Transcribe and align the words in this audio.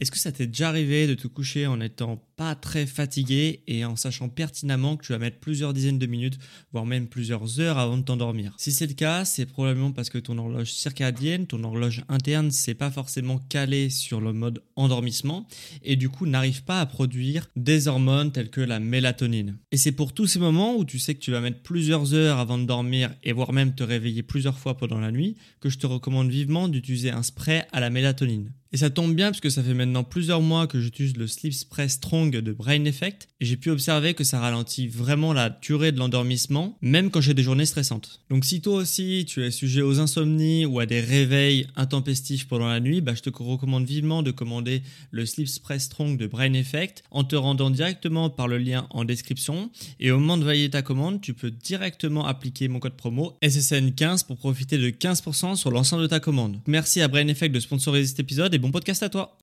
Est-ce 0.00 0.10
que 0.10 0.18
ça 0.18 0.32
t'est 0.32 0.48
déjà 0.48 0.68
arrivé 0.68 1.06
de 1.06 1.14
te 1.14 1.28
coucher 1.28 1.66
en 1.66 1.80
étant 1.80 2.20
pas 2.36 2.56
très 2.56 2.84
fatigué 2.84 3.62
et 3.68 3.84
en 3.84 3.94
sachant 3.94 4.28
pertinemment 4.28 4.96
que 4.96 5.06
tu 5.06 5.12
vas 5.12 5.18
mettre 5.18 5.38
plusieurs 5.38 5.72
dizaines 5.72 6.00
de 6.00 6.06
minutes, 6.06 6.38
voire 6.72 6.84
même 6.84 7.06
plusieurs 7.06 7.60
heures 7.60 7.78
avant 7.78 7.96
de 7.96 8.02
t'endormir? 8.02 8.54
Si 8.58 8.72
c'est 8.72 8.88
le 8.88 8.94
cas, 8.94 9.24
c'est 9.24 9.46
probablement 9.46 9.92
parce 9.92 10.10
que 10.10 10.18
ton 10.18 10.36
horloge 10.38 10.72
circadienne, 10.72 11.46
ton 11.46 11.62
horloge 11.62 12.02
interne, 12.08 12.50
c'est 12.50 12.74
pas 12.74 12.90
forcément 12.90 13.38
calé 13.38 13.88
sur 13.88 14.20
le 14.20 14.32
mode 14.32 14.62
endormissement 14.74 15.46
et 15.82 15.94
du 15.94 16.08
coup 16.08 16.26
n'arrive 16.26 16.64
pas 16.64 16.80
à 16.80 16.86
produire 16.86 17.48
des 17.54 17.86
hormones 17.86 18.32
telles 18.32 18.50
que 18.50 18.60
la 18.60 18.80
mélatonine. 18.80 19.58
Et 19.70 19.76
c'est 19.76 19.92
pour 19.92 20.12
tous 20.12 20.26
ces 20.26 20.40
moments 20.40 20.76
où 20.76 20.84
tu 20.84 20.98
sais 20.98 21.14
que 21.14 21.20
tu 21.20 21.30
vas 21.30 21.40
mettre 21.40 21.62
plusieurs 21.62 22.14
heures 22.14 22.38
avant 22.38 22.58
de 22.58 22.64
dormir 22.64 23.14
et 23.22 23.32
voire 23.32 23.52
même 23.52 23.74
te 23.74 23.84
réveiller 23.84 24.24
plusieurs 24.24 24.58
fois 24.58 24.76
pendant 24.76 24.98
la 24.98 25.12
nuit 25.12 25.36
que 25.60 25.68
je 25.68 25.78
te 25.78 25.86
recommande 25.86 26.30
vivement 26.30 26.68
d'utiliser 26.68 27.10
un 27.10 27.22
spray 27.22 27.64
à 27.72 27.78
la 27.78 27.90
mélatonine. 27.90 28.50
Et 28.74 28.76
ça 28.76 28.90
tombe 28.90 29.14
bien 29.14 29.26
parce 29.30 29.40
que 29.40 29.50
ça 29.50 29.62
fait 29.62 29.72
maintenant 29.72 30.02
plusieurs 30.02 30.40
mois 30.40 30.66
que 30.66 30.80
j'utilise 30.80 31.16
le 31.16 31.28
Sleep 31.28 31.54
Spray 31.54 31.88
Strong 31.88 32.32
de 32.32 32.52
Brain 32.52 32.84
Effect 32.86 33.28
et 33.38 33.44
j'ai 33.44 33.56
pu 33.56 33.70
observer 33.70 34.14
que 34.14 34.24
ça 34.24 34.40
ralentit 34.40 34.88
vraiment 34.88 35.32
la 35.32 35.48
durée 35.48 35.92
de 35.92 35.98
l'endormissement, 36.00 36.76
même 36.82 37.12
quand 37.12 37.20
j'ai 37.20 37.34
des 37.34 37.44
journées 37.44 37.66
stressantes. 37.66 38.22
Donc 38.30 38.44
si 38.44 38.60
toi 38.60 38.74
aussi 38.74 39.26
tu 39.28 39.44
es 39.44 39.52
sujet 39.52 39.80
aux 39.80 40.00
insomnies 40.00 40.66
ou 40.66 40.80
à 40.80 40.86
des 40.86 41.00
réveils 41.00 41.68
intempestifs 41.76 42.48
pendant 42.48 42.66
la 42.66 42.80
nuit, 42.80 43.00
bah, 43.00 43.14
je 43.14 43.20
te 43.20 43.30
recommande 43.30 43.86
vivement 43.86 44.24
de 44.24 44.32
commander 44.32 44.82
le 45.12 45.24
Sleep 45.24 45.46
Spray 45.46 45.78
Strong 45.78 46.16
de 46.16 46.26
Brain 46.26 46.54
Effect 46.54 47.04
en 47.12 47.22
te 47.22 47.36
rendant 47.36 47.70
directement 47.70 48.28
par 48.28 48.48
le 48.48 48.58
lien 48.58 48.88
en 48.90 49.04
description 49.04 49.70
et 50.00 50.10
au 50.10 50.18
moment 50.18 50.36
de 50.36 50.42
valider 50.42 50.70
ta 50.70 50.82
commande, 50.82 51.20
tu 51.20 51.32
peux 51.32 51.52
directement 51.52 52.26
appliquer 52.26 52.66
mon 52.66 52.80
code 52.80 52.96
promo 52.96 53.38
SSN15 53.40 54.26
pour 54.26 54.36
profiter 54.36 54.78
de 54.78 54.90
15% 54.90 55.54
sur 55.54 55.70
l'ensemble 55.70 56.02
de 56.02 56.08
ta 56.08 56.18
commande. 56.18 56.60
Merci 56.66 57.02
à 57.02 57.06
Brain 57.06 57.28
Effect 57.28 57.54
de 57.54 57.60
sponsoriser 57.60 58.08
cet 58.08 58.18
épisode 58.18 58.52
et 58.52 58.63
bon 58.64 58.70
podcast 58.70 59.02
à 59.02 59.10
toi. 59.10 59.36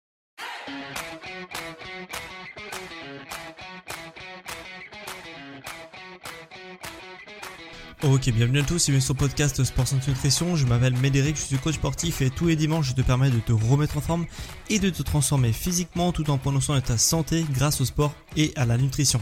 Ok, 8.03 8.31
bienvenue 8.31 8.61
à 8.61 8.63
tous, 8.63 8.79
c'est 8.79 8.99
sur 8.99 9.15
podcast 9.15 9.63
Sport 9.63 9.87
Santé 9.87 10.09
Nutrition. 10.09 10.55
Je 10.55 10.65
m'appelle 10.65 10.97
Médéric, 10.97 11.35
je 11.35 11.41
suis 11.41 11.57
coach 11.57 11.75
sportif 11.75 12.23
et 12.23 12.31
tous 12.31 12.47
les 12.47 12.55
dimanches 12.55 12.89
je 12.89 12.93
te 12.95 13.01
permets 13.01 13.29
de 13.29 13.37
te 13.37 13.51
remettre 13.51 13.97
en 13.97 14.01
forme 14.01 14.25
et 14.71 14.79
de 14.79 14.89
te 14.89 15.03
transformer 15.03 15.53
physiquement 15.53 16.11
tout 16.11 16.27
en 16.31 16.59
soin 16.59 16.77
de 16.77 16.83
ta 16.83 16.97
santé 16.97 17.45
grâce 17.51 17.79
au 17.79 17.85
sport 17.85 18.15
et 18.35 18.53
à 18.55 18.65
la 18.65 18.79
nutrition. 18.79 19.21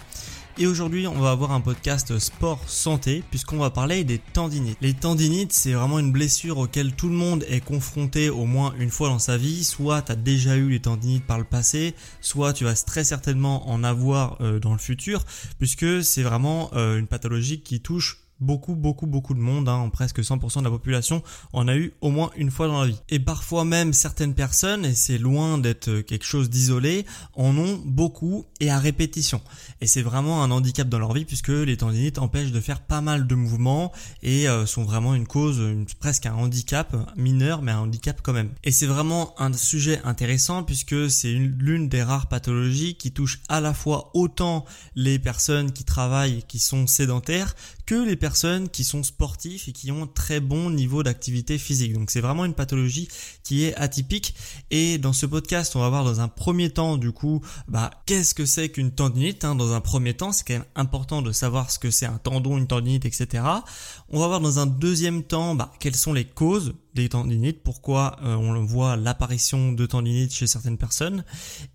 Et 0.61 0.67
aujourd'hui, 0.67 1.07
on 1.07 1.21
va 1.21 1.31
avoir 1.31 1.53
un 1.53 1.61
podcast 1.61 2.19
sport 2.19 2.59
santé 2.67 3.23
puisqu'on 3.29 3.59
va 3.59 3.69
parler 3.69 4.03
des 4.03 4.17
tendinites. 4.17 4.77
Les 4.81 4.93
tendinites, 4.93 5.53
c'est 5.53 5.71
vraiment 5.71 5.99
une 5.99 6.11
blessure 6.11 6.57
auquel 6.57 6.93
tout 6.93 7.07
le 7.07 7.15
monde 7.15 7.45
est 7.47 7.63
confronté 7.63 8.29
au 8.29 8.43
moins 8.43 8.73
une 8.77 8.89
fois 8.89 9.07
dans 9.07 9.19
sa 9.19 9.37
vie. 9.37 9.63
Soit 9.63 10.01
tu 10.01 10.11
as 10.11 10.17
déjà 10.17 10.57
eu 10.57 10.67
les 10.67 10.81
tendinites 10.81 11.25
par 11.25 11.37
le 11.37 11.45
passé, 11.45 11.95
soit 12.19 12.51
tu 12.51 12.65
vas 12.65 12.73
très 12.73 13.05
certainement 13.05 13.69
en 13.69 13.85
avoir 13.85 14.35
euh, 14.41 14.59
dans 14.59 14.73
le 14.73 14.79
futur 14.79 15.23
puisque 15.59 16.03
c'est 16.03 16.23
vraiment 16.23 16.71
euh, 16.73 16.99
une 16.99 17.07
pathologie 17.07 17.61
qui 17.61 17.79
touche 17.79 18.17
beaucoup, 18.39 18.75
beaucoup, 18.75 19.05
beaucoup 19.05 19.33
de 19.33 19.39
monde, 19.39 19.67
hein, 19.69 19.89
presque 19.91 20.19
100% 20.19 20.59
de 20.59 20.63
la 20.63 20.69
population, 20.69 21.23
en 21.53 21.67
a 21.67 21.75
eu 21.75 21.93
au 22.01 22.09
moins 22.09 22.31
une 22.35 22.51
fois 22.51 22.67
dans 22.67 22.81
la 22.81 22.87
vie. 22.87 23.01
Et 23.09 23.19
parfois 23.19 23.65
même 23.65 23.93
certaines 23.93 24.33
personnes, 24.33 24.85
et 24.85 24.95
c'est 24.95 25.17
loin 25.17 25.57
d'être 25.57 26.01
quelque 26.01 26.25
chose 26.25 26.49
d'isolé, 26.49 27.05
en 27.35 27.57
ont 27.57 27.81
beaucoup 27.85 28.45
et 28.59 28.69
à 28.69 28.79
répétition. 28.79 29.41
Et 29.81 29.87
c'est 29.87 30.01
vraiment 30.01 30.43
un 30.43 30.51
handicap 30.51 30.87
dans 30.87 30.99
leur 30.99 31.13
vie 31.13 31.25
puisque 31.25 31.49
les 31.49 31.77
tendinites 31.77 32.17
empêchent 32.17 32.51
de 32.51 32.59
faire 32.59 32.81
pas 32.81 33.01
mal 33.01 33.27
de 33.27 33.35
mouvements 33.35 33.91
et 34.23 34.47
euh, 34.47 34.65
sont 34.65 34.83
vraiment 34.83 35.15
une 35.15 35.27
cause, 35.27 35.61
presque 35.99 36.25
un 36.25 36.33
handicap 36.33 36.95
mineur, 37.17 37.61
mais 37.61 37.71
un 37.71 37.79
handicap 37.79 38.19
quand 38.21 38.33
même. 38.33 38.49
Et 38.63 38.71
c'est 38.71 38.85
vraiment 38.85 39.33
un 39.39 39.51
sujet 39.53 40.01
intéressant 40.03 40.63
puisque 40.63 41.09
c'est 41.09 41.33
l'une 41.33 41.89
des 41.89 42.03
rares 42.03 42.27
pathologies 42.27 42.95
qui 42.95 43.11
touche 43.11 43.39
à 43.49 43.61
la 43.61 43.73
fois 43.73 44.11
autant 44.13 44.65
les 44.95 45.19
personnes 45.19 45.71
qui 45.71 45.83
travaillent, 45.83 46.43
qui 46.47 46.59
sont 46.59 46.87
sédentaires, 46.87 47.55
que 47.89 47.95
les 47.95 48.15
personnes 48.15 48.69
qui 48.69 48.83
sont 48.83 49.01
sportifs 49.01 49.67
et 49.67 49.71
qui 49.71 49.91
ont 49.91 50.05
très 50.05 50.39
bon 50.39 50.69
niveau 50.69 51.01
d'activité 51.01 51.57
physique. 51.57 51.93
Donc 51.93 52.11
c'est 52.11 52.21
vraiment 52.21 52.45
une 52.45 52.53
pathologie 52.53 53.07
qui 53.43 53.63
est 53.63 53.73
atypique. 53.77 54.35
Et 54.69 54.99
dans 54.99 55.11
ce 55.11 55.25
podcast, 55.25 55.75
on 55.75 55.79
va 55.79 55.89
voir 55.89 56.03
dans 56.03 56.19
un 56.19 56.27
premier 56.27 56.69
temps 56.69 56.97
du 56.97 57.11
coup, 57.11 57.41
bah 57.67 57.89
qu'est-ce 58.05 58.35
que 58.35 58.45
c'est 58.45 58.69
qu'une 58.69 58.91
tendinite 58.91 59.43
hein. 59.43 59.55
Dans 59.55 59.73
un 59.73 59.81
premier 59.81 60.13
temps, 60.13 60.31
c'est 60.31 60.45
quand 60.45 60.53
même 60.53 60.65
important 60.75 61.23
de 61.23 61.31
savoir 61.31 61.71
ce 61.71 61.79
que 61.79 61.89
c'est 61.89 62.05
un 62.05 62.19
tendon, 62.19 62.59
une 62.59 62.67
tendinite, 62.67 63.05
etc. 63.05 63.43
On 64.09 64.19
va 64.19 64.27
voir 64.27 64.39
dans 64.39 64.59
un 64.59 64.67
deuxième 64.67 65.23
temps, 65.23 65.55
bah, 65.55 65.71
quelles 65.79 65.95
sont 65.95 66.13
les 66.13 66.25
causes 66.25 66.75
des 66.95 67.09
tendinites, 67.09 67.63
pourquoi 67.63 68.17
euh, 68.23 68.35
on 68.35 68.63
voit 68.63 68.95
l'apparition 68.95 69.71
de 69.71 69.85
tendinites 69.85 70.33
chez 70.33 70.47
certaines 70.47 70.77
personnes 70.77 71.23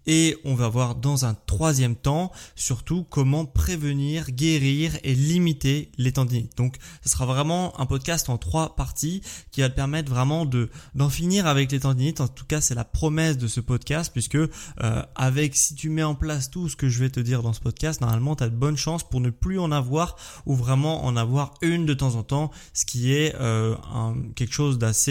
et 0.07 0.37
on 0.45 0.55
va 0.55 0.69
voir 0.69 0.95
dans 0.97 1.25
un 1.25 1.35
troisième 1.35 1.97
temps 1.97 2.33
surtout 2.57 3.05
comment 3.09 3.45
prévenir, 3.45 4.31
guérir 4.31 4.93
et 5.03 5.15
limiter 5.15 5.91
les 5.99 6.13
tendinites. 6.13 6.57
Donc 6.57 6.77
ce 7.03 7.09
sera 7.09 7.27
vraiment 7.27 7.79
un 7.81 7.87
podcast 7.87 8.29
en 8.29 8.39
trois 8.39 8.75
parties 8.77 9.23
qui 9.51 9.61
va 9.61 9.69
te 9.69 9.75
permettre 9.75 10.11
vraiment 10.11 10.47
de 10.47 10.71
d'en 10.95 11.09
finir 11.09 11.47
avec 11.47 11.71
les 11.71 11.81
tendinites. 11.81 12.21
En 12.21 12.29
tout 12.29 12.45
cas, 12.45 12.61
c'est 12.61 12.75
la 12.75 12.85
promesse 12.85 13.39
de 13.39 13.47
ce 13.47 13.61
podcast 13.61 14.13
puisque 14.13 14.35
euh, 14.37 14.49
avec 15.15 15.55
si 15.55 15.75
tu 15.75 15.91
mets 15.91 16.03
en 16.03 16.15
place 16.15 16.51
tout 16.51 16.69
ce 16.69 16.77
que 16.77 16.89
je 16.89 16.99
vais 16.99 17.11
te 17.11 17.21
dire 17.21 17.43
dans 17.43 17.53
ce 17.53 17.61
podcast, 17.61 18.01
normalement 18.01 18.37
tu 18.37 18.45
as 18.45 18.49
de 18.49 18.57
bonnes 18.57 18.77
chances 18.77 19.09
pour 19.09 19.21
ne 19.21 19.31
plus 19.31 19.59
en 19.59 19.71
avoir 19.73 20.17
ou 20.47 20.55
vraiment 20.55 21.05
en 21.05 21.17
avoir 21.17 21.55
une 21.63 21.87
de 21.87 21.95
temps 21.95 22.17
en 22.17 22.23
temps, 22.23 22.51
ce 22.73 22.85
qui 22.85 23.13
est 23.13 23.35
euh, 23.41 23.77
un, 23.93 24.15
quelque 24.35 24.53
chose 24.53 24.79
d'assez 24.79 25.04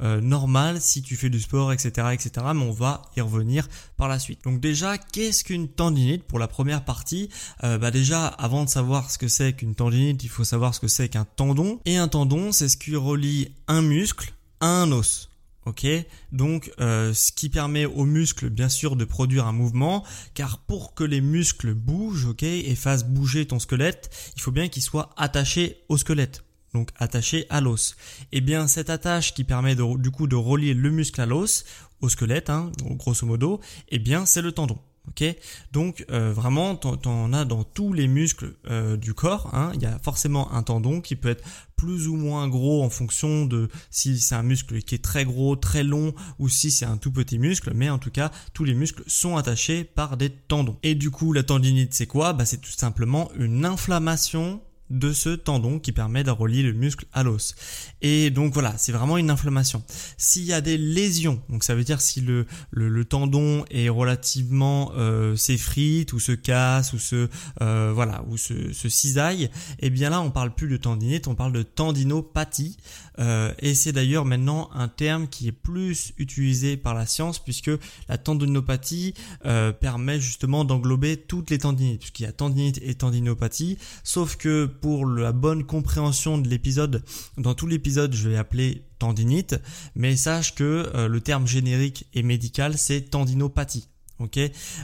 euh, 0.00 0.20
normal 0.20 0.80
si 0.80 1.02
tu 1.02 1.16
fais 1.16 1.30
du 1.30 1.40
sport, 1.40 1.72
etc., 1.72 2.08
etc. 2.12 2.46
Mais 2.54 2.62
on 2.62 2.72
va 2.72 3.02
y 3.16 3.20
revenir 3.20 3.68
par 3.96 4.08
la 4.08 4.18
suite. 4.18 4.44
Donc 4.44 4.60
déjà, 4.60 4.98
qu'est-ce 4.98 5.44
qu'une 5.44 5.68
tendinite 5.68 6.24
pour 6.24 6.38
la 6.38 6.48
première 6.48 6.84
partie? 6.84 7.28
Euh, 7.64 7.78
Bah 7.78 7.90
déjà, 7.90 8.26
avant 8.26 8.64
de 8.64 8.68
savoir 8.68 9.10
ce 9.10 9.18
que 9.18 9.28
c'est 9.28 9.52
qu'une 9.52 9.74
tendinite, 9.74 10.22
il 10.24 10.28
faut 10.28 10.44
savoir 10.44 10.74
ce 10.74 10.80
que 10.80 10.88
c'est 10.88 11.08
qu'un 11.08 11.24
tendon. 11.24 11.80
Et 11.84 11.96
un 11.96 12.08
tendon, 12.08 12.52
c'est 12.52 12.68
ce 12.68 12.76
qui 12.76 12.96
relie 12.96 13.54
un 13.68 13.82
muscle 13.82 14.32
à 14.60 14.82
un 14.82 14.92
os. 14.92 15.30
Ok, 15.66 15.86
donc 16.32 16.72
euh, 16.80 17.12
ce 17.12 17.32
qui 17.32 17.50
permet 17.50 17.84
aux 17.84 18.06
muscles 18.06 18.48
bien 18.48 18.70
sûr 18.70 18.96
de 18.96 19.04
produire 19.04 19.46
un 19.46 19.52
mouvement, 19.52 20.04
car 20.32 20.58
pour 20.58 20.94
que 20.94 21.04
les 21.04 21.20
muscles 21.20 21.74
bougent, 21.74 22.28
ok, 22.28 22.42
et 22.44 22.74
fassent 22.74 23.04
bouger 23.04 23.46
ton 23.46 23.58
squelette, 23.58 24.10
il 24.36 24.40
faut 24.40 24.52
bien 24.52 24.68
qu'ils 24.68 24.82
soient 24.82 25.10
attachés 25.18 25.84
au 25.90 25.98
squelette 25.98 26.44
donc 26.74 26.90
attaché 26.98 27.46
à 27.50 27.60
l'os. 27.60 27.96
Et 28.32 28.38
eh 28.38 28.40
bien 28.40 28.66
cette 28.66 28.90
attache 28.90 29.34
qui 29.34 29.44
permet 29.44 29.74
du 29.74 30.10
coup 30.10 30.26
de 30.26 30.36
relier 30.36 30.74
le 30.74 30.90
muscle 30.90 31.20
à 31.20 31.26
l'os, 31.26 31.64
au 32.00 32.08
squelette, 32.08 32.50
hein, 32.50 32.70
grosso 32.82 33.26
modo, 33.26 33.60
eh 33.88 33.98
bien 33.98 34.26
c'est 34.26 34.42
le 34.42 34.52
tendon. 34.52 34.78
Ok, 35.08 35.24
donc 35.72 36.04
euh, 36.10 36.30
vraiment, 36.32 36.76
t'en 36.76 37.32
as 37.32 37.44
dans 37.44 37.64
tous 37.64 37.92
les 37.92 38.06
muscles 38.06 38.54
euh, 38.68 38.96
du 38.96 39.14
corps. 39.14 39.52
Hein, 39.54 39.72
il 39.74 39.82
y 39.82 39.86
a 39.86 39.98
forcément 39.98 40.52
un 40.52 40.62
tendon 40.62 41.00
qui 41.00 41.16
peut 41.16 41.30
être 41.30 41.42
plus 41.74 42.06
ou 42.06 42.16
moins 42.16 42.46
gros 42.48 42.84
en 42.84 42.90
fonction 42.90 43.46
de 43.46 43.70
si 43.90 44.20
c'est 44.20 44.34
un 44.34 44.42
muscle 44.42 44.82
qui 44.82 44.94
est 44.94 45.02
très 45.02 45.24
gros, 45.24 45.56
très 45.56 45.82
long, 45.82 46.14
ou 46.38 46.48
si 46.48 46.70
c'est 46.70 46.84
un 46.84 46.98
tout 46.98 47.10
petit 47.10 47.38
muscle. 47.38 47.72
Mais 47.74 47.88
en 47.88 47.98
tout 47.98 48.10
cas, 48.10 48.30
tous 48.52 48.64
les 48.64 48.74
muscles 48.74 49.02
sont 49.06 49.36
attachés 49.36 49.84
par 49.84 50.18
des 50.18 50.30
tendons. 50.30 50.76
Et 50.82 50.94
du 50.94 51.10
coup, 51.10 51.32
la 51.32 51.42
tendinite, 51.42 51.94
c'est 51.94 52.06
quoi? 52.06 52.34
Bah, 52.34 52.44
c'est 52.44 52.60
tout 52.60 52.70
simplement 52.70 53.30
une 53.36 53.64
inflammation 53.64 54.60
de 54.90 55.12
ce 55.12 55.30
tendon 55.30 55.78
qui 55.78 55.92
permet 55.92 56.24
de 56.24 56.30
relier 56.30 56.62
le 56.62 56.72
muscle 56.72 57.06
à 57.12 57.22
l'os. 57.22 57.54
Et 58.02 58.30
donc 58.30 58.52
voilà, 58.52 58.74
c'est 58.76 58.92
vraiment 58.92 59.16
une 59.16 59.30
inflammation. 59.30 59.82
S'il 60.18 60.44
y 60.44 60.52
a 60.52 60.60
des 60.60 60.76
lésions, 60.76 61.40
donc 61.48 61.64
ça 61.64 61.74
veut 61.74 61.84
dire 61.84 62.00
si 62.00 62.20
le, 62.20 62.46
le, 62.70 63.04
tendon 63.04 63.64
est 63.70 63.88
relativement 63.88 64.92
euh, 64.96 65.36
s'effrite 65.36 66.12
ou 66.12 66.20
se 66.20 66.32
casse 66.32 66.92
ou 66.92 66.98
se 66.98 67.28
euh, 67.60 67.92
voilà 67.94 68.24
ou 68.28 68.36
se, 68.36 68.88
cisaille, 68.88 69.50
eh 69.78 69.90
bien 69.90 70.10
là 70.10 70.20
on 70.20 70.30
parle 70.30 70.54
plus 70.54 70.68
de 70.68 70.76
tendinite, 70.76 71.28
on 71.28 71.34
parle 71.34 71.52
de 71.52 71.62
tendinopathie. 71.62 72.76
Euh, 73.20 73.52
et 73.58 73.74
c'est 73.74 73.92
d'ailleurs 73.92 74.24
maintenant 74.24 74.70
un 74.72 74.88
terme 74.88 75.28
qui 75.28 75.48
est 75.48 75.52
plus 75.52 76.12
utilisé 76.18 76.76
par 76.76 76.94
la 76.94 77.06
science 77.06 77.38
puisque 77.38 77.70
la 78.08 78.18
tendinopathie 78.18 79.14
euh, 79.44 79.72
permet 79.72 80.18
justement 80.18 80.64
d'englober 80.64 81.16
toutes 81.16 81.50
les 81.50 81.58
tendinites, 81.58 82.00
puisqu'il 82.00 82.22
y 82.22 82.26
a 82.26 82.32
tendinite 82.32 82.80
et 82.82 82.94
tendinopathie, 82.94 83.78
sauf 84.04 84.36
que 84.36 84.64
pour 84.66 85.06
la 85.06 85.32
bonne 85.32 85.64
compréhension 85.64 86.38
de 86.38 86.48
l'épisode, 86.48 87.04
dans 87.36 87.54
tout 87.54 87.66
l'épisode 87.66 88.14
je 88.14 88.30
vais 88.30 88.36
appeler 88.36 88.84
tendinite, 88.98 89.56
mais 89.94 90.16
sache 90.16 90.54
que 90.54 90.90
euh, 90.94 91.08
le 91.08 91.20
terme 91.20 91.46
générique 91.46 92.06
et 92.14 92.22
médical 92.22 92.78
c'est 92.78 93.10
tendinopathie 93.10 93.89
ok 94.20 94.38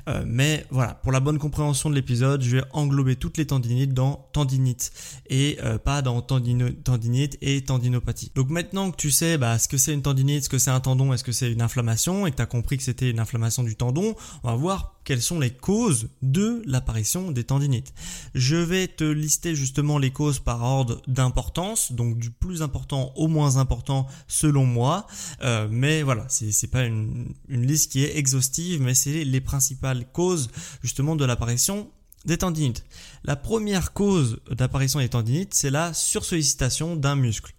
euh, 0.08 0.24
Mais 0.26 0.66
voilà, 0.70 0.94
pour 0.94 1.12
la 1.12 1.20
bonne 1.20 1.38
compréhension 1.38 1.90
de 1.90 1.94
l'épisode, 1.94 2.42
je 2.42 2.56
vais 2.56 2.62
englober 2.72 3.16
toutes 3.16 3.36
les 3.36 3.46
tendinites 3.46 3.94
dans 3.94 4.28
tendinite 4.32 4.92
et 5.28 5.58
euh, 5.62 5.78
pas 5.78 6.02
dans 6.02 6.20
tendinite 6.22 7.38
et 7.40 7.62
tendinopathie. 7.62 8.32
Donc 8.34 8.50
maintenant 8.50 8.90
que 8.90 8.96
tu 8.96 9.10
sais 9.10 9.38
bah, 9.38 9.58
ce 9.58 9.68
que 9.68 9.76
c'est 9.76 9.92
une 9.92 10.02
tendinite, 10.02 10.44
ce 10.44 10.48
que 10.48 10.58
c'est 10.58 10.70
un 10.70 10.80
tendon, 10.80 11.12
est-ce 11.12 11.24
que 11.24 11.32
c'est 11.32 11.52
une 11.52 11.62
inflammation 11.62 12.26
et 12.26 12.30
que 12.30 12.36
tu 12.36 12.42
as 12.42 12.46
compris 12.46 12.76
que 12.76 12.82
c'était 12.82 13.10
une 13.10 13.20
inflammation 13.20 13.62
du 13.62 13.76
tendon, 13.76 14.14
on 14.42 14.48
va 14.48 14.56
voir 14.56 14.95
quelles 15.06 15.22
sont 15.22 15.38
les 15.38 15.50
causes 15.50 16.08
de 16.20 16.62
l'apparition 16.66 17.30
des 17.30 17.44
tendinites. 17.44 17.94
Je 18.34 18.56
vais 18.56 18.88
te 18.88 19.04
lister 19.04 19.54
justement 19.54 19.98
les 19.98 20.10
causes 20.10 20.40
par 20.40 20.62
ordre 20.64 21.00
d'importance, 21.06 21.92
donc 21.92 22.18
du 22.18 22.30
plus 22.30 22.60
important 22.60 23.12
au 23.14 23.28
moins 23.28 23.56
important 23.56 24.08
selon 24.26 24.66
moi. 24.66 25.06
Euh, 25.42 25.68
mais 25.70 26.02
voilà, 26.02 26.26
c'est 26.28 26.70
pas 26.70 26.84
une, 26.84 27.32
une 27.48 27.66
liste 27.66 27.92
qui 27.92 28.04
est 28.04 28.18
exhaustive, 28.18 28.82
mais 28.82 28.94
c'est 28.94 29.24
les 29.24 29.40
principales 29.40 30.06
causes 30.12 30.50
justement 30.82 31.14
de 31.14 31.24
l'apparition 31.24 31.88
des 32.24 32.36
tendinites. 32.36 32.84
La 33.22 33.36
première 33.36 33.92
cause 33.92 34.40
d'apparition 34.50 34.98
des 34.98 35.08
tendinites, 35.08 35.54
c'est 35.54 35.70
la 35.70 35.94
sursollicitation 35.94 36.96
d'un 36.96 37.14
muscle. 37.14 37.54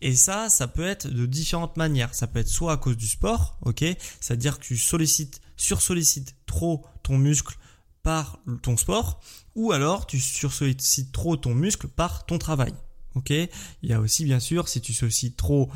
Et 0.00 0.16
ça, 0.16 0.48
ça 0.48 0.68
peut 0.68 0.86
être 0.86 1.08
de 1.08 1.26
différentes 1.26 1.76
manières. 1.76 2.14
Ça 2.14 2.26
peut 2.26 2.38
être 2.38 2.48
soit 2.48 2.72
à 2.72 2.76
cause 2.76 2.96
du 2.96 3.06
sport, 3.06 3.58
ok? 3.62 3.84
C'est-à-dire 4.20 4.58
que 4.58 4.64
tu 4.64 4.76
sollicites, 4.76 5.40
sursollicites 5.58 6.34
trop 6.46 6.86
ton 7.02 7.18
muscle 7.18 7.58
par 8.02 8.38
ton 8.62 8.78
sport, 8.78 9.20
ou 9.54 9.72
alors 9.72 10.06
tu 10.06 10.18
sursollicites 10.18 11.12
trop 11.12 11.36
ton 11.36 11.54
muscle 11.54 11.88
par 11.88 12.24
ton 12.24 12.38
travail. 12.38 12.72
Ok? 13.14 13.30
Il 13.30 13.50
y 13.82 13.92
a 13.92 14.00
aussi 14.00 14.24
bien 14.24 14.40
sûr 14.40 14.68
si 14.68 14.80
tu 14.80 14.94
sollicites 14.94 15.36
trop 15.36 15.68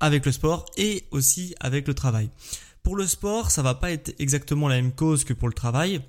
avec 0.00 0.24
le 0.24 0.32
sport 0.32 0.64
et 0.78 1.06
aussi 1.10 1.54
avec 1.60 1.86
le 1.86 1.94
travail. 1.94 2.30
Pour 2.82 2.96
le 2.96 3.06
sport, 3.06 3.50
ça 3.50 3.62
va 3.62 3.74
pas 3.74 3.90
être 3.90 4.14
exactement 4.18 4.68
la 4.68 4.76
même 4.76 4.92
cause 4.92 5.24
que 5.24 5.32
pour 5.32 5.48
le 5.48 5.54
travail 5.54 6.00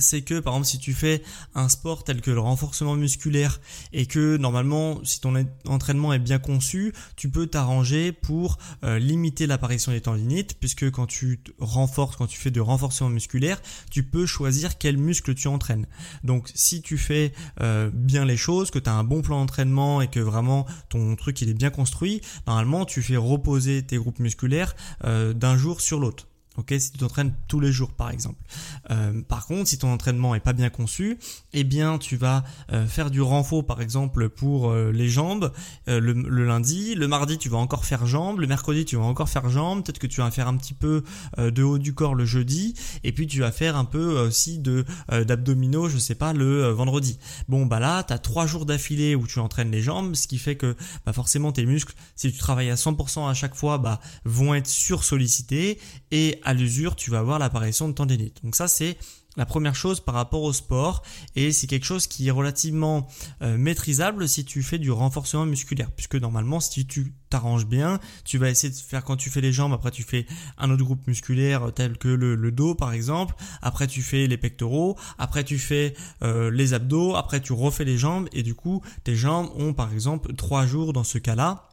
c'est 0.00 0.22
que 0.22 0.40
par 0.40 0.54
exemple 0.54 0.68
si 0.68 0.78
tu 0.78 0.92
fais 0.92 1.22
un 1.54 1.68
sport 1.68 2.04
tel 2.04 2.20
que 2.20 2.30
le 2.30 2.40
renforcement 2.40 2.94
musculaire 2.96 3.60
et 3.92 4.06
que 4.06 4.36
normalement 4.36 5.00
si 5.04 5.20
ton 5.20 5.34
entraînement 5.66 6.12
est 6.12 6.18
bien 6.18 6.38
conçu, 6.38 6.92
tu 7.16 7.30
peux 7.30 7.46
t'arranger 7.46 8.12
pour 8.12 8.58
euh, 8.84 8.98
limiter 8.98 9.46
l'apparition 9.46 9.92
des 9.92 10.00
tendinites 10.00 10.54
puisque 10.58 10.90
quand 10.90 11.06
tu 11.06 11.40
renforces, 11.58 12.16
quand 12.16 12.26
tu 12.26 12.38
fais 12.38 12.50
de 12.50 12.60
renforcement 12.60 13.08
musculaire, 13.08 13.60
tu 13.90 14.02
peux 14.02 14.26
choisir 14.26 14.78
quel 14.78 14.96
muscle 14.96 15.34
tu 15.34 15.48
entraînes. 15.48 15.86
Donc 16.24 16.50
si 16.54 16.82
tu 16.82 16.98
fais 16.98 17.32
euh, 17.60 17.90
bien 17.92 18.24
les 18.24 18.36
choses, 18.36 18.70
que 18.70 18.78
tu 18.78 18.90
as 18.90 18.94
un 18.94 19.04
bon 19.04 19.22
plan 19.22 19.40
d'entraînement 19.40 20.00
et 20.00 20.08
que 20.08 20.20
vraiment 20.20 20.66
ton 20.88 21.16
truc 21.16 21.40
il 21.42 21.48
est 21.48 21.54
bien 21.54 21.70
construit, 21.70 22.20
normalement 22.46 22.84
tu 22.84 23.02
fais 23.02 23.16
reposer 23.16 23.82
tes 23.82 23.96
groupes 23.96 24.18
musculaires 24.18 24.74
euh, 25.04 25.32
d'un 25.32 25.56
jour 25.56 25.80
sur 25.80 26.00
l'autre. 26.00 26.26
Ok, 26.56 26.74
si 26.78 26.90
tu 26.90 26.98
t'entraînes 26.98 27.32
tous 27.46 27.60
les 27.60 27.70
jours 27.70 27.92
par 27.92 28.10
exemple. 28.10 28.42
Euh, 28.90 29.22
par 29.22 29.46
contre, 29.46 29.68
si 29.68 29.78
ton 29.78 29.92
entraînement 29.92 30.34
est 30.34 30.40
pas 30.40 30.52
bien 30.52 30.68
conçu, 30.68 31.16
eh 31.52 31.62
bien 31.62 31.96
tu 31.96 32.16
vas 32.16 32.42
euh, 32.72 32.88
faire 32.88 33.12
du 33.12 33.22
renfort 33.22 33.64
par 33.64 33.80
exemple 33.80 34.28
pour 34.28 34.70
euh, 34.70 34.90
les 34.90 35.08
jambes 35.08 35.52
le, 35.86 36.12
lundi, 36.44 36.96
le 36.96 37.06
mardi 37.06 37.38
tu 37.38 37.48
vas 37.48 37.58
encore 37.58 37.84
faire 37.84 38.04
jambes, 38.04 38.40
le 38.40 38.48
mercredi 38.48 38.84
tu 38.84 38.96
vas 38.96 39.04
encore 39.04 39.28
faire 39.28 39.48
jambes, 39.48 39.84
peut-être 39.84 40.00
que 40.00 40.08
tu 40.08 40.20
vas 40.20 40.30
faire 40.32 40.48
un 40.48 40.56
petit 40.56 40.74
peu 40.74 41.04
de 41.38 41.62
haut 41.62 41.78
du 41.78 41.94
corps 41.94 42.14
le 42.14 42.24
jeudi, 42.24 42.74
et 43.04 43.12
puis 43.12 43.26
tu 43.26 43.40
vas 43.40 43.52
faire 43.52 43.76
un 43.76 43.84
peu 43.84 44.18
aussi 44.20 44.58
de 44.58 44.84
d'abdominaux, 45.08 45.88
je 45.88 45.98
sais 45.98 46.14
pas, 46.14 46.32
le 46.32 46.68
vendredi. 46.70 47.18
Bon 47.48 47.66
bah 47.66 47.80
là, 47.80 48.02
tu 48.02 48.12
as 48.12 48.18
trois 48.18 48.46
jours 48.46 48.66
d'affilée 48.66 49.14
où 49.14 49.26
tu 49.26 49.38
entraînes 49.38 49.70
les 49.70 49.82
jambes, 49.82 50.14
ce 50.14 50.26
qui 50.26 50.38
fait 50.38 50.56
que 50.56 50.76
bah, 51.06 51.12
forcément 51.12 51.52
tes 51.52 51.66
muscles, 51.66 51.94
si 52.16 52.32
tu 52.32 52.38
travailles 52.38 52.70
à 52.70 52.76
100% 52.76 53.28
à 53.28 53.34
chaque 53.34 53.54
fois, 53.54 53.78
bah 53.78 54.00
vont 54.24 54.54
être 54.54 54.68
sursollicités 54.68 55.78
et 56.10 56.39
à 56.44 56.54
l'usure, 56.54 56.96
tu 56.96 57.10
vas 57.10 57.18
avoir 57.18 57.38
l'apparition 57.38 57.88
de 57.88 57.94
tendinite. 57.94 58.42
Donc 58.42 58.54
ça, 58.54 58.68
c'est 58.68 58.96
la 59.36 59.46
première 59.46 59.74
chose 59.74 60.00
par 60.00 60.14
rapport 60.14 60.42
au 60.42 60.52
sport 60.52 61.02
et 61.36 61.52
c'est 61.52 61.66
quelque 61.66 61.86
chose 61.86 62.06
qui 62.06 62.26
est 62.28 62.32
relativement 62.32 63.06
euh, 63.42 63.56
maîtrisable 63.56 64.28
si 64.28 64.44
tu 64.44 64.62
fais 64.62 64.78
du 64.78 64.90
renforcement 64.90 65.46
musculaire 65.46 65.90
puisque 65.92 66.16
normalement 66.16 66.58
si 66.58 66.86
tu 66.86 67.14
t'arranges 67.28 67.66
bien 67.66 68.00
tu 68.24 68.38
vas 68.38 68.50
essayer 68.50 68.72
de 68.72 68.78
faire 68.78 69.04
quand 69.04 69.16
tu 69.16 69.30
fais 69.30 69.40
les 69.40 69.52
jambes 69.52 69.72
après 69.72 69.92
tu 69.92 70.02
fais 70.02 70.26
un 70.58 70.70
autre 70.70 70.82
groupe 70.82 71.06
musculaire 71.06 71.72
tel 71.72 71.96
que 71.96 72.08
le, 72.08 72.50
dos 72.50 72.74
par 72.74 72.92
exemple 72.92 73.36
après 73.62 73.86
tu 73.86 74.02
fais 74.02 74.26
les 74.26 74.36
pectoraux 74.36 74.98
après 75.16 75.44
tu 75.44 75.58
fais 75.58 75.94
euh, 76.22 76.50
les 76.50 76.74
abdos 76.74 77.14
après 77.14 77.40
tu 77.40 77.52
refais 77.52 77.84
les 77.84 77.98
jambes 77.98 78.28
et 78.32 78.42
du 78.42 78.54
coup 78.54 78.82
tes 79.04 79.14
jambes 79.14 79.50
ont 79.54 79.72
par 79.72 79.92
exemple 79.92 80.34
trois 80.34 80.66
jours 80.66 80.92
dans 80.92 81.04
ce 81.04 81.18
cas 81.18 81.36
là 81.36 81.69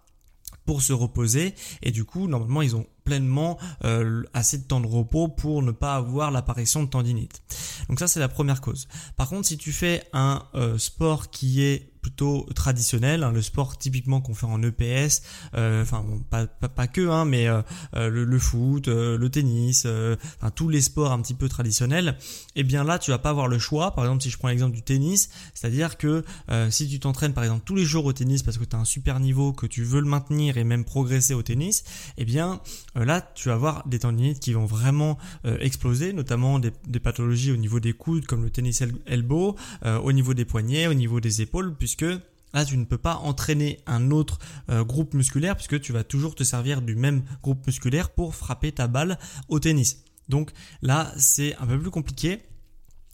pour 0.68 0.81
se 0.84 0.94
reposer 0.94 1.56
et 1.81 1.92
du 1.92 2.04
coup 2.04 2.28
normalement 2.28 2.62
ils 2.62 2.75
ont 2.75 2.86
pleinement 3.06 3.58
euh, 3.86 4.24
assez 4.34 4.58
de 4.58 4.64
temps 4.64 4.81
de 4.81 4.86
repos 4.86 5.30
pour 5.30 5.64
ne 5.64 5.72
pas 5.72 5.96
avoir 5.96 6.30
l'apparition 6.30 6.84
de 6.84 6.90
tendinite. 6.90 7.42
Donc 7.88 8.00
ça 8.00 8.08
c'est 8.08 8.19
la 8.19 8.28
première 8.28 8.60
cause. 8.60 8.90
Par 9.16 9.30
contre 9.30 9.48
si 9.48 9.58
tu 9.58 9.72
fais 9.72 10.04
un 10.12 10.44
euh, 10.56 10.78
sport 10.78 11.30
qui 11.30 11.64
est 11.64 11.94
plutôt 12.02 12.46
traditionnel, 12.56 13.24
hein, 13.24 13.32
le 13.32 13.42
sport 13.42 13.78
typiquement 13.78 14.22
qu'on 14.22 14.34
fait 14.34 14.46
en 14.46 14.62
EPS, 14.62 15.22
euh, 15.56 15.82
enfin 15.82 16.06
pas, 16.30 16.48
pas, 16.48 16.88
que, 16.88 17.10
hein, 17.10 17.26
mais 17.26 17.48
euh, 17.48 17.62
euh, 17.96 18.10
le, 18.10 18.40
foot, 18.40 18.88
le 18.88 19.30
tennis, 19.30 19.86
enfin 19.86 20.52
tous 20.52 20.70
les 20.70 20.82
sports 20.82 21.12
un 21.12 21.22
petit 21.22 21.34
peu 21.34 21.50
traditionnels, 21.50 22.18
et 22.56 22.62
eh 22.62 22.64
bien 22.64 22.84
là 22.84 23.00
tu 23.00 23.12
vas 23.12 23.18
pas 23.18 23.30
avoir 23.30 23.48
le 23.48 23.60
choix. 23.60 23.94
Par 23.94 24.06
exemple 24.06 24.24
si 24.24 24.30
je 24.30 24.38
prends 24.38 24.48
l'exemple 24.48 24.76
du 24.76 24.82
tennis, 24.82 25.30
c'est-à-dire 25.54 25.98
que 25.98 26.24
si 26.70 26.88
tu 26.88 27.00
t'entraînes 27.00 27.34
par 27.34 27.44
exemple 27.44 27.64
tous 27.66 27.76
les 27.76 27.86
jours 27.86 28.06
au 28.06 28.14
tennis 28.14 28.44
parce 28.44 28.58
que 28.58 28.66
tu 28.66 28.76
as 28.76 28.80
un 28.80 28.86
super 28.86 29.20
niveau, 29.20 29.54
que 29.54 29.66
tu 29.66 29.84
veux 29.84 30.02
le 30.02 30.08
maintenir 30.08 30.58
et 30.58 30.64
même 30.64 30.86
progresser 30.86 31.34
au 31.34 31.44
tennis, 31.44 31.84
et 32.18 32.22
eh 32.22 32.26
bien 32.26 32.62
là 32.96 33.22
tu 33.36 33.50
vas 33.50 33.56
avoir 33.56 33.88
des 33.88 34.00
tendinites 34.00 34.40
qui 34.40 34.54
vont 34.54 34.66
vraiment 34.66 35.18
exploser, 35.60 36.14
notamment 36.14 36.60
des, 36.60 36.72
des, 36.88 37.00
pathologies 37.00 37.52
au 37.52 37.58
niveau 37.58 37.80
des 37.80 37.94
coudes 37.94 38.26
comme 38.26 38.44
le 38.44 38.50
tennis 38.50 38.84
elbow, 39.06 39.56
au 39.86 40.12
niveau 40.12 40.34
des 40.34 40.46
poignets, 40.46 40.88
au 40.88 40.94
niveau 40.94 41.20
des 41.20 41.42
épaules, 41.42 41.76
puisque 41.88 42.22
là 42.54 42.66
tu 42.66 42.78
ne 42.78 42.84
peux 42.84 42.98
pas 42.98 43.16
entraîner 43.16 43.80
un 43.88 44.12
autre 44.12 44.39
euh, 44.69 44.84
groupe 44.84 45.13
musculaire 45.13 45.56
puisque 45.56 45.80
tu 45.80 45.94
vas 45.94 46.04
toujours 46.04 46.36
te 46.36 46.44
servir 46.44 46.81
du 46.81 46.95
même 46.95 47.24
groupe 47.42 47.66
musculaire 47.66 48.10
pour 48.10 48.36
frapper 48.36 48.74
ta 48.74 48.88
balle 48.88 49.18
au 49.48 49.62
tennis. 49.62 50.04
Donc 50.28 50.51
là 50.81 51.13
c'est 51.18 51.56
un 51.56 51.66
peu 51.66 51.80
plus 51.80 51.92
compliqué. 51.92 52.44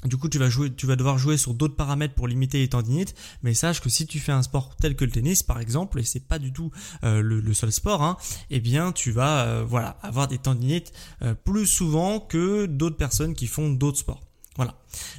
Du 0.06 0.18
coup, 0.18 0.28
tu 0.28 0.38
vas 0.38 0.50
jouer, 0.50 0.74
tu 0.74 0.86
vas 0.86 0.98
devoir 0.98 1.18
jouer 1.18 1.38
sur 1.38 1.54
d'autres 1.54 1.78
paramètres 1.78 2.14
pour 2.14 2.28
limiter 2.28 2.58
les 2.58 2.68
tendinites. 2.68 3.16
Mais 3.42 3.54
sache 3.54 3.80
que 3.80 3.88
si 3.88 4.06
tu 4.06 4.20
fais 4.20 4.34
un 4.34 4.42
sport 4.42 4.76
tel 4.76 4.98
que 4.98 5.06
le 5.06 5.12
tennis, 5.12 5.44
par 5.44 5.62
exemple, 5.62 5.98
et 5.98 6.04
c'est 6.04 6.28
pas 6.28 6.40
du 6.40 6.52
tout 6.52 6.72
euh, 7.06 7.22
le, 7.22 7.54
seul 7.54 7.72
sport, 7.72 8.04
hein, 8.04 8.18
eh 8.50 8.60
bien, 8.60 8.92
tu 8.92 9.12
vas, 9.12 9.46
euh, 9.46 9.64
voilà, 9.66 9.98
avoir 10.02 10.28
des 10.28 10.40
tendinites 10.40 10.92
plus 11.46 11.68
souvent 11.68 12.20
que 12.20 12.66
d'autres 12.66 12.98
personnes 12.98 13.34
qui 13.34 13.48
font 13.48 13.72
d'autres 13.72 14.00
sports. 14.00 14.20
Voilà. 14.58 14.76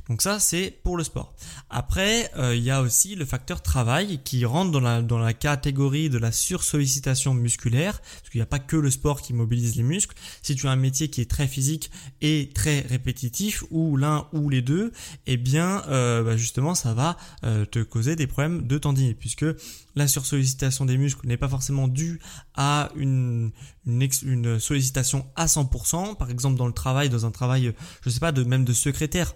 Donc 0.09 0.23
ça, 0.23 0.38
c'est 0.38 0.71
pour 0.82 0.97
le 0.97 1.05
sport. 1.05 1.35
Après, 1.71 2.31
euh, 2.37 2.55
il 2.55 2.62
y 2.62 2.71
a 2.71 2.82
aussi 2.82 3.15
le 3.15 3.25
facteur 3.25 3.62
travail 3.62 4.21
qui 4.25 4.44
rentre 4.44 4.71
dans 4.71 4.81
la, 4.81 5.03
dans 5.03 5.19
la 5.19 5.32
catégorie 5.32 6.11
de 6.11 6.19
la 6.19 6.32
sursollicitation 6.32 7.35
musculaire, 7.35 8.00
parce 8.00 8.31
qu'il 8.31 8.38
n'y 8.38 8.43
a 8.43 8.47
pas 8.47 8.59
que 8.59 8.76
le 8.76 8.91
sport 8.91 9.23
qui 9.23 9.32
mobilise 9.32 9.76
les 9.76 9.82
muscles. 9.82 10.17
Si 10.43 10.55
tu 10.55 10.67
as 10.67 10.71
un 10.71 10.76
métier 10.76 11.09
qui 11.09 11.21
est 11.21 11.31
très 11.31 11.47
physique 11.47 11.91
et 12.21 12.50
très 12.55 12.81
répétitif, 12.81 13.65
ou 13.71 13.97
l'un 13.97 14.26
ou 14.32 14.49
les 14.50 14.62
deux, 14.62 14.93
eh 15.26 15.37
bien, 15.37 15.82
euh, 15.88 16.23
bah, 16.23 16.37
justement, 16.37 16.75
ça 16.75 16.94
va 16.94 17.17
euh, 17.44 17.65
te 17.65 17.81
causer 17.81 18.17
des 18.17 18.27
problèmes 18.27 18.67
de 18.67 18.79
tendinite, 18.79 19.19
puisque 19.19 19.47
la 19.94 20.09
sursollicitation 20.09 20.85
des 20.85 20.99
muscles 20.99 21.27
n'est 21.27 21.37
pas 21.37 21.49
forcément 21.49 21.88
due 21.88 22.20
à 22.55 22.91
une, 22.97 23.53
une, 23.87 24.09
une 24.23 24.59
sollicitation 24.59 25.27
à 25.37 25.47
100%. 25.47 26.17
Par 26.17 26.31
exemple, 26.31 26.56
dans 26.56 26.67
le 26.67 26.73
travail, 26.73 27.09
dans 27.09 27.27
un 27.27 27.31
travail, 27.31 27.73
je 28.03 28.11
sais 28.11 28.20
pas, 28.20 28.32
de 28.32 28.44
même 28.44 28.65
de 28.65 28.73
secrétaire, 28.73 29.35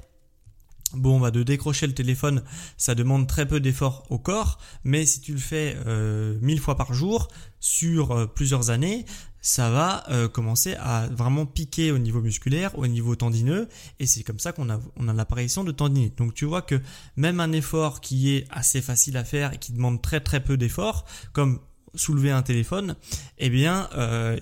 Bon, 0.94 1.20
bah 1.20 1.30
de 1.30 1.42
décrocher 1.42 1.86
le 1.86 1.92
téléphone, 1.92 2.42
ça 2.78 2.94
demande 2.94 3.26
très 3.26 3.46
peu 3.46 3.60
d'efforts 3.60 4.06
au 4.08 4.18
corps, 4.18 4.58
mais 4.84 5.04
si 5.04 5.20
tu 5.20 5.32
le 5.32 5.38
fais 5.38 5.76
euh, 5.86 6.38
mille 6.40 6.60
fois 6.60 6.76
par 6.76 6.94
jour 6.94 7.28
sur 7.60 8.12
euh, 8.12 8.26
plusieurs 8.26 8.70
années, 8.70 9.04
ça 9.42 9.70
va 9.70 10.04
euh, 10.08 10.28
commencer 10.28 10.76
à 10.80 11.06
vraiment 11.08 11.44
piquer 11.44 11.92
au 11.92 11.98
niveau 11.98 12.22
musculaire, 12.22 12.76
au 12.78 12.86
niveau 12.86 13.16
tendineux, 13.16 13.68
et 13.98 14.06
c'est 14.06 14.22
comme 14.22 14.38
ça 14.38 14.52
qu'on 14.52 14.70
a, 14.70 14.80
on 14.96 15.08
a 15.08 15.12
l'apparition 15.12 15.62
de 15.62 15.72
tendinite. 15.72 16.16
Donc 16.16 16.32
tu 16.32 16.46
vois 16.46 16.62
que 16.62 16.80
même 17.16 17.38
un 17.40 17.52
effort 17.52 18.00
qui 18.00 18.34
est 18.34 18.46
assez 18.48 18.80
facile 18.80 19.18
à 19.18 19.24
faire 19.24 19.52
et 19.52 19.58
qui 19.58 19.72
demande 19.72 20.00
très 20.00 20.20
très 20.20 20.42
peu 20.42 20.56
d'efforts, 20.56 21.04
comme 21.34 21.60
soulever 21.94 22.30
un 22.30 22.42
téléphone, 22.42 22.96
eh 23.36 23.50
bien, 23.50 23.88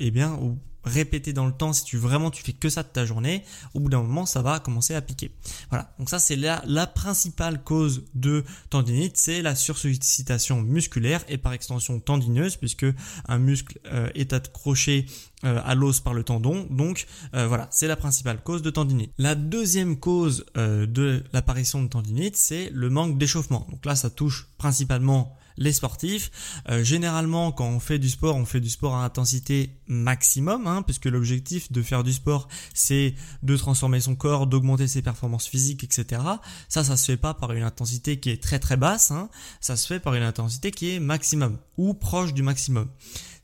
eh 0.01 0.11
bien, 0.11 0.39
répéter 0.87 1.33
dans 1.33 1.47
le 1.47 1.53
temps, 1.53 1.73
si 1.73 1.85
tu 1.85 1.99
vraiment 1.99 2.31
tu 2.31 2.43
fais 2.43 2.53
que 2.53 2.69
ça 2.69 2.83
de 2.83 2.89
ta 2.89 3.05
journée, 3.05 3.43
au 3.75 3.81
bout 3.81 3.91
d'un 3.91 4.03
moment 4.03 4.25
ça 4.25 4.41
va 4.41 4.61
commencer 4.61 4.95
à 4.95 5.03
piquer. 5.03 5.33
Voilà, 5.69 5.93
donc 5.99 6.09
ça 6.09 6.19
c'est 6.19 6.37
la, 6.37 6.63
la 6.67 6.87
principale 6.87 7.63
cause 7.63 8.05
de 8.15 8.45
tendinite, 8.71 9.17
c'est 9.17 9.43
la 9.43 9.55
sursollicitation 9.55 10.63
musculaire 10.63 11.25
et 11.29 11.39
par 11.39 11.53
extension 11.53 11.99
tendineuse 12.01 12.57
puisque 12.57 12.87
un 13.29 13.39
muscle 13.39 13.79
euh, 13.87 14.09
est 14.15 14.33
accroché 14.33 15.07
euh, 15.45 15.61
à 15.65 15.75
l'os 15.75 16.01
par 16.01 16.15
le 16.15 16.23
tendon. 16.23 16.67
Donc 16.71 17.07
euh, 17.35 17.47
voilà, 17.47 17.69
c'est 17.71 17.89
la 17.89 17.97
principale 17.97 18.43
cause 18.43 18.63
de 18.63 18.71
tendinite. 18.71 19.13
La 19.19 19.35
deuxième 19.35 19.99
cause 19.99 20.47
de 20.55 21.23
l'apparition 21.33 21.83
de 21.83 21.89
tendinite, 21.89 22.37
c'est 22.37 22.71
le 22.73 22.91
manque 22.91 23.19
d'échauffement. 23.19 23.67
Donc 23.71 23.85
là 23.85 23.97
ça 23.97 24.11
touche 24.11 24.49
principalement 24.57 25.37
les 25.57 25.73
sportifs. 25.73 26.31
Euh, 26.69 26.85
généralement, 26.85 27.53
quand 27.53 27.67
on 27.67 27.81
fait 27.81 27.99
du 27.99 28.09
sport, 28.09 28.37
on 28.37 28.45
fait 28.45 28.61
du 28.61 28.71
sport 28.71 28.95
à 28.95 29.05
intensité 29.05 29.71
maximum, 29.87 30.67
hein, 30.67 30.83
puisque 30.83 31.07
l'objectif 31.07 31.71
de 31.73 31.83
faire 31.83 32.05
du 32.05 32.13
sport, 32.13 32.49
c'est 32.75 33.15
de 33.43 33.57
transformer 33.57 34.01
son 34.01 34.15
corps, 34.15 34.47
d'augmenter 34.47 34.87
ses 34.87 35.03
performances 35.03 35.47
physiques, 35.47 35.85
etc. 35.85 36.23
Ça, 36.69 36.85
ça 36.85 36.97
se 36.97 37.05
fait 37.05 37.17
pas 37.17 37.35
par 37.35 37.53
une 37.53 37.63
intensité 37.63 38.19
qui 38.19 38.31
est 38.31 38.43
très 38.43 38.59
très 38.59 38.77
basse, 38.77 39.11
hein. 39.11 39.29
ça 39.61 39.77
se 39.77 39.87
fait 39.87 40.01
par 40.01 40.15
une 40.15 40.23
intensité 40.23 40.71
qui 40.71 40.93
est 40.93 41.01
maximum 41.01 41.59
ou 41.77 41.95
proche 41.95 42.35
du 42.35 42.43
maximum. 42.43 42.89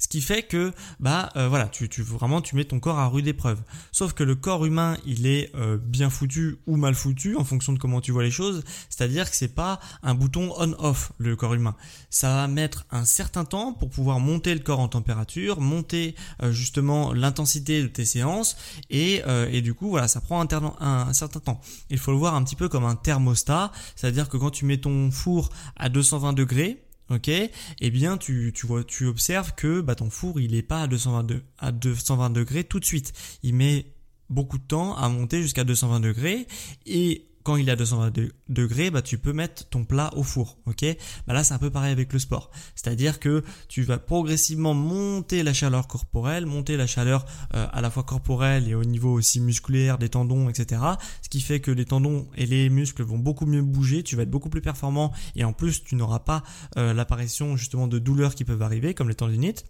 Ce 0.03 0.09
qui 0.09 0.21
fait 0.21 0.43
que 0.43 0.73
bah 0.99 1.31
euh, 1.37 1.47
voilà, 1.49 1.69
tu, 1.69 1.89
tu 1.89 2.03
vraiment 2.03 2.41
tu 2.41 2.57
mets 2.57 2.65
ton 2.65 2.81
corps 2.81 2.99
à 2.99 3.07
rude 3.07 3.29
épreuve. 3.29 3.61
Sauf 3.93 4.15
que 4.15 4.25
le 4.25 4.35
corps 4.35 4.67
humain, 4.67 4.97
il 5.07 5.29
est 5.29 5.55
euh, 5.55 5.79
bien 5.81 6.11
foutu 6.11 6.59
ou 6.67 6.77
mal 6.77 6.97
foutu 6.97 7.37
en 7.37 7.45
fonction 7.45 7.73
de 7.73 7.79
comment 7.79 8.01
tu 8.01 8.11
vois 8.11 8.25
les 8.25 8.33
choses. 8.33 8.65
C'est-à-dire 8.91 9.31
que 9.31 9.37
c'est 9.37 9.55
pas 9.55 9.79
un 10.03 10.17
bouton 10.17 10.53
on/off 10.59 11.13
le 11.19 11.37
corps 11.37 11.55
humain. 11.55 11.77
Ça 12.11 12.35
va 12.35 12.49
mettre 12.49 12.85
un 12.91 13.05
certain 13.05 13.45
temps 13.45 13.75
pour 13.75 13.91
pouvoir 13.91 14.19
monter 14.19 14.55
le 14.55 14.61
corps 14.61 14.81
en 14.81 14.89
température, 14.89 15.61
monter 15.61 16.17
euh, 16.43 16.51
justement 16.51 17.13
l'intensité 17.13 17.81
de 17.81 17.87
tes 17.87 18.05
séances 18.05 18.57
et, 18.91 19.23
et 19.53 19.63
du 19.63 19.73
coup 19.73 19.89
voilà, 19.89 20.09
ça 20.09 20.21
prend 20.21 20.41
un, 20.41 20.75
un 20.81 21.13
certain 21.13 21.39
temps. 21.39 21.61
Il 21.91 21.99
faut 21.99 22.11
le 22.11 22.19
voir 22.19 22.35
un 22.35 22.43
petit 22.43 22.57
peu 22.57 22.69
comme 22.69 22.85
un 22.85 22.97
thermostat, 22.97 23.71
c'est-à-dire 23.95 24.29
que 24.29 24.37
quand 24.37 24.51
tu 24.51 24.65
mets 24.65 24.79
ton 24.79 25.13
four 25.13 25.51
à 25.77 25.89
220 25.89 26.33
degrés, 26.33 26.83
ok, 27.13 27.29
eh 27.29 27.91
bien 27.91 28.17
tu, 28.17 28.53
tu 28.55 28.67
vois, 28.67 28.85
tu 28.85 29.07
observes 29.07 29.55
que 29.55 29.81
bah, 29.81 29.95
ton 29.95 30.11
four 30.11 30.41
il 30.41 30.55
est 30.55 30.63
pas 30.63 30.83
à 30.83 30.87
222 30.87 31.43
à 31.59 31.73
220 31.73 32.31
degrés 32.31 32.65
tout 32.65 32.81
de 32.81 32.85
suite. 32.85 33.13
Il 33.43 33.55
met 33.55 33.87
beaucoup 34.31 34.59
de 34.59 34.65
temps 34.65 34.97
à 34.97 35.09
monter 35.09 35.43
jusqu'à 35.43 35.65
220 35.65 36.01
degrés 36.01 36.47
et 36.87 37.27
quand 37.43 37.57
il 37.57 37.69
est 37.69 37.73
à 37.73 37.77
220 37.77 38.13
degrés, 38.49 38.91
bah, 38.91 39.03
tu 39.03 39.19
peux 39.19 39.33
mettre 39.33 39.69
ton 39.69 39.85
plat 39.85 40.11
au 40.17 40.23
four. 40.23 40.59
Ok? 40.67 40.85
Bah 41.27 41.35
Là, 41.35 41.45
c'est 41.45 41.55
un 41.55 41.59
peu 41.59 41.71
pareil 41.71 41.93
avec 41.93 42.13
le 42.13 42.19
sport. 42.19 42.51
C'est-à-dire 42.75 43.21
que 43.21 43.43
tu 43.69 43.83
vas 43.83 43.99
progressivement 43.99 44.75
monter 44.75 45.43
la 45.43 45.53
chaleur 45.53 45.89
corporelle, 45.89 46.47
monter 46.47 46.77
la 46.77 46.87
chaleur 46.87 47.25
euh, 47.55 47.67
à 47.73 47.81
la 47.81 47.91
fois 47.91 48.03
corporelle 48.03 48.69
et 48.69 48.75
au 48.75 48.85
niveau 48.85 49.13
aussi 49.13 49.41
musculaire 49.41 49.99
des 49.99 50.09
tendons, 50.09 50.49
etc. 50.49 50.81
Ce 51.23 51.29
qui 51.29 51.41
fait 51.41 51.61
que 51.61 51.71
les 51.71 51.85
tendons 51.85 52.29
et 52.37 52.47
les 52.47 52.69
muscles 52.69 53.03
vont 53.03 53.19
beaucoup 53.19 53.47
mieux 53.47 53.63
bouger, 53.63 54.03
tu 54.03 54.17
vas 54.17 54.23
être 54.23 54.31
beaucoup 54.31 54.51
plus 54.51 54.63
performant 54.63 55.13
et 55.37 55.45
en 55.45 55.53
plus, 55.53 55.83
tu 55.83 55.97
n'auras 55.97 56.21
pas 56.21 56.43
euh, 56.77 56.93
l'apparition 56.93 57.57
justement 57.57 57.89
de 57.89 57.99
douleurs 57.99 58.35
qui 58.35 58.45
peuvent 58.45 58.63
arriver, 58.63 58.95
comme 58.95 59.09
les 59.09 59.15
tendinites. 59.15 59.65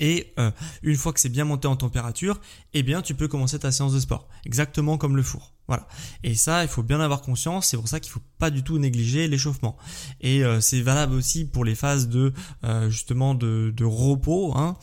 Et 0.00 0.32
euh, 0.38 0.50
une 0.82 0.96
fois 0.96 1.12
que 1.12 1.20
c'est 1.20 1.28
bien 1.28 1.44
monté 1.44 1.68
en 1.68 1.76
température, 1.76 2.40
eh 2.74 2.82
bien 2.82 3.02
tu 3.02 3.14
peux 3.14 3.28
commencer 3.28 3.58
ta 3.58 3.70
séance 3.70 3.92
de 3.94 4.00
sport, 4.00 4.28
exactement 4.44 4.98
comme 4.98 5.16
le 5.16 5.22
four. 5.22 5.51
Voilà. 5.68 5.86
Et 6.22 6.34
ça, 6.34 6.64
il 6.64 6.68
faut 6.68 6.82
bien 6.82 7.00
avoir 7.00 7.22
conscience. 7.22 7.68
C'est 7.68 7.76
pour 7.76 7.88
ça 7.88 8.00
qu'il 8.00 8.12
faut 8.12 8.22
pas 8.38 8.50
du 8.50 8.62
tout 8.62 8.78
négliger 8.78 9.28
l'échauffement. 9.28 9.76
Et 10.20 10.44
euh, 10.44 10.60
c'est 10.60 10.82
valable 10.82 11.14
aussi 11.14 11.44
pour 11.44 11.64
les 11.64 11.74
phases 11.74 12.08
de 12.08 12.32
euh, 12.64 12.90
justement 12.90 13.34
de, 13.34 13.84
repos, 13.84 14.54
hein, 14.56 14.76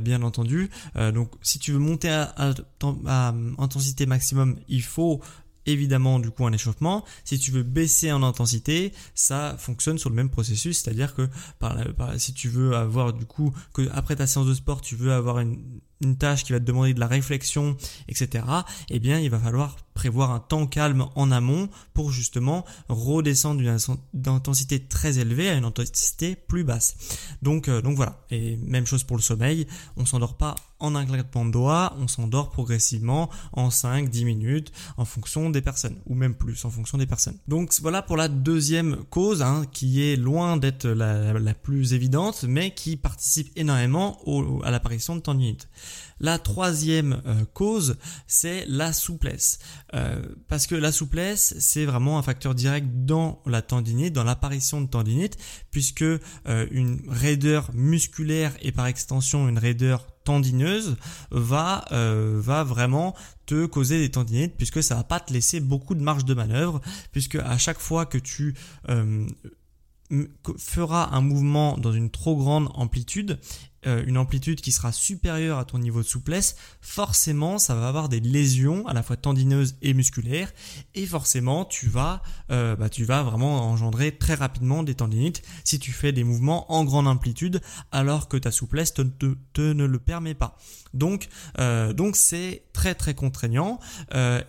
bien 0.00 0.22
entendu. 0.22 0.70
donc, 1.14 1.30
si 1.42 1.58
tu 1.58 1.72
veux 1.72 1.78
monter 1.78 2.08
à, 2.08 2.54
intensité 3.58 4.06
maximum, 4.06 4.56
il 4.68 4.82
faut 4.82 5.20
évidemment 5.66 6.18
du 6.18 6.30
coup 6.30 6.46
un 6.46 6.52
échauffement. 6.52 7.04
Si 7.24 7.38
tu 7.38 7.50
veux 7.50 7.62
baisser 7.62 8.12
en 8.12 8.22
intensité, 8.22 8.92
ça 9.14 9.56
fonctionne 9.58 9.98
sur 9.98 10.10
le 10.10 10.16
même 10.16 10.30
processus, 10.30 10.80
c'est-à-dire 10.80 11.14
que 11.14 11.28
si 12.16 12.32
tu 12.32 12.48
veux 12.48 12.74
avoir 12.74 13.12
du 13.12 13.26
coup 13.26 13.52
que 13.72 13.88
après 13.92 14.16
ta 14.16 14.26
séance 14.26 14.46
de 14.46 14.54
sport, 14.54 14.80
tu 14.80 14.96
veux 14.96 15.12
avoir 15.12 15.40
une, 15.40 15.80
une 16.00 16.16
tâche 16.16 16.44
qui 16.44 16.52
va 16.52 16.60
te 16.60 16.64
demander 16.64 16.94
de 16.94 17.00
la 17.00 17.06
réflexion, 17.06 17.76
etc., 18.08 18.44
eh 18.90 18.98
bien, 18.98 19.18
il 19.18 19.30
va 19.30 19.38
falloir 19.38 19.76
prévoir 19.94 20.30
un 20.30 20.40
temps 20.40 20.66
calme 20.66 21.06
en 21.14 21.32
amont 21.32 21.68
pour 21.94 22.12
justement 22.12 22.64
redescendre 22.88 23.60
d'une 23.60 24.32
intensité 24.32 24.78
très 24.78 25.18
élevée 25.18 25.48
à 25.48 25.54
une 25.54 25.64
intensité 25.64 26.36
plus 26.36 26.64
basse. 26.64 26.96
Donc, 27.42 27.68
euh, 27.68 27.80
donc 27.80 27.96
voilà. 27.96 28.20
Et 28.30 28.58
même 28.58 28.86
chose 28.86 29.04
pour 29.04 29.16
le 29.16 29.22
sommeil. 29.22 29.66
On 29.96 30.04
s'endort 30.04 30.36
pas 30.36 30.54
en 30.78 30.94
un 30.94 31.06
claquement 31.06 31.46
de 31.46 31.52
doigts, 31.52 31.94
on 31.98 32.06
s'endort 32.06 32.50
progressivement 32.50 33.30
en 33.52 33.70
5-10 33.70 34.24
minutes 34.24 34.72
en 34.98 35.04
fonction 35.04 35.48
des 35.48 35.62
personnes, 35.62 35.96
ou 36.06 36.14
même 36.14 36.34
plus 36.34 36.64
en 36.64 36.70
fonction 36.70 36.98
des 36.98 37.06
personnes. 37.06 37.38
Donc 37.48 37.72
voilà 37.80 38.02
pour 38.02 38.16
la 38.16 38.28
deuxième 38.28 38.96
cause, 39.08 39.40
hein, 39.42 39.64
qui 39.72 40.02
est 40.02 40.16
loin 40.16 40.56
d'être 40.56 40.86
la, 40.86 41.54
plus 41.54 41.94
évidente, 41.94 42.44
mais 42.46 42.74
qui 42.74 42.96
participe 42.96 43.50
énormément 43.56 44.20
à 44.64 44.70
l'apparition 44.70 45.16
de 45.16 45.20
tendinite. 45.20 45.68
La 46.18 46.38
troisième 46.38 47.20
euh, 47.26 47.44
cause, 47.52 47.96
c'est 48.26 48.64
la 48.68 48.92
souplesse. 48.92 49.58
Euh, 49.94 50.22
parce 50.48 50.66
que 50.66 50.74
la 50.74 50.92
souplesse, 50.92 51.54
c'est 51.58 51.84
vraiment 51.84 52.18
un 52.18 52.22
facteur 52.22 52.54
direct 52.54 52.86
dans 52.90 53.42
la 53.44 53.60
tendinite, 53.62 54.14
dans 54.14 54.24
l'apparition 54.24 54.80
de 54.80 54.86
tendinite, 54.86 55.36
puisque 55.70 56.02
euh, 56.02 56.18
une 56.70 57.02
raideur 57.08 57.70
musculaire 57.74 58.56
et 58.62 58.72
par 58.72 58.86
extension 58.86 59.48
une 59.48 59.58
raideur 59.58 60.06
tendineuse 60.24 60.96
va 61.30 61.84
va 61.90 62.64
vraiment 62.64 63.14
te 63.46 63.64
causer 63.66 64.00
des 64.00 64.10
tendinites 64.10 64.56
puisque 64.56 64.82
ça 64.82 64.96
va 64.96 65.04
pas 65.04 65.20
te 65.20 65.32
laisser 65.32 65.60
beaucoup 65.60 65.94
de 65.94 66.00
marge 66.00 66.24
de 66.24 66.34
manœuvre 66.34 66.80
puisque 67.12 67.36
à 67.36 67.58
chaque 67.58 67.78
fois 67.78 68.06
que 68.06 68.18
tu 68.18 68.56
fera 70.58 71.14
un 71.14 71.20
mouvement 71.20 71.76
dans 71.78 71.92
une 71.92 72.10
trop 72.10 72.36
grande 72.36 72.68
amplitude, 72.74 73.38
une 73.86 74.18
amplitude 74.18 74.60
qui 74.60 74.72
sera 74.72 74.92
supérieure 74.92 75.58
à 75.58 75.64
ton 75.64 75.78
niveau 75.78 76.02
de 76.02 76.06
souplesse, 76.06 76.56
forcément 76.80 77.58
ça 77.58 77.74
va 77.74 77.88
avoir 77.88 78.08
des 78.08 78.20
lésions 78.20 78.86
à 78.86 78.92
la 78.92 79.02
fois 79.02 79.16
tendineuses 79.16 79.76
et 79.82 79.94
musculaires 79.94 80.52
et 80.94 81.06
forcément 81.06 81.64
tu 81.64 81.88
vas, 81.88 82.22
euh, 82.50 82.76
bah, 82.76 82.88
tu 82.88 83.04
vas 83.04 83.22
vraiment 83.22 83.70
engendrer 83.70 84.16
très 84.16 84.34
rapidement 84.34 84.82
des 84.82 84.94
tendinites 84.94 85.42
si 85.64 85.78
tu 85.78 85.92
fais 85.92 86.12
des 86.12 86.24
mouvements 86.24 86.70
en 86.72 86.84
grande 86.84 87.06
amplitude 87.06 87.60
alors 87.92 88.28
que 88.28 88.36
ta 88.36 88.50
souplesse 88.50 88.92
te, 88.94 89.02
ne 89.60 89.84
le 89.84 89.98
permet 89.98 90.34
pas. 90.34 90.56
Donc 90.94 91.28
euh, 91.58 91.92
donc 91.92 92.16
c'est 92.16 92.64
très 92.72 92.94
très 92.94 93.14
contraignant 93.14 93.78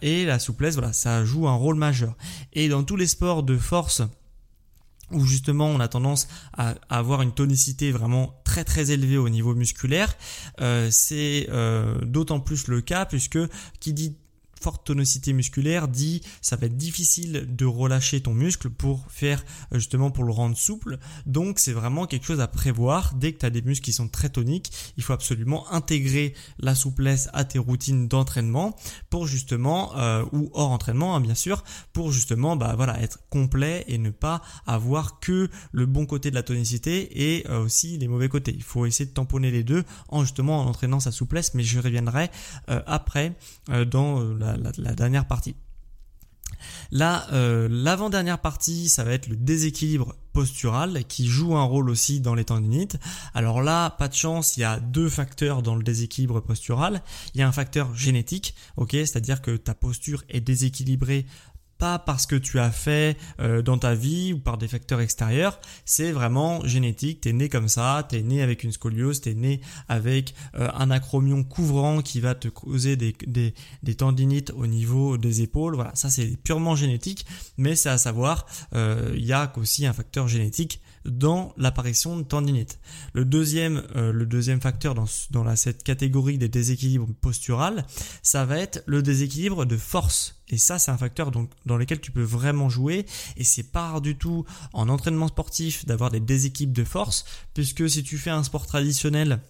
et 0.02 0.26
la 0.26 0.40
souplesse 0.40 0.76
voilà 0.76 0.94
ça 0.94 1.26
joue 1.26 1.48
un 1.48 1.56
rôle 1.56 1.76
majeur. 1.76 2.16
Et 2.54 2.70
dans 2.70 2.84
tous 2.84 2.96
les 2.96 3.08
sports 3.08 3.44
de 3.44 3.58
force 3.58 4.02
où 5.12 5.26
justement 5.26 5.68
on 5.68 5.80
a 5.80 5.88
tendance 5.88 6.28
à, 6.58 6.76
avoir 6.90 7.22
une 7.22 7.32
tonicité 7.32 7.92
vraiment 7.92 8.42
très 8.44 8.64
très 8.64 8.92
élevée 8.92 9.18
au 9.18 9.30
niveau 9.30 9.56
musculaire, 9.56 10.16
euh, 10.62 10.90
c'est 10.92 11.48
euh, 11.50 12.00
d'autant 12.02 12.40
plus 12.40 12.68
le 12.68 12.82
cas 12.82 13.06
puisque 13.06 13.40
qui 13.80 13.94
dit 13.94 14.18
forte 14.62 14.86
tonicité 14.86 15.34
musculaire 15.34 15.88
dit 15.88 16.22
ça 16.42 16.56
va 16.56 16.68
être 16.68 16.78
difficile 16.78 17.48
de 17.50 17.66
relâcher 17.66 18.22
ton 18.22 18.34
muscle 18.34 18.70
pour 18.70 19.06
faire 19.10 19.44
euh, 19.74 19.80
justement 19.80 20.12
pour 20.12 20.24
le 20.24 20.32
rendre 20.32 20.58
souple. 20.58 20.98
Donc 21.26 21.60
c'est 21.60 21.74
vraiment 21.74 22.06
quelque 22.06 22.26
chose 22.26 22.40
à 22.40 22.48
prévoir. 22.48 23.14
Dès 23.16 23.34
que 23.34 23.40
tu 23.40 23.46
as 23.46 23.50
des 23.50 23.62
muscles 23.62 23.86
qui 23.86 23.94
sont 23.94 24.08
très 24.08 24.30
toniques, 24.30 24.72
il 24.98 25.04
faut 25.04 25.14
absolument 25.14 25.72
intégrer 25.72 26.34
la 26.60 26.76
souplesse 26.76 27.30
à 27.34 27.44
tes 27.44 27.60
routines 27.60 28.08
d'entraînement 28.08 28.76
pour 29.10 29.28
justement 29.28 29.96
euh, 29.98 30.24
ou 30.32 30.50
hors 30.54 30.72
entraînement 30.72 31.16
hein, 31.16 31.22
bien 31.22 31.36
sûr 31.36 31.64
pour 31.94 32.12
justement 32.12 32.56
bah 32.56 32.74
voilà 32.76 33.02
être 33.02 33.20
complet 33.30 33.86
et 33.88 33.98
ne 33.98 34.10
pas 34.10 34.42
avoir 34.66 35.20
que 35.20 35.50
le 35.72 35.86
bon 35.86 36.06
côté 36.06 36.30
de 36.30 36.36
la 36.36 36.44
tonicité 36.44 37.36
et 37.36 37.48
euh, 37.50 37.64
aussi 37.64 37.98
les 37.98 38.08
mauvais 38.08 38.30
côtés. 38.30 38.54
Il 38.56 38.64
faut 38.64 38.86
essayer 38.86 39.06
de 39.06 39.14
tamponner 39.14 39.52
les 39.52 39.64
deux 39.64 39.84
en 40.10 40.22
justement 40.22 40.62
en 40.62 40.66
entraînant 40.66 41.00
sa 41.00 41.12
souplesse 41.12 41.54
mais 41.54 41.64
je 41.64 41.80
reviendrai 41.80 42.30
après 42.68 43.34
dans 43.88 44.22
la 44.22 44.47
la, 44.56 44.94
dernière 44.94 45.26
partie. 45.26 45.56
Là, 46.92 47.28
euh, 47.34 47.68
l'avant-dernière 47.70 48.40
partie, 48.40 48.90
ça 48.90 49.04
va 49.04 49.12
être 49.12 49.28
le 49.28 49.36
déséquilibre 49.36 50.16
postural 50.38 51.04
qui 51.06 51.28
joue 51.28 51.56
un 51.56 51.64
rôle 51.64 51.90
aussi 51.90 52.22
dans 52.22 52.36
les 52.36 52.46
tendinites. 52.46 52.98
Alors 53.34 53.62
là, 53.62 53.90
pas 53.90 54.08
de 54.08 54.14
chance, 54.14 54.56
il 54.56 54.60
y 54.60 54.64
a 54.64 54.80
deux 54.80 55.10
facteurs 55.10 55.64
dans 55.64 55.76
le 55.76 55.84
déséquilibre 55.84 56.42
postural. 56.42 57.02
Il 57.34 57.40
y 57.40 57.44
a 57.44 57.48
un 57.48 57.52
facteur 57.52 57.96
génétique, 57.96 58.54
ok, 58.76 58.92
c'est-à-dire 58.92 59.42
que 59.42 59.58
ta 59.58 59.74
posture 59.74 60.24
est 60.30 60.42
déséquilibrée 60.42 61.26
pas 61.78 62.00
parce 62.00 62.26
que 62.26 62.36
tu 62.36 62.60
as 62.60 62.72
fait 62.72 63.18
euh, 63.40 63.62
dans 63.62 63.78
ta 63.78 63.96
vie 63.96 64.34
ou 64.34 64.40
par 64.40 64.58
des 64.58 64.68
facteurs 64.68 65.02
extérieurs, 65.02 65.60
c'est 65.86 66.12
vraiment 66.12 66.66
génétique, 66.66 67.22
t'es 67.22 67.34
né 67.34 67.50
comme 67.50 67.68
ça, 67.68 68.06
t'es 68.10 68.22
né 68.22 68.42
avec 68.42 68.64
une 68.64 68.72
scoliose, 68.72 69.22
t'es 69.22 69.34
né 69.34 69.62
avec 69.88 70.34
euh, 70.56 70.70
un 70.74 70.92
acromion 70.92 71.44
couvrant 71.44 72.02
qui 72.02 72.20
va 72.20 72.36
te 72.36 72.48
causer 72.48 72.96
des, 72.96 73.14
tendinites 73.96 74.52
au 74.56 74.68
niveau 74.68 75.18
des 75.18 75.42
épaules, 75.42 75.76
voilà, 75.76 75.92
ça 75.96 76.10
c'est 76.10 76.38
purement 76.44 76.76
génétique, 76.76 77.26
mais 77.58 77.76
c'est 77.76 77.90
à 77.90 77.98
savoir, 77.98 78.46
euh, 78.74 79.14
il 79.16 79.26
y 79.26 79.34
a 79.34 79.52
aussi 79.58 79.86
un 79.86 79.94
facteur 79.94 80.28
génétique 80.28 80.82
dans 81.06 81.54
l'apparition 81.58 82.18
de 82.18 82.24
tendinite. 82.24 82.80
Le 83.14 83.24
deuxième, 83.24 83.84
le 83.96 84.26
deuxième 84.26 84.60
facteur 84.60 84.94
dans, 84.94 85.06
cette 85.56 85.84
catégorie 85.84 86.38
des 86.38 86.50
déséquilibres 86.50 87.08
postural, 87.22 87.86
ça 88.24 88.44
va 88.44 88.58
être 88.58 88.84
le 88.88 89.02
déséquilibre 89.02 89.66
de 89.66 89.78
force. 89.78 90.37
Et 90.50 90.58
ça, 90.58 90.80
c'est 90.80 90.92
un 90.92 90.98
facteur 90.98 91.32
dans 91.32 91.78
lequel 91.78 92.00
tu 92.00 92.12
peux 92.12 92.24
vraiment 92.24 92.70
jouer. 92.70 93.06
Et 93.36 93.44
c'est 93.44 93.64
pas 93.64 93.90
rare 93.90 94.02
du 94.02 94.18
tout 94.18 94.46
en 94.74 94.90
entraînement 94.90 95.28
sportif 95.28 95.86
d'avoir 95.86 96.10
des 96.10 96.20
déséquilibres 96.20 96.76
de 96.76 96.84
force, 96.84 97.26
puisque 97.54 97.90
si 97.90 98.04
tu 98.04 98.18
fais 98.18 98.30
un 98.30 98.44
sport 98.44 98.66
traditionnel, 98.66 99.42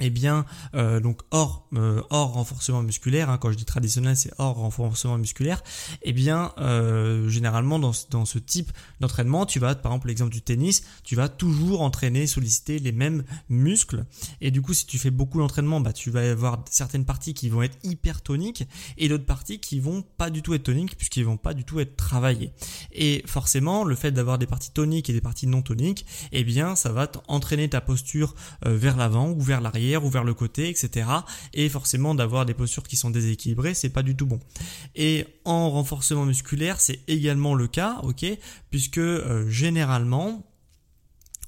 eh 0.00 0.10
bien, 0.10 0.44
euh, 0.74 0.98
donc 0.98 1.20
hors, 1.30 1.68
euh, 1.74 2.02
hors 2.10 2.32
renforcement 2.32 2.82
musculaire, 2.82 3.30
hein, 3.30 3.38
quand 3.38 3.52
je 3.52 3.56
dis 3.56 3.64
traditionnel, 3.64 4.16
c'est 4.16 4.32
hors 4.38 4.56
renforcement 4.56 5.18
musculaire, 5.18 5.62
eh 6.02 6.12
bien, 6.12 6.52
euh, 6.58 7.28
généralement, 7.28 7.78
dans, 7.78 7.92
dans 8.10 8.24
ce 8.24 8.38
type 8.38 8.72
d'entraînement, 9.00 9.46
tu 9.46 9.60
vas, 9.60 9.74
par 9.76 9.92
exemple, 9.92 10.08
l'exemple 10.08 10.32
du 10.32 10.42
tennis, 10.42 10.82
tu 11.04 11.14
vas 11.14 11.28
toujours 11.28 11.82
entraîner, 11.82 12.26
solliciter 12.26 12.80
les 12.80 12.90
mêmes 12.90 13.24
muscles. 13.48 14.04
Et 14.40 14.50
du 14.50 14.62
coup, 14.62 14.74
si 14.74 14.86
tu 14.86 14.98
fais 14.98 15.10
beaucoup 15.10 15.38
d'entraînement, 15.38 15.80
bah, 15.80 15.92
tu 15.92 16.10
vas 16.10 16.28
avoir 16.28 16.64
certaines 16.70 17.04
parties 17.04 17.34
qui 17.34 17.48
vont 17.48 17.62
être 17.62 17.78
hyper 17.84 18.20
toniques 18.20 18.66
et 18.98 19.08
d'autres 19.08 19.26
parties 19.26 19.60
qui 19.60 19.78
vont 19.78 20.02
pas 20.02 20.30
du 20.30 20.42
tout 20.42 20.54
être 20.54 20.64
toniques 20.64 20.96
puisqu'ils 20.96 21.24
vont 21.24 21.36
pas 21.36 21.54
du 21.54 21.64
tout 21.64 21.78
être 21.78 21.96
travaillées. 21.96 22.52
Et 22.92 23.22
forcément, 23.26 23.84
le 23.84 23.94
fait 23.94 24.10
d'avoir 24.10 24.38
des 24.38 24.46
parties 24.46 24.70
toniques 24.72 25.08
et 25.08 25.12
des 25.12 25.20
parties 25.20 25.46
non 25.46 25.62
toniques, 25.62 26.04
eh 26.32 26.42
bien, 26.42 26.74
ça 26.74 26.90
va 26.90 27.10
entraîner 27.28 27.68
ta 27.68 27.80
posture 27.80 28.34
vers 28.64 28.96
l'avant 28.96 29.30
ou 29.30 29.40
vers 29.40 29.60
l'arrière 29.60 29.83
ou 30.04 30.10
vers 30.10 30.24
le 30.24 30.34
côté, 30.34 30.68
etc. 30.68 31.06
Et 31.52 31.68
forcément 31.68 32.14
d'avoir 32.14 32.46
des 32.46 32.54
postures 32.54 32.84
qui 32.84 32.96
sont 32.96 33.10
déséquilibrées, 33.10 33.74
c'est 33.74 33.90
pas 33.90 34.02
du 34.02 34.16
tout 34.16 34.26
bon. 34.26 34.40
Et 34.94 35.26
en 35.44 35.70
renforcement 35.70 36.24
musculaire, 36.24 36.80
c'est 36.80 37.00
également 37.08 37.54
le 37.54 37.66
cas, 37.66 38.00
ok, 38.02 38.24
puisque 38.70 38.98
euh, 38.98 39.48
généralement 39.48 40.44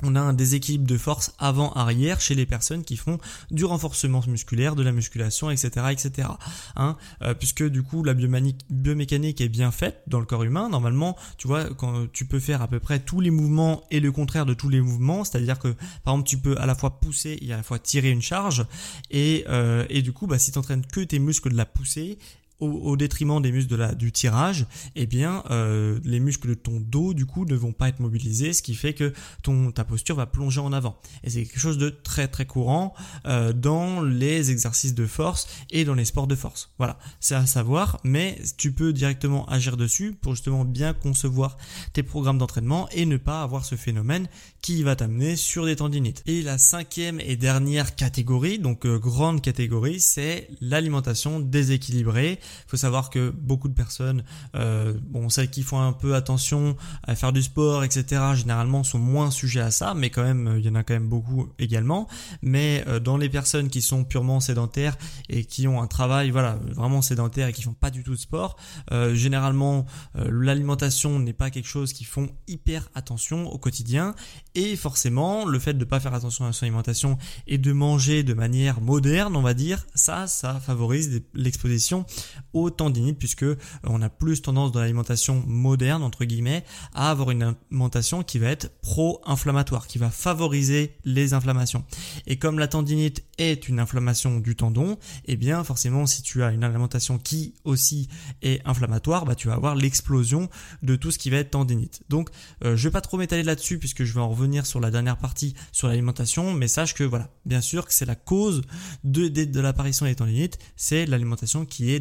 on 0.03 0.15
a 0.15 0.21
un 0.21 0.33
déséquilibre 0.33 0.87
de 0.87 0.99
force 0.99 1.35
avant-arrière 1.38 2.21
chez 2.21 2.35
les 2.35 2.47
personnes 2.47 2.85
qui 2.85 2.97
font 2.97 3.19
du 3.50 3.65
renforcement 3.65 4.23
musculaire, 4.26 4.76
de 4.76 4.83
la 4.83 4.93
musculation, 4.93 5.50
etc., 5.50 5.87
etc. 5.91 6.29
Hein, 6.76 6.97
euh, 7.23 7.35
puisque 7.35 7.65
du 7.65 7.83
coup 7.83 8.05
la 8.05 8.15
biomécanique 8.15 9.41
est 9.41 9.49
bien 9.49 9.71
faite 9.71 10.03
dans 10.07 10.21
le 10.21 10.26
corps 10.26 10.45
humain. 10.45 10.69
Normalement, 10.69 11.17
tu 11.38 11.49
vois, 11.49 11.65
quand 11.75 12.07
tu 12.12 12.26
peux 12.26 12.41
faire 12.41 12.62
à 12.62 12.69
peu 12.69 12.81
près 12.81 13.00
tous 13.00 13.21
les 13.21 13.31
mouvements 13.31 13.85
et 13.91 14.00
le 14.00 14.12
contraire 14.12 14.47
de 14.47 14.55
tous 14.55 14.69
les 14.69 14.81
mouvements, 14.81 15.25
c'est-à-dire 15.25 15.59
que 15.59 15.75
par 16.05 16.15
exemple 16.15 16.29
tu 16.29 16.38
peux 16.38 16.59
à 16.59 16.67
la 16.67 16.75
fois 16.75 17.00
pousser 17.00 17.38
et 17.41 17.53
à 17.53 17.57
la 17.57 17.62
fois 17.62 17.79
tirer 17.79 18.11
une 18.11 18.23
charge, 18.23 18.67
et, 19.11 19.45
euh, 19.49 19.85
du 20.03 20.12
coup, 20.12 20.26
bah, 20.26 20.38
si 20.38 20.53
tu 20.53 20.59
entraînes 20.59 20.85
que 20.87 21.00
tes 21.00 21.19
muscles 21.19 21.50
de 21.50 21.57
la 21.57 21.67
poussée, 21.67 22.19
au, 22.61 22.97
détriment 22.97 23.43
des 23.43 23.53
muscles 23.53 23.97
du 23.97 24.13
tirage, 24.13 24.67
eh 24.95 25.07
bien 25.07 25.43
euh, 25.51 25.99
les 26.05 26.21
muscles 26.21 26.49
de 26.49 26.55
ton 26.55 26.81
dos 26.81 27.15
du 27.15 27.27
coup 27.27 27.45
ne 27.45 27.55
vont 27.55 27.73
pas 27.73 27.89
être 27.89 28.01
mobilisés, 28.01 28.53
ce 28.53 28.63
qui 28.63 28.75
fait 28.75 28.95
que 28.95 29.13
ton 29.43 29.71
ta 29.71 29.85
posture 29.85 30.17
va 30.17 30.27
plonger 30.27 30.61
en 30.61 30.73
avant. 30.73 30.99
Et 31.23 31.31
c'est 31.31 31.45
quelque 31.45 31.61
chose 31.61 31.79
de 31.79 31.91
très 31.91 32.29
très 32.29 32.47
courant 32.47 32.95
euh, 33.27 33.53
dans 33.53 34.01
les 34.01 34.51
exercices 34.51 34.95
de 34.95 35.07
force 35.07 35.47
et 35.71 35.85
dans 35.85 35.95
les 35.95 36.05
sports 36.05 36.27
de 36.27 36.35
force. 36.35 36.71
Voilà, 36.79 36.99
c'est 37.21 37.35
à 37.35 37.47
savoir, 37.47 37.99
mais 38.05 38.41
tu 38.57 38.73
peux 38.73 38.93
directement 38.93 39.47
agir 39.47 39.77
dessus 39.77 40.13
pour 40.13 40.35
justement 40.35 40.65
bien 40.65 40.95
concevoir 40.95 41.57
tes 41.93 42.03
programmes 42.03 42.39
d'entraînement 42.39 42.89
et 42.91 43.07
ne 43.07 43.17
pas 43.17 43.43
avoir 43.43 43.65
ce 43.65 43.75
phénomène 43.75 44.29
qui 44.63 44.83
va 44.83 44.97
t'amener 44.97 45.37
sur 45.37 45.67
des 45.67 45.77
tendinites. 45.77 46.23
Et 46.27 46.43
la 46.43 46.59
cinquième 46.59 47.21
et 47.21 47.37
dernière 47.37 47.95
catégorie, 47.95 48.59
donc 48.59 48.87
euh, 48.87 48.99
grande 48.99 49.41
catégorie, 49.41 50.01
c'est 50.01 50.49
l'alimentation 50.61 51.41
déséquilibrée. 51.41 52.41
Il 52.67 52.71
faut 52.71 52.76
savoir 52.76 53.11
que 53.11 53.31
beaucoup 53.31 53.69
de 53.69 53.75
personnes, 53.75 54.25
euh, 54.55 54.95
bon, 55.03 55.29
celles 55.29 55.50
qui 55.50 55.62
font 55.62 55.81
un 55.81 55.93
peu 55.93 56.15
attention 56.15 56.76
à 57.03 57.15
faire 57.15 57.33
du 57.33 57.43
sport, 57.43 57.85
etc., 57.85 58.23
généralement 58.35 58.85
sont 58.85 58.99
moins 58.99 59.31
sujets 59.31 59.61
à 59.61 59.71
ça, 59.71 59.95
mais 59.95 60.11
quand 60.11 60.23
même, 60.23 60.57
il 60.59 60.65
y 60.65 60.69
en 60.69 60.75
a 60.75 60.83
quand 60.83 60.95
même 60.95 61.09
beaucoup 61.09 61.49
également. 61.59 62.09
Mais 62.43 62.85
euh, 62.87 63.00
dans 63.00 63.17
les 63.17 63.29
personnes 63.29 63.69
qui 63.69 63.83
sont 63.83 64.05
purement 64.05 64.41
sédentaires 64.41 64.97
et 65.29 65.45
qui 65.45 65.69
ont 65.69 65.81
un 65.83 65.87
travail, 65.87 66.31
voilà, 66.31 66.59
vraiment 66.75 67.03
sédentaire 67.03 67.49
et 67.49 67.53
qui 67.53 67.62
font 67.62 67.75
pas 67.75 67.91
du 67.91 68.03
tout 68.03 68.15
de 68.15 68.21
sport, 68.21 68.57
euh, 68.93 69.15
généralement, 69.15 69.87
l'alimentation 70.15 71.19
n'est 71.19 71.33
pas 71.33 71.50
quelque 71.50 71.69
chose 71.69 71.93
qui 71.93 72.05
font 72.05 72.29
hyper 72.49 72.88
attention 72.95 73.50
au 73.50 73.59
quotidien. 73.59 74.15
Et 74.55 74.76
forcément, 74.76 75.45
le 75.45 75.59
fait 75.59 75.75
de 75.75 75.79
ne 75.79 75.85
pas 75.85 76.00
faire 76.00 76.15
attention 76.15 76.47
à 76.47 76.53
son 76.53 76.65
alimentation 76.65 77.19
et 77.47 77.59
de 77.59 77.73
manger 77.73 78.23
de 78.23 78.35
manière 78.35 78.81
moderne, 78.81 79.37
on 79.37 79.43
va 79.43 79.55
dire, 79.55 79.87
ça, 79.95 80.26
ça 80.26 80.61
favorise 80.61 81.23
l'exposition 81.35 82.05
aux 82.52 82.71
tendinites 82.71 83.19
puisque 83.19 83.43
euh, 83.43 83.57
on 83.85 84.02
a 84.02 84.09
plus 84.09 84.43
tendance 84.43 84.73
dans 84.73 84.81
l'alimentation 84.81 85.43
moderne 85.47 86.02
entre 86.02 86.25
guillemets 86.25 86.64
à 86.95 87.11
avoir 87.11 87.31
une 87.31 87.43
alimentation 87.71 88.23
qui 88.23 88.38
va 88.38 88.49
être 88.49 88.71
pro-inflammatoire, 88.81 89.87
qui 89.87 89.99
va 89.99 90.11
favoriser 90.11 90.97
les 91.05 91.35
inflammations. 91.35 91.85
Et 92.26 92.38
comme 92.38 92.59
la 92.59 92.69
tendinite 92.69 93.25
est 93.38 93.69
une 93.69 93.81
inflammation 93.81 94.38
du 94.38 94.57
tendon, 94.57 94.99
eh 95.26 95.37
bien 95.37 95.62
forcément 95.64 96.07
si 96.07 96.23
tu 96.23 96.43
as 96.43 96.52
une 96.52 96.64
alimentation 96.64 97.19
qui 97.19 97.55
aussi 97.64 98.09
est 98.43 98.61
inflammatoire, 98.66 99.25
bah 99.25 99.35
tu 99.35 99.49
vas 99.49 99.55
avoir 99.55 99.75
l'explosion 99.75 100.49
de 100.83 100.97
tout 100.97 101.11
ce 101.11 101.19
qui 101.19 101.31
va 101.31 101.38
être 101.38 101.50
tendinite. 101.50 102.02
Donc 102.09 102.31
euh, 102.64 102.76
je 102.76 102.88
vais 102.88 102.93
pas 102.93 103.00
trop 103.00 103.19
m'étaler 103.19 103.43
là-dessus 103.43 103.78
puisque 103.78 104.05
je 104.05 104.12
vais 104.12 104.21
en 104.21 104.28
revenir 104.28 104.66
sur 104.66 104.81
la 104.81 104.90
dernière 104.90 105.19
partie 105.19 105.55
sur 105.73 105.88
l'alimentation, 105.88 106.52
mais 106.52 106.69
sache 106.69 106.95
que 106.95 107.05
voilà, 107.05 107.31
bien 107.45 107.61
sûr 107.61 107.87
que 107.87 107.93
c'est 107.93 108.07
la 108.07 108.14
cause 108.14 108.62
de, 109.05 109.28
de, 109.28 109.45
de 109.45 109.61
l'apparition 109.61 110.07
des 110.07 110.14
tendinites, 110.14 110.59
c'est 110.76 111.07
l'alimentation 111.07 111.64
qui 111.64 111.93
est 111.93 112.00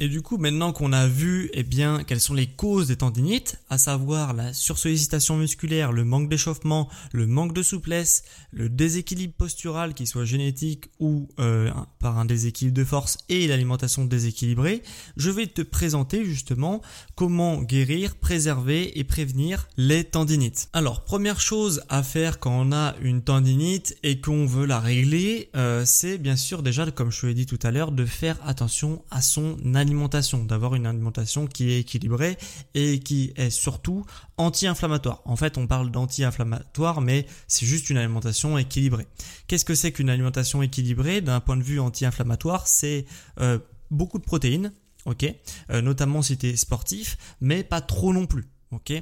Et 0.00 0.08
du 0.08 0.22
coup, 0.22 0.38
maintenant 0.38 0.72
qu'on 0.72 0.92
a 0.92 1.06
vu, 1.06 1.50
eh 1.52 1.62
bien, 1.62 2.02
quelles 2.04 2.20
sont 2.20 2.34
les 2.34 2.46
causes 2.46 2.88
des 2.88 2.96
tendinites, 2.96 3.58
à 3.68 3.78
savoir 3.78 4.34
la 4.34 4.52
sursollicitation 4.52 5.36
musculaire, 5.36 5.92
le 5.92 6.04
manque 6.04 6.28
d'échauffement, 6.28 6.88
le 7.12 7.26
manque 7.26 7.52
de 7.52 7.62
souplesse, 7.62 8.24
le 8.52 8.68
déséquilibre 8.68 9.34
postural, 9.34 9.94
qui 9.94 10.06
soit 10.06 10.24
génétique 10.24 10.90
ou 10.98 11.28
euh, 11.38 11.70
par 11.98 12.18
un 12.18 12.24
déséquilibre 12.24 12.76
de 12.76 12.84
force 12.84 13.18
et 13.28 13.46
l'alimentation 13.46 14.04
déséquilibrée, 14.04 14.82
je 15.16 15.30
vais 15.30 15.46
te 15.46 15.62
présenter 15.62 16.24
justement 16.24 16.80
comment 17.14 17.60
guérir, 17.62 18.16
préserver 18.16 18.98
et 18.98 19.04
prévenir 19.04 19.68
les 19.76 20.04
tendinites. 20.04 20.68
Alors, 20.72 21.04
première 21.04 21.40
chose 21.40 21.82
à 21.88 22.02
faire 22.02 22.38
quand 22.38 22.52
on 22.52 22.72
a 22.72 22.94
une 23.00 23.22
tendinite 23.22 23.96
et 24.02 24.20
qu'on 24.20 24.46
veut 24.46 24.66
la 24.66 24.80
régler, 24.80 25.50
euh, 25.56 25.84
c'est 25.84 26.18
bien 26.18 26.36
sûr 26.36 26.62
déjà, 26.62 26.90
comme 26.90 27.10
je 27.10 27.20
te 27.20 27.26
l'ai 27.26 27.34
dit 27.34 27.46
tout 27.46 27.58
à 27.62 27.70
l'heure, 27.70 27.92
de 27.92 28.04
faire 28.04 28.38
attention 28.46 29.02
à 29.10 29.17
son 29.20 29.74
alimentation, 29.74 30.44
d'avoir 30.44 30.74
une 30.74 30.86
alimentation 30.86 31.46
qui 31.46 31.70
est 31.70 31.80
équilibrée 31.80 32.36
et 32.74 33.00
qui 33.00 33.32
est 33.36 33.50
surtout 33.50 34.04
anti-inflammatoire. 34.36 35.22
En 35.24 35.36
fait, 35.36 35.58
on 35.58 35.66
parle 35.66 35.90
d'anti-inflammatoire, 35.90 37.00
mais 37.00 37.26
c'est 37.46 37.66
juste 37.66 37.90
une 37.90 37.96
alimentation 37.96 38.58
équilibrée. 38.58 39.06
Qu'est-ce 39.46 39.64
que 39.64 39.74
c'est 39.74 39.92
qu'une 39.92 40.10
alimentation 40.10 40.62
équilibrée? 40.62 41.20
D'un 41.20 41.40
point 41.40 41.56
de 41.56 41.62
vue 41.62 41.80
anti-inflammatoire 41.80 42.66
C'est 42.66 43.06
euh, 43.40 43.58
beaucoup 43.90 44.18
de 44.18 44.24
protéines, 44.24 44.72
ok, 45.06 45.26
euh, 45.70 45.80
notamment 45.80 46.22
si 46.22 46.36
tu 46.36 46.48
es 46.48 46.56
sportif, 46.56 47.16
mais 47.40 47.62
pas 47.64 47.80
trop 47.80 48.12
non 48.12 48.26
plus, 48.26 48.48
ok? 48.72 48.92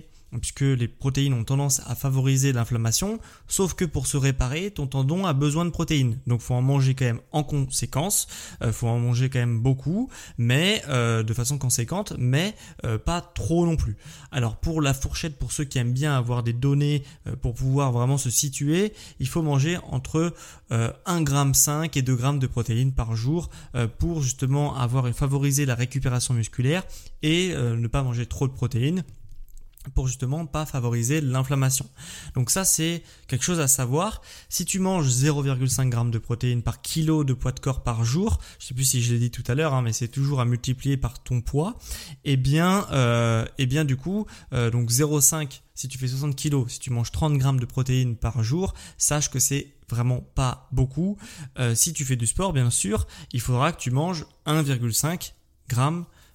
Puisque 0.40 0.60
les 0.60 0.88
protéines 0.88 1.34
ont 1.34 1.44
tendance 1.44 1.80
à 1.86 1.94
favoriser 1.94 2.52
l'inflammation, 2.52 3.18
sauf 3.46 3.74
que 3.74 3.84
pour 3.84 4.06
se 4.06 4.16
réparer, 4.16 4.70
ton 4.70 4.86
tendon 4.86 5.24
a 5.24 5.32
besoin 5.32 5.64
de 5.64 5.70
protéines. 5.70 6.18
Donc 6.26 6.40
faut 6.40 6.54
en 6.54 6.62
manger 6.62 6.94
quand 6.94 7.04
même 7.04 7.20
en 7.32 7.44
conséquence, 7.44 8.26
euh, 8.62 8.72
faut 8.72 8.88
en 8.88 8.98
manger 8.98 9.30
quand 9.30 9.38
même 9.38 9.60
beaucoup, 9.60 10.10
mais 10.38 10.82
euh, 10.88 11.22
de 11.22 11.34
façon 11.34 11.58
conséquente, 11.58 12.14
mais 12.18 12.54
euh, 12.84 12.98
pas 12.98 13.20
trop 13.20 13.66
non 13.66 13.76
plus. 13.76 13.96
Alors 14.32 14.56
pour 14.56 14.80
la 14.80 14.94
fourchette, 14.94 15.38
pour 15.38 15.52
ceux 15.52 15.64
qui 15.64 15.78
aiment 15.78 15.92
bien 15.92 16.16
avoir 16.16 16.42
des 16.42 16.52
données 16.52 17.02
pour 17.40 17.54
pouvoir 17.54 17.92
vraiment 17.92 18.18
se 18.18 18.30
situer, 18.30 18.92
il 19.20 19.28
faut 19.28 19.42
manger 19.42 19.78
entre 19.90 20.34
1,5 20.70 21.84
g 21.84 21.98
et 21.98 22.02
2 22.02 22.16
g 22.16 22.38
de 22.38 22.46
protéines 22.46 22.92
par 22.92 23.14
jour 23.14 23.50
pour 23.98 24.22
justement 24.22 24.76
avoir 24.76 25.08
et 25.08 25.12
favoriser 25.12 25.66
la 25.66 25.74
récupération 25.74 26.34
musculaire 26.34 26.82
et 27.22 27.54
ne 27.54 27.86
pas 27.86 28.02
manger 28.02 28.26
trop 28.26 28.48
de 28.48 28.52
protéines 28.52 29.04
pour 29.94 30.06
justement 30.06 30.46
pas 30.46 30.66
favoriser 30.66 31.20
l'inflammation. 31.20 31.88
Donc 32.34 32.50
ça 32.50 32.64
c'est 32.64 33.02
quelque 33.26 33.44
chose 33.44 33.60
à 33.60 33.68
savoir. 33.68 34.22
Si 34.48 34.64
tu 34.64 34.78
manges 34.78 35.08
0,5 35.08 35.92
g 35.92 36.10
de 36.10 36.18
protéines 36.18 36.62
par 36.62 36.82
kilo 36.82 37.24
de 37.24 37.32
poids 37.32 37.52
de 37.52 37.60
corps 37.60 37.82
par 37.82 38.04
jour, 38.04 38.38
je 38.58 38.66
sais 38.66 38.74
plus 38.74 38.84
si 38.84 39.02
je 39.02 39.12
l'ai 39.12 39.18
dit 39.18 39.30
tout 39.30 39.44
à 39.46 39.54
l'heure, 39.54 39.74
hein, 39.74 39.82
mais 39.82 39.92
c'est 39.92 40.08
toujours 40.08 40.40
à 40.40 40.44
multiplier 40.44 40.96
par 40.96 41.22
ton 41.22 41.40
poids. 41.40 41.78
Eh 42.24 42.36
bien, 42.36 42.86
euh, 42.92 43.44
eh 43.58 43.66
bien 43.66 43.84
du 43.84 43.96
coup, 43.96 44.26
euh, 44.52 44.70
donc 44.70 44.90
0,5 44.90 45.62
si 45.76 45.88
tu 45.88 45.98
fais 45.98 46.08
60 46.08 46.34
kg, 46.34 46.66
si 46.68 46.80
tu 46.80 46.90
manges 46.90 47.12
30 47.12 47.36
grammes 47.36 47.60
de 47.60 47.66
protéines 47.66 48.16
par 48.16 48.42
jour, 48.42 48.72
sache 48.96 49.30
que 49.30 49.38
c'est 49.38 49.74
vraiment 49.90 50.22
pas 50.34 50.68
beaucoup. 50.72 51.18
Euh, 51.58 51.74
si 51.74 51.92
tu 51.92 52.04
fais 52.04 52.16
du 52.16 52.26
sport, 52.26 52.52
bien 52.52 52.70
sûr, 52.70 53.06
il 53.32 53.40
faudra 53.40 53.72
que 53.72 53.80
tu 53.80 53.90
manges 53.90 54.24
1,5 54.46 55.34
g 55.68 55.76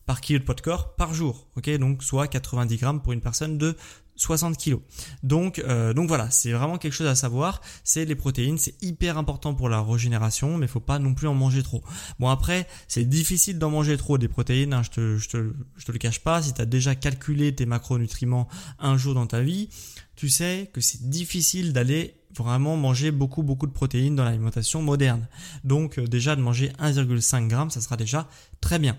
par 0.06 0.22
kilo 0.22 0.40
de 0.40 0.44
poids 0.44 0.56
de 0.56 0.62
corps 0.62 0.96
par 0.96 1.14
jour. 1.14 1.48
Ok, 1.56 1.70
donc 1.78 2.04
soit 2.04 2.28
90 2.28 2.78
grammes 2.78 3.02
pour 3.02 3.14
une 3.14 3.22
personne 3.22 3.58
de 3.58 3.76
60 4.22 4.58
kilos. 4.58 4.82
Donc, 5.24 5.60
euh, 5.60 5.94
donc 5.94 6.08
voilà, 6.08 6.30
c'est 6.30 6.52
vraiment 6.52 6.78
quelque 6.78 6.94
chose 6.94 7.08
à 7.08 7.16
savoir. 7.16 7.62
C'est 7.84 8.06
les 8.06 8.16
protéines, 8.16 8.58
c'est 8.58 8.76
hyper 8.84 9.18
important 9.18 9.56
pour 9.56 9.68
la 9.68 9.82
régénération, 9.82 10.58
mais 10.58 10.68
faut 10.68 10.80
pas 10.80 11.00
non 11.00 11.14
plus 11.14 11.28
en 11.28 11.34
manger 11.34 11.64
trop. 11.64 11.84
Bon 12.20 12.30
après, 12.30 12.68
c'est 12.88 13.06
difficile 13.06 13.58
d'en 13.58 13.72
manger 13.72 13.98
trop 13.98 14.18
des 14.18 14.28
protéines. 14.28 14.74
Hein, 14.74 14.84
je 14.84 14.90
te, 14.90 15.18
je 15.18 15.30
te, 15.30 15.54
je 15.76 15.86
te 15.86 15.92
le 15.92 15.98
cache 15.98 16.20
pas. 16.20 16.42
Si 16.42 16.54
tu 16.54 16.62
as 16.62 16.66
déjà 16.66 16.94
calculé 16.94 17.56
tes 17.56 17.66
macronutriments 17.66 18.48
un 18.80 18.96
jour 18.98 19.16
dans 19.16 19.28
ta 19.28 19.42
vie, 19.42 19.70
tu 20.16 20.30
sais 20.30 20.70
que 20.72 20.82
c'est 20.82 21.10
difficile 21.10 21.74
d'aller 21.74 22.16
vraiment 22.38 22.78
manger 22.78 23.12
beaucoup 23.12 23.44
beaucoup 23.44 23.68
de 23.68 23.74
protéines 23.74 24.16
dans 24.16 24.24
l'alimentation 24.24 24.82
moderne. 24.82 25.28
Donc 25.64 25.98
euh, 25.98 26.08
déjà 26.08 26.36
de 26.36 26.42
manger 26.42 26.72
1,5 26.80 27.50
g, 27.50 27.56
ça 27.70 27.82
sera 27.82 27.98
déjà 27.98 28.30
très 28.62 28.78
bien. 28.78 28.98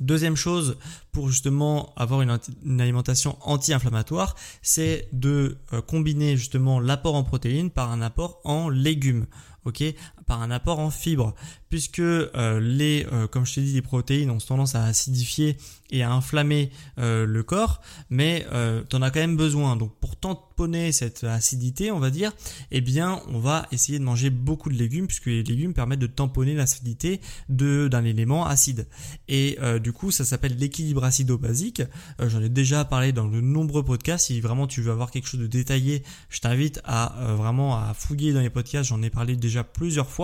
Deuxième 0.00 0.36
chose 0.36 0.78
pour 1.12 1.28
justement 1.28 1.92
avoir 1.94 2.22
une, 2.22 2.80
alimentation 2.80 3.36
anti-inflammatoire, 3.42 4.34
c'est 4.62 5.08
de 5.12 5.58
euh, 5.74 5.82
combiner 5.82 6.38
justement 6.38 6.80
l'apport 6.80 7.14
en 7.14 7.22
protéines 7.22 7.70
par 7.70 7.90
un 7.92 8.00
apport 8.00 8.40
en 8.44 8.70
légumes. 8.70 9.26
ok, 9.66 9.84
par 10.30 10.42
un 10.42 10.52
apport 10.52 10.78
en 10.78 10.90
fibres, 10.90 11.34
puisque 11.70 11.98
euh, 11.98 12.60
les, 12.60 13.04
euh, 13.12 13.26
comme 13.26 13.44
je 13.44 13.56
t'ai 13.56 13.62
dit, 13.62 13.72
les 13.72 13.82
protéines 13.82 14.30
ont 14.30 14.38
tendance 14.38 14.76
à 14.76 14.84
acidifier 14.84 15.56
et 15.90 16.04
à 16.04 16.12
inflammer 16.12 16.70
euh, 17.00 17.26
le 17.26 17.42
corps, 17.42 17.80
mais 18.10 18.46
tu 18.88 18.94
en 18.94 19.02
as 19.02 19.10
quand 19.10 19.18
même 19.18 19.36
besoin. 19.36 19.74
Donc 19.74 19.92
pour 19.98 20.14
tamponner 20.14 20.92
cette 20.92 21.24
acidité, 21.24 21.90
on 21.90 21.98
va 21.98 22.10
dire, 22.10 22.30
eh 22.70 22.80
bien, 22.80 23.20
on 23.26 23.40
va 23.40 23.66
essayer 23.72 23.98
de 23.98 24.04
manger 24.04 24.30
beaucoup 24.30 24.68
de 24.68 24.76
légumes, 24.76 25.08
puisque 25.08 25.26
les 25.26 25.42
légumes 25.42 25.74
permettent 25.74 25.98
de 25.98 26.06
tamponner 26.06 26.54
l'acidité 26.54 27.20
d'un 27.48 28.04
élément 28.04 28.46
acide. 28.46 28.86
Et 29.26 29.58
du 29.82 29.92
coup, 29.92 30.12
ça 30.12 30.24
s'appelle 30.24 30.56
l'équilibre 30.56 31.02
acido-basique. 31.02 31.82
J'en 32.20 32.40
ai 32.40 32.48
déjà 32.48 32.84
parlé 32.84 33.12
dans 33.12 33.26
de 33.26 33.40
nombreux 33.40 33.84
podcasts. 33.84 34.26
Si 34.26 34.40
vraiment 34.40 34.68
tu 34.68 34.80
veux 34.80 34.92
avoir 34.92 35.10
quelque 35.10 35.26
chose 35.26 35.40
de 35.40 35.48
détaillé, 35.48 36.04
je 36.28 36.38
t'invite 36.38 36.80
à 36.84 37.16
vraiment 37.36 37.76
à 37.76 37.94
fouiller 37.94 38.32
dans 38.32 38.40
les 38.40 38.50
podcasts. 38.50 38.90
J'en 38.90 39.02
ai 39.02 39.10
parlé 39.10 39.34
déjà 39.34 39.64
plusieurs 39.64 40.08
fois 40.08 40.19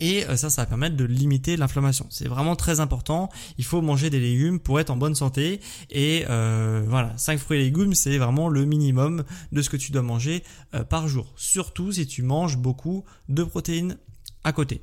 et 0.00 0.26
euh, 0.26 0.36
ça, 0.36 0.50
ça 0.50 0.62
va 0.62 0.66
permettre 0.66 0.96
de 0.96 1.04
limiter 1.04 1.56
l'inflammation. 1.56 2.06
C'est 2.10 2.28
vraiment 2.28 2.56
très 2.56 2.80
important. 2.80 3.28
Il 3.58 3.64
faut 3.64 3.82
manger 3.82 4.10
des 4.10 4.20
légumes 4.20 4.58
pour 4.58 4.80
être 4.80 4.90
en 4.90 4.96
bonne 4.96 5.14
santé 5.14 5.60
et 5.90 6.24
euh, 6.28 6.84
voilà, 6.88 7.16
5 7.16 7.38
fruits 7.38 7.60
et 7.60 7.64
légumes, 7.64 7.94
c'est 7.94 8.18
vraiment 8.18 8.48
le 8.48 8.64
minimum 8.64 9.24
de 9.52 9.62
ce 9.62 9.70
que 9.70 9.76
tu 9.76 9.92
dois 9.92 10.02
manger 10.02 10.42
euh, 10.74 10.84
par 10.84 11.06
jour. 11.08 11.32
Surtout 11.36 11.92
si 11.92 12.06
tu 12.06 12.22
manges 12.22 12.56
beaucoup 12.56 13.04
de 13.28 13.44
protéines 13.44 13.96
à 14.42 14.52
côté. 14.52 14.82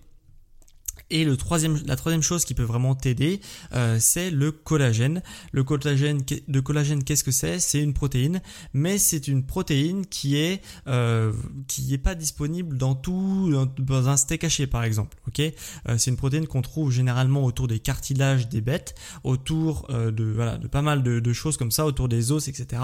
Et 1.10 1.24
le 1.24 1.38
troisième, 1.38 1.82
la 1.86 1.96
troisième 1.96 2.22
chose 2.22 2.44
qui 2.44 2.54
peut 2.54 2.64
vraiment 2.64 2.96
t'aider, 2.96 3.40
euh, 3.74 3.98
c'est 4.00 4.30
le 4.30 4.52
collagène. 4.52 5.22
Le 5.52 5.64
collagène, 5.64 6.22
de 6.48 6.60
collagène, 6.60 7.04
qu'est-ce 7.04 7.24
que 7.24 7.32
c'est? 7.32 7.60
C'est 7.60 7.82
une 7.82 7.94
protéine, 7.94 8.42
mais 8.74 8.98
c'est 8.98 9.28
une 9.28 9.46
protéine 9.46 10.06
qui 10.06 10.36
est 10.36 10.62
euh, 10.88 11.32
qui 11.68 11.94
est 11.94 11.98
pas 11.98 12.16
disponible 12.16 12.78
dans 12.78 12.96
tout 12.96 13.54
dans 13.80 14.10
un 14.10 14.18
steak 14.18 14.44
haché 14.44 14.68
par 14.68 14.84
exemple. 14.84 15.18
Ok? 15.28 15.40
Euh, 15.40 15.98
C'est 15.98 16.12
une 16.12 16.18
protéine 16.18 16.48
qu'on 16.48 16.62
trouve 16.62 16.92
généralement 16.92 17.44
autour 17.46 17.68
des 17.68 17.80
cartilages 17.80 18.50
des 18.50 18.62
bêtes, 18.62 18.96
autour 19.24 19.88
euh, 19.90 20.12
de 20.12 20.26
voilà 20.26 20.58
de 20.58 20.68
pas 20.68 20.82
mal 20.82 21.04
de, 21.04 21.20
de 21.20 21.34
choses 21.34 21.58
comme 21.58 21.72
ça, 21.72 21.86
autour 21.86 22.10
des 22.10 22.32
os, 22.32 22.48
etc. 22.48 22.82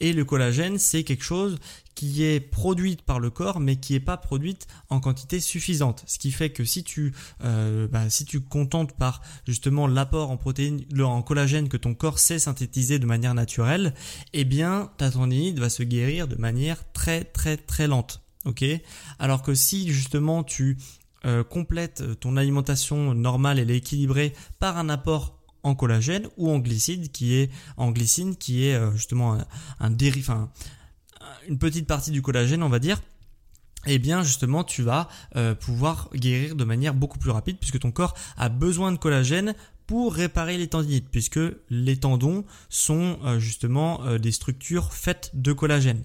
Et 0.00 0.12
le 0.12 0.24
collagène, 0.24 0.78
c'est 0.78 1.04
quelque 1.04 1.24
chose 1.24 1.58
qui 1.94 2.24
est 2.24 2.40
produite 2.40 3.02
par 3.02 3.20
le 3.20 3.30
corps 3.30 3.60
mais 3.60 3.76
qui 3.76 3.92
n'est 3.92 4.00
pas 4.00 4.16
produite 4.16 4.66
en 4.88 5.00
quantité 5.00 5.40
suffisante. 5.40 6.04
Ce 6.06 6.18
qui 6.18 6.32
fait 6.32 6.50
que 6.50 6.64
si 6.64 6.84
tu, 6.84 7.12
euh, 7.44 7.88
bah, 7.88 8.08
si 8.10 8.24
tu 8.24 8.40
contentes 8.40 8.92
par 8.92 9.22
justement 9.46 9.86
l'apport 9.86 10.30
en 10.30 10.36
protéines, 10.36 10.84
en 11.00 11.22
collagène 11.22 11.68
que 11.68 11.76
ton 11.76 11.94
corps 11.94 12.18
sait 12.18 12.38
synthétiser 12.38 12.98
de 12.98 13.06
manière 13.06 13.34
naturelle, 13.34 13.94
eh 14.32 14.44
bien 14.44 14.90
ta 14.96 15.10
tendinite 15.10 15.58
va 15.58 15.70
se 15.70 15.82
guérir 15.82 16.28
de 16.28 16.36
manière 16.36 16.90
très 16.92 17.24
très 17.24 17.56
très 17.56 17.86
lente. 17.86 18.22
Ok? 18.44 18.64
Alors 19.18 19.42
que 19.42 19.54
si 19.54 19.92
justement 19.92 20.42
tu 20.42 20.78
euh, 21.26 21.44
complètes 21.44 22.18
ton 22.20 22.36
alimentation 22.38 23.14
normale 23.14 23.58
et 23.58 23.76
équilibrée 23.76 24.32
par 24.58 24.78
un 24.78 24.88
apport 24.88 25.38
en 25.62 25.74
collagène 25.74 26.26
ou 26.38 26.50
en 26.50 26.58
glycide 26.58 27.12
qui 27.12 27.34
est 27.34 27.50
en 27.76 27.90
glycine 27.90 28.36
qui 28.36 28.66
est 28.66 28.74
euh, 28.74 28.92
justement 28.92 29.34
un, 29.34 29.46
un 29.80 29.90
une 31.48 31.58
petite 31.58 31.86
partie 31.86 32.10
du 32.10 32.22
collagène, 32.22 32.62
on 32.62 32.68
va 32.68 32.78
dire, 32.78 33.00
eh 33.86 33.98
bien 33.98 34.22
justement 34.22 34.64
tu 34.64 34.82
vas 34.82 35.08
euh, 35.36 35.54
pouvoir 35.54 36.10
guérir 36.14 36.54
de 36.54 36.64
manière 36.64 36.94
beaucoup 36.94 37.18
plus 37.18 37.30
rapide 37.30 37.56
puisque 37.58 37.78
ton 37.78 37.90
corps 37.90 38.14
a 38.36 38.48
besoin 38.48 38.92
de 38.92 38.98
collagène 38.98 39.54
pour 39.86 40.14
réparer 40.14 40.58
les 40.58 40.68
tendinites 40.68 41.08
puisque 41.10 41.40
les 41.70 41.96
tendons 41.96 42.44
sont 42.68 43.18
euh, 43.24 43.38
justement 43.38 44.04
euh, 44.04 44.18
des 44.18 44.32
structures 44.32 44.92
faites 44.92 45.30
de 45.34 45.52
collagène. 45.52 46.02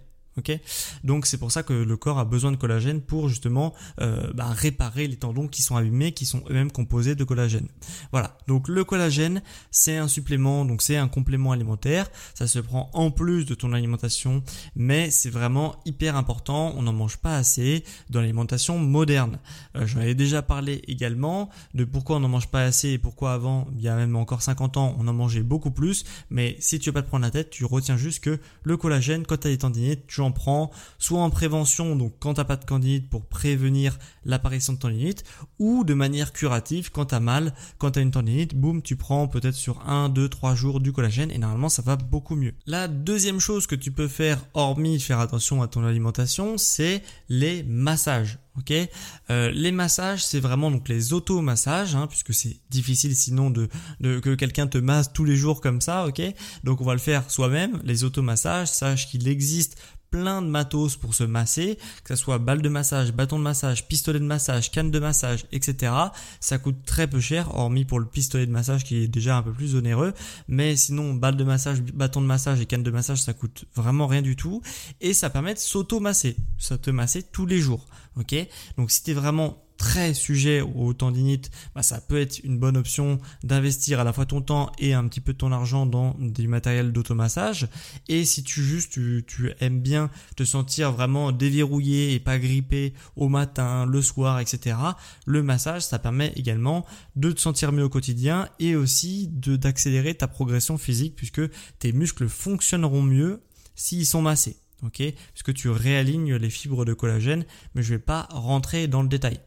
Donc 1.04 1.26
c'est 1.26 1.38
pour 1.38 1.52
ça 1.52 1.64
que 1.64 1.74
le 1.74 1.98
corps 1.98 2.20
a 2.20 2.26
besoin 2.26 2.52
de 2.52 2.58
collagène 2.58 3.02
pour 3.02 3.30
justement 3.30 3.74
euh, 4.02 4.32
bah, 4.34 4.48
réparer 4.50 5.08
les 5.08 5.16
tendons 5.16 5.48
qui 5.48 5.62
sont 5.62 5.76
abîmés, 5.76 6.12
qui 6.12 6.26
sont 6.26 6.44
eux-mêmes 6.50 6.72
composés 6.72 7.16
de 7.16 7.24
collagène. 7.24 7.68
Voilà. 8.12 8.38
Donc 8.48 8.68
le 8.68 8.84
collagène, 8.84 9.42
c'est 9.72 9.98
un 9.98 10.08
supplément, 10.08 10.66
donc 10.66 10.82
c'est 10.82 10.98
un 10.98 11.08
complément 11.08 11.52
alimentaire. 11.52 12.10
Ça 12.34 12.48
se 12.48 12.60
prend 12.60 12.90
en 12.94 13.12
plus 13.12 13.46
de 13.46 13.56
ton 13.56 13.74
alimentation, 13.74 14.44
mais 14.76 15.10
c'est 15.12 15.30
vraiment 15.30 15.76
hyper 15.86 16.16
important. 16.16 16.74
On 16.78 16.82
n'en 16.82 16.94
mange 16.94 17.18
pas 17.18 17.38
assez 17.38 17.84
dans 18.10 18.22
l'alimentation 18.22 18.78
moderne. 18.78 19.40
Euh, 19.76 19.86
J'en 19.86 20.00
avais 20.00 20.16
déjà 20.16 20.42
parlé 20.42 20.82
également 20.88 21.50
de 21.74 21.86
pourquoi 21.86 22.18
on 22.18 22.20
n'en 22.20 22.30
mange 22.30 22.48
pas 22.48 22.64
assez 22.64 22.90
et 22.90 22.98
pourquoi 22.98 23.34
avant, 23.34 23.68
il 23.76 23.82
y 23.82 23.88
a 23.88 23.96
même 23.96 24.16
encore 24.16 24.42
50 24.42 24.78
ans, 24.78 24.96
on 25.00 25.08
en 25.08 25.14
mangeait 25.14 25.44
beaucoup 25.44 25.72
plus. 25.72 26.04
Mais 26.30 26.58
si 26.60 26.80
tu 26.80 26.90
veux 26.90 26.94
pas 26.94 27.02
te 27.02 27.08
prendre 27.08 27.24
la 27.24 27.32
tête, 27.32 27.50
tu 27.50 27.66
retiens 27.66 27.98
juste 27.98 28.24
que 28.24 28.40
le 28.64 28.78
collagène, 28.78 29.26
quand 29.26 29.38
tu 29.38 29.48
as 29.48 29.52
des 29.52 29.58
tendinites, 29.58 30.08
tu 30.08 30.22
prend 30.32 30.72
soit 31.00 31.22
en 31.22 31.30
prévention, 31.30 31.96
donc 31.96 32.14
quand 32.20 32.36
t'as 32.36 32.44
pas 32.44 32.56
de 32.56 32.66
tendinite 32.66 33.10
pour 33.10 33.26
prévenir 33.26 33.98
l'apparition 34.24 34.74
de 34.74 34.80
tendinite, 34.80 35.24
ou 35.60 35.84
de 35.84 35.94
manière 35.94 36.34
curative 36.34 36.92
quand 36.92 37.06
t'as 37.06 37.20
mal, 37.20 37.54
quand 37.78 37.92
t'as 37.92 38.02
une 38.02 38.12
tendinite, 38.12 38.56
boum, 38.56 38.82
tu 38.82 38.96
prends 38.96 39.28
peut-être 39.28 39.56
sur 39.56 39.88
1, 39.88 40.10
2, 40.10 40.30
3 40.30 40.56
jours 40.56 40.80
du 40.80 40.92
collagène 40.92 41.32
et 41.32 41.38
normalement 41.38 41.70
ça 41.70 41.82
va 41.82 41.96
beaucoup 41.96 42.36
mieux. 42.36 42.54
La 42.66 42.88
deuxième 42.88 43.40
chose 43.40 43.68
que 43.68 43.76
tu 43.76 43.92
peux 43.92 44.08
faire, 44.08 44.46
hormis 44.54 45.00
faire 45.00 45.20
attention 45.20 45.62
à 45.62 45.68
ton 45.68 45.84
alimentation, 45.86 46.58
c'est 46.58 47.02
les 47.30 47.64
massages. 47.64 48.40
Ok, 48.58 48.72
euh, 48.72 49.52
les 49.52 49.74
massages, 49.74 50.24
c'est 50.24 50.40
vraiment 50.40 50.72
donc 50.72 50.88
les 50.88 51.12
automassages, 51.12 51.94
hein, 51.94 52.08
puisque 52.08 52.34
c'est 52.34 52.56
difficile 52.70 53.14
sinon 53.14 53.50
de, 53.50 53.68
de 54.00 54.20
que 54.20 54.34
quelqu'un 54.34 54.68
te 54.68 54.78
masse 54.78 55.12
tous 55.12 55.26
les 55.26 55.36
jours 55.36 55.60
comme 55.60 55.82
ça. 55.82 56.08
Ok, 56.08 56.22
donc 56.64 56.80
on 56.80 56.86
va 56.86 56.94
le 56.94 57.00
faire 57.00 57.30
soi-même. 57.30 57.82
Les 57.84 58.06
automassages, 58.06 58.70
sache 58.70 59.10
qu'il 59.10 59.28
existe 59.28 59.78
plein 60.16 60.42
de 60.42 60.48
matos 60.48 60.96
pour 60.96 61.14
se 61.14 61.26
masser, 61.26 61.78
que 62.06 62.16
ce 62.16 62.24
soit 62.24 62.38
balle 62.38 62.62
de 62.62 62.70
massage, 62.70 63.12
bâton 63.12 63.38
de 63.38 63.44
massage, 63.44 63.86
pistolet 63.86 64.20
de 64.20 64.24
massage, 64.24 64.72
canne 64.72 64.90
de 64.90 65.00
massage, 65.00 65.46
etc. 65.52 65.92
Ça 66.40 66.58
coûte 66.58 66.78
très 66.86 67.06
peu 67.06 67.20
cher, 67.20 67.54
hormis 67.54 67.84
pour 67.84 68.00
le 68.00 68.06
pistolet 68.06 68.46
de 68.46 68.52
massage 68.52 68.86
qui 68.86 69.04
est 69.04 69.08
déjà 69.10 69.36
un 69.36 69.42
peu 69.42 69.52
plus 69.52 69.76
onéreux. 69.76 70.14
Mais 70.48 70.78
sinon, 70.78 71.14
balle 71.14 71.36
de 71.36 71.44
massage, 71.44 71.82
bâton 71.82 72.22
de 72.22 72.28
massage 72.28 72.62
et 72.62 72.66
canne 72.66 72.82
de 72.82 72.92
massage, 72.92 73.22
ça 73.22 73.34
coûte 73.34 73.66
vraiment 73.76 74.08
rien 74.08 74.22
du 74.22 74.38
tout. 74.38 74.62
Et 75.02 75.14
ça 75.14 75.30
permet 75.30 75.54
de 75.54 75.60
s'auto-masser. 75.60 76.38
Ça 76.58 76.78
te 76.78 76.90
masser 76.92 77.22
tous 77.22 77.46
les 77.46 77.60
jours. 77.60 77.86
Ok? 78.18 78.34
Donc 78.78 78.92
si 78.92 79.04
tu 79.04 79.12
es 79.12 79.14
vraiment 79.14 79.65
très 79.78 80.14
sujet 80.14 80.62
aux 80.62 80.94
tendinites, 80.94 81.52
bah, 81.74 81.84
ça 81.84 82.02
peut 82.02 82.20
être 82.20 82.40
une 82.44 82.58
bonne 82.58 82.78
option 82.78 83.20
d'investir 83.44 84.00
à 84.00 84.04
la 84.04 84.14
fois 84.14 84.26
ton 84.26 84.42
temps 84.42 84.72
et 84.80 84.94
un 84.94 85.08
petit 85.08 85.22
peu 85.22 85.34
ton 85.34 85.52
argent 85.52 85.86
dans 85.86 86.16
du 86.20 86.48
matériel 86.48 86.92
d'automassage. 86.92 87.68
Et 88.08 88.26
si 88.26 88.44
tu 88.44 88.64
juste 88.64 88.94
tu, 89.26 89.52
aimes 89.60 89.82
bien 89.82 90.10
te 90.36 90.44
sentir 90.44 90.92
vraiment 90.92 91.32
déverrouillé 91.32 92.14
et 92.14 92.20
pas 92.20 92.40
grippé 92.40 92.94
au 93.16 93.30
matin, 93.30 93.86
le 93.86 94.02
soir, 94.02 94.40
etc., 94.40 94.78
le 95.26 95.44
massage, 95.44 95.84
ça 95.84 96.00
permet 96.00 96.34
également 96.36 96.86
de 97.16 97.32
te 97.32 97.40
sentir 97.40 97.72
mieux 97.72 97.84
au 97.84 97.90
quotidien 97.90 98.50
et 98.60 98.76
aussi 98.76 99.30
d'accélérer 99.32 100.16
ta 100.16 100.28
progression 100.28 100.78
physique 100.78 101.16
puisque 101.16 101.42
tes 101.80 101.92
muscles 101.92 102.28
fonctionneront 102.28 103.02
mieux 103.02 103.42
s'ils 103.76 104.06
sont 104.06 104.22
massés. 104.22 104.58
Ok, 104.84 105.02
puisque 105.34 105.54
tu 105.54 105.70
réalignes 105.70 106.36
les 106.36 106.50
fibres 106.50 106.86
de 106.86 106.94
collagène, 106.94 107.46
mais 107.74 107.82
je 107.82 107.94
vais 107.94 108.00
pas 108.00 108.28
rentrer 108.30 108.88
dans 108.88 109.02
le 109.02 109.08
détail. 109.08 109.40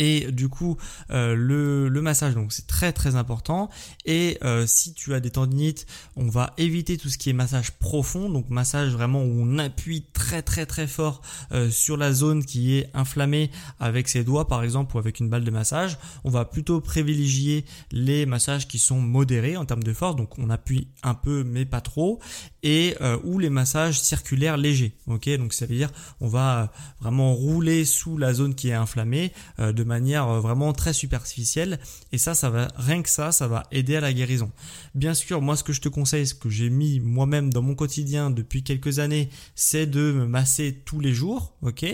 Et 0.00 0.32
du 0.32 0.48
coup, 0.48 0.78
euh, 1.10 1.34
le, 1.34 1.90
le, 1.90 2.00
massage, 2.00 2.34
donc 2.34 2.54
c'est 2.54 2.66
très 2.66 2.90
très 2.90 3.16
important. 3.16 3.68
Et 4.06 4.38
euh, 4.42 4.66
si 4.66 4.94
tu 4.94 5.12
as 5.12 5.20
des 5.20 5.30
tendinites, 5.30 5.86
on 6.16 6.26
va 6.26 6.54
éviter 6.56 6.96
tout 6.96 7.10
ce 7.10 7.18
qui 7.18 7.28
est 7.28 7.34
massage 7.34 7.72
profond, 7.72 8.30
donc 8.30 8.48
massage 8.48 8.92
vraiment 8.92 9.22
où 9.22 9.42
on 9.42 9.58
appuie 9.58 10.06
très 10.14 10.40
très 10.40 10.64
très 10.64 10.86
fort 10.86 11.20
euh, 11.52 11.68
sur 11.68 11.98
la 11.98 12.14
zone 12.14 12.46
qui 12.46 12.78
est 12.78 12.88
inflammée 12.94 13.50
avec 13.78 14.08
ses 14.08 14.24
doigts 14.24 14.48
par 14.48 14.64
exemple 14.64 14.96
ou 14.96 14.98
avec 14.98 15.20
une 15.20 15.28
balle 15.28 15.44
de 15.44 15.50
massage. 15.50 15.98
On 16.24 16.30
va 16.30 16.46
plutôt 16.46 16.80
privilégier 16.80 17.66
les 17.92 18.24
massages 18.24 18.68
qui 18.68 18.78
sont 18.78 19.00
modérés 19.00 19.58
en 19.58 19.66
termes 19.66 19.82
de 19.82 19.92
force, 19.92 20.16
donc 20.16 20.38
on 20.38 20.48
appuie 20.48 20.88
un 21.02 21.14
peu 21.14 21.44
mais 21.44 21.66
pas 21.66 21.82
trop, 21.82 22.20
et 22.62 22.96
ou 23.24 23.38
les 23.38 23.50
massages 23.50 24.00
circulaires 24.00 24.56
légers. 24.56 24.92
Ok, 25.06 25.28
donc 25.36 25.52
ça 25.52 25.66
veut 25.66 25.74
dire 25.74 25.90
on 26.20 26.28
va 26.28 26.72
vraiment 27.00 27.34
rouler 27.34 27.84
sous 27.84 28.18
la 28.18 28.34
zone 28.34 28.54
qui 28.54 28.68
est 28.68 28.74
inflammée 28.74 29.32
de 29.58 29.84
manière 29.84 30.28
euh, 30.28 30.40
vraiment 30.40 30.72
très 30.72 30.92
superficielle 30.92 31.78
et 32.12 32.18
ça 32.18 32.34
ça 32.34 32.50
va 32.50 32.68
rien 32.76 33.02
que 33.02 33.08
ça 33.08 33.32
ça 33.32 33.46
va 33.46 33.64
aider 33.70 33.96
à 33.96 34.00
la 34.00 34.12
guérison. 34.12 34.50
Bien 34.94 35.14
sûr, 35.14 35.40
moi 35.40 35.56
ce 35.56 35.64
que 35.64 35.72
je 35.72 35.80
te 35.80 35.88
conseille, 35.88 36.26
ce 36.26 36.34
que 36.34 36.48
j'ai 36.48 36.70
mis 36.70 37.00
moi-même 37.00 37.52
dans 37.52 37.62
mon 37.62 37.74
quotidien 37.74 38.30
depuis 38.30 38.62
quelques 38.62 38.98
années, 38.98 39.30
c'est 39.54 39.86
de 39.86 40.12
me 40.12 40.26
masser 40.26 40.82
tous 40.84 41.00
les 41.00 41.12
jours, 41.12 41.54
OK? 41.62 41.84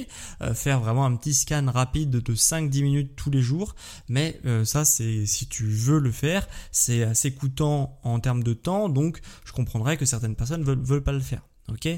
Euh, 0.42 0.54
faire 0.54 0.80
vraiment 0.80 1.04
un 1.04 1.16
petit 1.16 1.34
scan 1.34 1.66
rapide 1.72 2.10
de 2.10 2.34
5 2.34 2.70
10 2.70 2.82
minutes 2.82 3.16
tous 3.16 3.30
les 3.30 3.42
jours, 3.42 3.74
mais 4.08 4.40
euh, 4.46 4.64
ça 4.64 4.84
c'est 4.84 5.26
si 5.26 5.46
tu 5.46 5.64
veux 5.64 5.98
le 5.98 6.12
faire, 6.12 6.48
c'est 6.70 7.02
assez 7.02 7.32
coûtant 7.32 7.98
en 8.02 8.20
termes 8.20 8.42
de 8.42 8.52
temps 8.52 8.88
donc 8.88 9.20
je 9.44 9.52
comprendrais 9.52 9.96
que 9.96 10.04
certaines 10.04 10.36
personnes 10.36 10.55
veulent 10.64 11.02
pas 11.02 11.12
le 11.12 11.20
faire. 11.20 11.42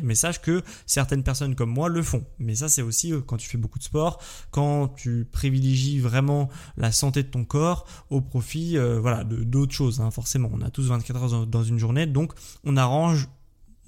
Mais 0.02 0.14
sache 0.14 0.40
que 0.40 0.62
certaines 0.86 1.22
personnes 1.22 1.54
comme 1.54 1.70
moi 1.70 1.88
le 1.88 2.02
font. 2.02 2.24
Mais 2.38 2.54
ça, 2.54 2.68
c'est 2.68 2.82
aussi 2.82 3.12
euh, 3.12 3.20
quand 3.20 3.36
tu 3.36 3.48
fais 3.48 3.58
beaucoup 3.58 3.78
de 3.78 3.84
sport, 3.84 4.20
quand 4.50 4.88
tu 4.88 5.26
privilégies 5.30 6.00
vraiment 6.00 6.48
la 6.76 6.92
santé 6.92 7.22
de 7.22 7.28
ton 7.28 7.44
corps 7.44 7.86
au 8.10 8.20
profit, 8.20 8.76
euh, 8.76 8.98
voilà, 9.00 9.24
d'autres 9.24 9.74
choses. 9.74 10.00
Hein, 10.00 10.10
forcément, 10.10 10.50
on 10.52 10.60
a 10.62 10.70
tous 10.70 10.88
24 10.88 11.22
heures 11.22 11.46
dans 11.46 11.64
une 11.64 11.78
journée, 11.78 12.06
donc 12.06 12.32
on 12.64 12.76
arrange 12.76 13.28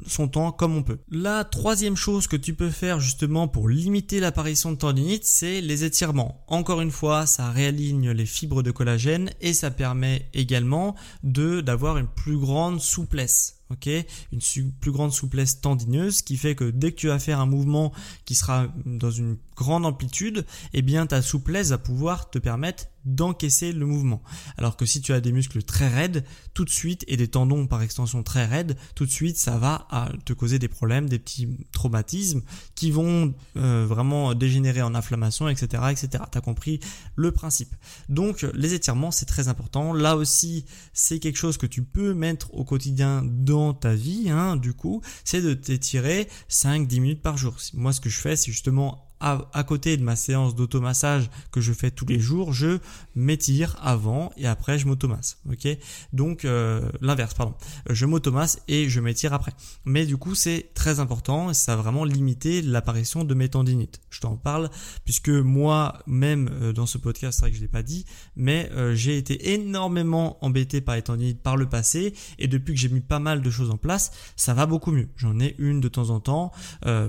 son 0.06 0.28
temps 0.28 0.50
comme 0.50 0.76
on 0.76 0.83
peut. 0.83 0.98
La 1.11 1.44
troisième 1.44 1.96
chose 1.96 2.26
que 2.26 2.37
tu 2.37 2.54
peux 2.54 2.70
faire 2.70 3.00
justement 3.00 3.48
pour 3.48 3.68
limiter 3.68 4.18
l'apparition 4.18 4.72
de 4.72 4.76
tendinite, 4.76 5.26
c'est 5.26 5.61
les 5.61 5.85
étirements. 5.85 6.42
Encore 6.48 6.80
une 6.80 6.90
fois, 6.90 7.26
ça 7.26 7.50
réaligne 7.50 8.11
les 8.11 8.24
fibres 8.24 8.62
de 8.62 8.70
collagène 8.70 9.30
et 9.42 9.52
ça 9.52 9.70
permet 9.70 10.30
également 10.33 10.94
de 11.22 11.61
d'avoir 11.61 11.98
une 11.98 12.06
plus 12.06 12.38
grande 12.38 12.80
souplesse 12.80 13.60
ok 13.70 13.88
Une 14.33 14.72
plus 14.72 14.92
grande 14.92 15.12
souplesse 15.12 15.61
tendineuse 15.61 16.22
qui 16.22 16.37
fait 16.37 16.54
que 16.54 16.70
dès 16.70 16.92
que 16.92 16.96
tu 16.96 17.09
vas 17.09 17.18
faire 17.18 17.40
un 17.40 17.46
mouvement 17.46 17.92
qui 18.24 18.35
sera 18.35 18.66
dans 18.85 19.11
une 19.11 19.37
grande 19.56 19.85
amplitude, 19.85 20.46
eh 20.72 20.83
bien 20.83 21.06
ta 21.06 21.22
souplesse 21.22 21.68
va 21.68 21.78
pouvoir 21.78 22.30
te 22.30 22.38
permettre 22.38 22.87
d'encaisser 23.04 23.72
le 23.72 23.87
mouvement. 23.87 24.22
Alors 24.56 24.76
que 24.76 24.85
si 24.85 25.00
tu 25.00 25.12
as 25.12 25.20
des 25.20 25.33
muscles 25.33 25.62
très 25.62 25.88
raides, 25.88 26.24
tout 26.54 26.64
de 26.64 26.70
suite, 26.70 27.04
et 27.09 27.16
des 27.16 27.28
tendons 27.28 27.66
par 27.66 27.83
extension 27.83 28.22
très 28.22 28.44
raides, 28.44 28.76
tout 28.94 29.06
de 29.06 29.11
suite 29.11 29.37
ça 29.37 29.56
va 29.56 29.87
te 30.24 30.33
causer 30.33 30.59
des 30.59 30.68
problèmes, 30.68 31.09
des 31.09 31.18
petits 31.18 31.48
traumatismes 31.72 32.42
qui 32.74 32.90
vont 32.90 33.35
euh, 33.56 33.87
vraiment 33.88 34.35
dégénérer 34.35 34.83
en 34.83 34.94
inflammation, 34.94 35.48
etc. 35.48 35.83
etc. 35.90 36.24
T'as 36.30 36.40
compris 36.40 36.80
le 37.16 37.33
principe. 37.33 37.74
Donc 38.09 38.46
les 38.54 38.74
étirements 38.74 39.11
c'est 39.11 39.26
très 39.26 39.48
important. 39.48 39.92
Là 39.92 40.16
aussi 40.16 40.64
c'est 40.92 41.18
quelque 41.18 41.38
chose 41.38 41.56
que 41.56 41.66
tu 41.66 41.83
peux 41.83 42.14
mettre 42.14 42.52
au 42.54 42.64
quotidien 42.64 43.22
dans 43.24 43.60
ta 43.75 43.94
vie, 43.94 44.31
hein, 44.31 44.57
du 44.57 44.75
coup, 44.75 45.03
c'est 45.25 45.42
de 45.42 45.55
t'étirer 45.55 46.29
5-10 46.49 47.01
minutes 47.01 47.23
par 47.23 47.37
jour. 47.37 47.57
Moi 47.75 47.92
ce 47.92 48.01
que 48.01 48.11
je 48.11 48.18
fais 48.18 48.37
c'est 48.37 48.51
justement 48.51 49.10
à, 49.20 49.64
côté 49.64 49.96
de 49.96 50.02
ma 50.02 50.16
séance 50.16 50.54
d'automassage 50.54 51.30
que 51.52 51.61
je 51.61 51.72
fais 51.72 51.90
tous 51.90 52.06
les 52.06 52.18
jours, 52.18 52.52
je 52.52 52.78
m'étire 53.14 53.76
avant 53.83 54.33
et 54.37 54.46
après 54.46 54.78
je 54.78 54.87
m'automasse. 54.87 55.38
Ok? 55.50 55.68
Donc 56.12 56.44
euh, 56.44 56.90
l'inverse, 57.00 57.35
pardon. 57.35 57.54
Je 57.88 58.06
m'automasse 58.06 58.61
et 58.66 58.88
je 58.88 59.00
m'étire 59.00 59.35
après. 59.35 59.52
Mais 59.85 60.06
du 60.06 60.16
coup 60.16 60.35
c'est 60.35 60.70
très 60.74 61.00
important 61.00 61.50
et 61.50 61.54
ça 61.54 61.74
a 61.74 61.76
vraiment 61.76 62.04
limité 62.04 62.62
l'apparition 62.62 63.24
de 63.24 63.35
mes 63.35 63.48
tendinites. 63.48 64.00
Je 64.09 64.20
t'en 64.20 64.37
parle 64.37 64.70
puisque 65.04 65.28
moi 65.28 65.98
même 66.06 66.48
euh, 66.61 66.72
dans 66.72 66.87
ce 66.87 66.96
podcast, 66.96 67.38
c'est 67.38 67.44
vrai 67.44 67.50
que 67.50 67.56
je 67.56 67.62
l'ai 67.62 67.68
pas 67.68 67.83
dit, 67.83 68.06
mais 68.37 68.70
euh, 68.72 68.94
j'ai 68.94 69.18
été 69.18 69.52
énormément 69.52 70.38
embêté 70.44 70.80
par 70.80 70.94
les 70.94 71.02
tendinites 71.02 71.42
par 71.42 71.56
le 71.56 71.68
passé 71.68 72.14
et 72.38 72.48
depuis 72.48 72.72
que 72.74 72.80
j'ai 72.80 72.88
mis 72.88 73.00
pas 73.00 73.18
mal 73.18 73.42
de 73.42 73.50
choses 73.50 73.70
en 73.70 73.76
place, 73.76 74.12
ça 74.37 74.54
va 74.54 74.64
beaucoup 74.64 74.92
mieux. 74.92 75.09
J'en 75.16 75.38
ai 75.40 75.56
une 75.59 75.80
de 75.80 75.88
temps 75.88 76.11
en 76.11 76.20
temps, 76.20 76.52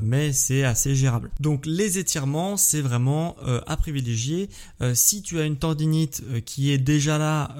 mais 0.01 0.33
c'est 0.33 0.63
assez 0.63 0.95
gérable. 0.95 1.31
Donc 1.39 1.65
les 1.65 1.99
étirements, 2.01 2.57
c'est 2.57 2.81
vraiment 2.81 3.37
euh, 3.43 3.61
à 3.67 3.77
privilégier. 3.77 4.49
Euh, 4.81 4.93
si 4.93 5.21
tu 5.21 5.39
as 5.39 5.45
une 5.45 5.57
tendinite 5.57 6.23
euh, 6.29 6.41
qui 6.41 6.71
est 6.71 6.77
déjà 6.77 7.17
là, 7.17 7.55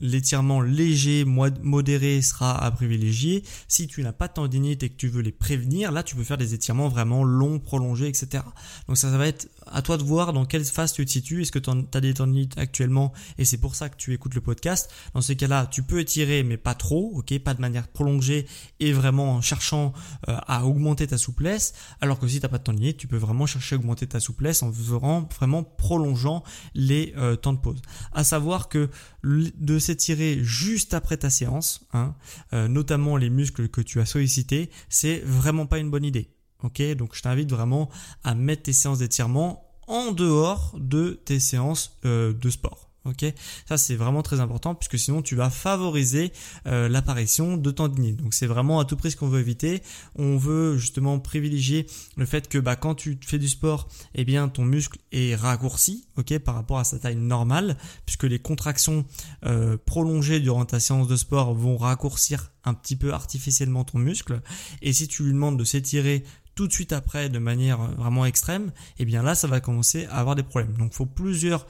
l'étirement 0.00 0.60
léger, 0.60 1.24
modéré 1.24 2.22
sera 2.22 2.62
à 2.62 2.70
privilégier. 2.70 3.44
Si 3.68 3.86
tu 3.86 4.02
n'as 4.02 4.12
pas 4.12 4.28
de 4.28 4.32
tendinite 4.34 4.82
et 4.82 4.88
que 4.88 4.96
tu 4.96 5.08
veux 5.08 5.22
les 5.22 5.32
prévenir, 5.32 5.92
là 5.92 6.02
tu 6.02 6.16
peux 6.16 6.24
faire 6.24 6.38
des 6.38 6.54
étirements 6.54 6.88
vraiment 6.88 7.22
longs, 7.22 7.58
prolongés, 7.58 8.08
etc. 8.08 8.42
Donc 8.88 8.96
ça, 8.96 9.10
ça 9.10 9.18
va 9.18 9.28
être 9.28 9.48
à 9.66 9.82
toi 9.82 9.96
de 9.98 10.02
voir 10.02 10.32
dans 10.32 10.44
quelle 10.44 10.64
phase 10.64 10.92
tu 10.92 11.04
te 11.04 11.10
situes. 11.10 11.42
Est-ce 11.42 11.52
que 11.52 11.58
tu 11.58 11.70
as 11.70 12.00
des 12.00 12.14
tendinites 12.14 12.58
actuellement 12.58 13.12
et 13.38 13.44
c'est 13.44 13.58
pour 13.58 13.74
ça 13.74 13.88
que 13.88 13.96
tu 13.96 14.12
écoutes 14.14 14.34
le 14.34 14.40
podcast? 14.40 14.90
Dans 15.14 15.20
ces 15.20 15.36
cas-là, 15.36 15.66
tu 15.66 15.82
peux 15.82 16.00
étirer 16.00 16.42
mais 16.42 16.56
pas 16.56 16.74
trop, 16.74 17.12
ok, 17.14 17.38
pas 17.40 17.54
de 17.54 17.60
manière 17.60 17.88
prolongée 17.88 18.46
et 18.80 18.92
vraiment 18.92 19.34
en 19.34 19.40
cherchant 19.40 19.92
à 20.26 20.64
augmenter 20.66 21.06
ta 21.06 21.18
souplesse. 21.18 21.74
Alors 22.00 22.18
que 22.18 22.26
si 22.26 22.36
tu 22.36 22.42
n'as 22.42 22.48
pas 22.48 22.58
de 22.58 22.64
tendinite, 22.64 22.96
tu 22.96 23.06
peux 23.06 23.16
vraiment 23.16 23.46
chercher 23.46 23.76
à 23.76 23.78
ta 24.06 24.20
souplesse 24.20 24.62
en 24.62 24.70
vraiment 24.70 25.62
prolongeant 25.64 26.42
les 26.74 27.14
euh, 27.16 27.36
temps 27.36 27.52
de 27.52 27.58
pause. 27.58 27.80
À 28.12 28.24
savoir 28.24 28.68
que 28.68 28.88
de 29.22 29.78
s'étirer 29.78 30.38
juste 30.42 30.94
après 30.94 31.16
ta 31.16 31.30
séance, 31.30 31.86
hein, 31.92 32.14
euh, 32.52 32.68
notamment 32.68 33.16
les 33.16 33.30
muscles 33.30 33.68
que 33.68 33.80
tu 33.80 34.00
as 34.00 34.06
sollicités, 34.06 34.70
c'est 34.88 35.20
vraiment 35.24 35.66
pas 35.66 35.78
une 35.78 35.90
bonne 35.90 36.04
idée. 36.04 36.30
Ok, 36.62 36.80
donc 36.94 37.14
je 37.14 37.22
t'invite 37.22 37.50
vraiment 37.50 37.90
à 38.22 38.34
mettre 38.34 38.64
tes 38.64 38.72
séances 38.72 38.98
d'étirement 38.98 39.68
en 39.88 40.12
dehors 40.12 40.76
de 40.78 41.20
tes 41.24 41.40
séances 41.40 41.98
euh, 42.04 42.32
de 42.32 42.50
sport. 42.50 42.91
Ok, 43.04 43.24
ça 43.68 43.76
c'est 43.76 43.96
vraiment 43.96 44.22
très 44.22 44.38
important 44.38 44.76
puisque 44.76 44.96
sinon 44.96 45.22
tu 45.22 45.34
vas 45.34 45.50
favoriser 45.50 46.32
euh, 46.66 46.88
l'apparition 46.88 47.56
de 47.56 47.70
tendinite. 47.72 48.16
Donc 48.16 48.32
c'est 48.32 48.46
vraiment 48.46 48.78
à 48.78 48.84
tout 48.84 48.96
prix 48.96 49.10
ce 49.10 49.16
qu'on 49.16 49.28
veut 49.28 49.40
éviter. 49.40 49.82
On 50.14 50.36
veut 50.36 50.78
justement 50.78 51.18
privilégier 51.18 51.86
le 52.16 52.26
fait 52.26 52.48
que 52.48 52.58
bah, 52.58 52.76
quand 52.76 52.94
tu 52.94 53.18
fais 53.20 53.40
du 53.40 53.48
sport, 53.48 53.88
eh 54.14 54.24
bien 54.24 54.48
ton 54.48 54.64
muscle 54.64 54.98
est 55.10 55.34
raccourci, 55.34 56.06
ok, 56.16 56.38
par 56.38 56.54
rapport 56.54 56.78
à 56.78 56.84
sa 56.84 57.00
taille 57.00 57.16
normale, 57.16 57.76
puisque 58.06 58.24
les 58.24 58.38
contractions 58.38 59.04
euh, 59.46 59.76
prolongées 59.84 60.38
durant 60.38 60.64
ta 60.64 60.78
séance 60.78 61.08
de 61.08 61.16
sport 61.16 61.54
vont 61.54 61.76
raccourcir 61.76 62.52
un 62.64 62.74
petit 62.74 62.94
peu 62.94 63.12
artificiellement 63.12 63.82
ton 63.82 63.98
muscle. 63.98 64.40
Et 64.80 64.92
si 64.92 65.08
tu 65.08 65.24
lui 65.24 65.32
demandes 65.32 65.58
de 65.58 65.64
s'étirer 65.64 66.22
tout 66.54 66.66
de 66.66 66.72
suite 66.72 66.92
après 66.92 67.28
de 67.28 67.38
manière 67.38 67.78
vraiment 67.78 68.24
extrême, 68.24 68.72
eh 68.98 69.04
bien 69.04 69.22
là 69.22 69.34
ça 69.34 69.48
va 69.48 69.60
commencer 69.60 70.06
à 70.06 70.16
avoir 70.18 70.36
des 70.36 70.42
problèmes. 70.42 70.76
Donc 70.76 70.92
il 70.92 70.96
faut 70.96 71.06
plusieurs 71.06 71.66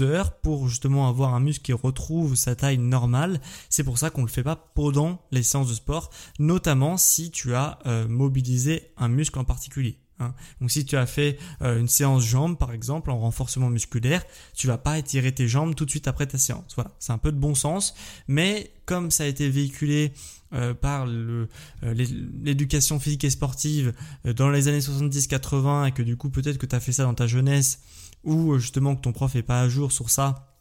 heures 0.00 0.32
pour 0.40 0.68
justement 0.68 1.08
avoir 1.08 1.34
un 1.34 1.40
muscle 1.40 1.62
qui 1.62 1.72
retrouve 1.72 2.34
sa 2.34 2.54
taille 2.54 2.78
normale. 2.78 3.40
C'est 3.68 3.84
pour 3.84 3.98
ça 3.98 4.10
qu'on 4.10 4.22
ne 4.22 4.26
le 4.26 4.32
fait 4.32 4.42
pas 4.42 4.56
pendant 4.56 5.20
les 5.30 5.42
séances 5.42 5.68
de 5.68 5.74
sport, 5.74 6.10
notamment 6.38 6.96
si 6.96 7.30
tu 7.30 7.54
as 7.54 7.78
euh, 7.86 8.08
mobilisé 8.08 8.92
un 8.96 9.08
muscle 9.08 9.38
en 9.38 9.44
particulier. 9.44 9.98
Hein. 10.20 10.34
Donc 10.60 10.70
si 10.70 10.84
tu 10.84 10.96
as 10.96 11.06
fait 11.06 11.38
euh, 11.62 11.78
une 11.78 11.88
séance 11.88 12.24
jambes 12.24 12.58
par 12.58 12.72
exemple 12.72 13.10
en 13.10 13.18
renforcement 13.18 13.70
musculaire, 13.70 14.24
tu 14.54 14.66
vas 14.66 14.78
pas 14.78 14.98
étirer 14.98 15.32
tes 15.32 15.48
jambes 15.48 15.74
tout 15.74 15.84
de 15.84 15.90
suite 15.90 16.08
après 16.08 16.26
ta 16.26 16.38
séance. 16.38 16.72
Voilà, 16.74 16.92
c'est 16.98 17.12
un 17.12 17.18
peu 17.18 17.32
de 17.32 17.38
bon 17.38 17.54
sens, 17.54 17.94
mais 18.28 18.72
comme 18.86 19.10
ça 19.10 19.24
a 19.24 19.26
été 19.26 19.48
véhiculé 19.48 20.12
euh, 20.54 20.74
par 20.74 21.06
euh, 21.08 21.46
l'éducation 21.82 23.00
physique 23.00 23.24
et 23.24 23.30
sportive 23.30 23.92
dans 24.24 24.50
les 24.50 24.68
années 24.68 24.80
70-80 24.80 25.88
et 25.88 25.92
que 25.92 26.02
du 26.02 26.16
coup 26.16 26.30
peut-être 26.30 26.58
que 26.58 26.66
tu 26.66 26.76
as 26.76 26.80
fait 26.80 26.92
ça 26.92 27.04
dans 27.04 27.14
ta 27.14 27.26
jeunesse 27.26 27.80
ou 28.24 28.58
justement 28.58 28.94
que 28.94 29.00
ton 29.00 29.12
prof 29.12 29.34
est 29.36 29.42
pas 29.42 29.60
à 29.60 29.68
jour 29.68 29.92
sur 29.92 30.10
ça 30.10 30.51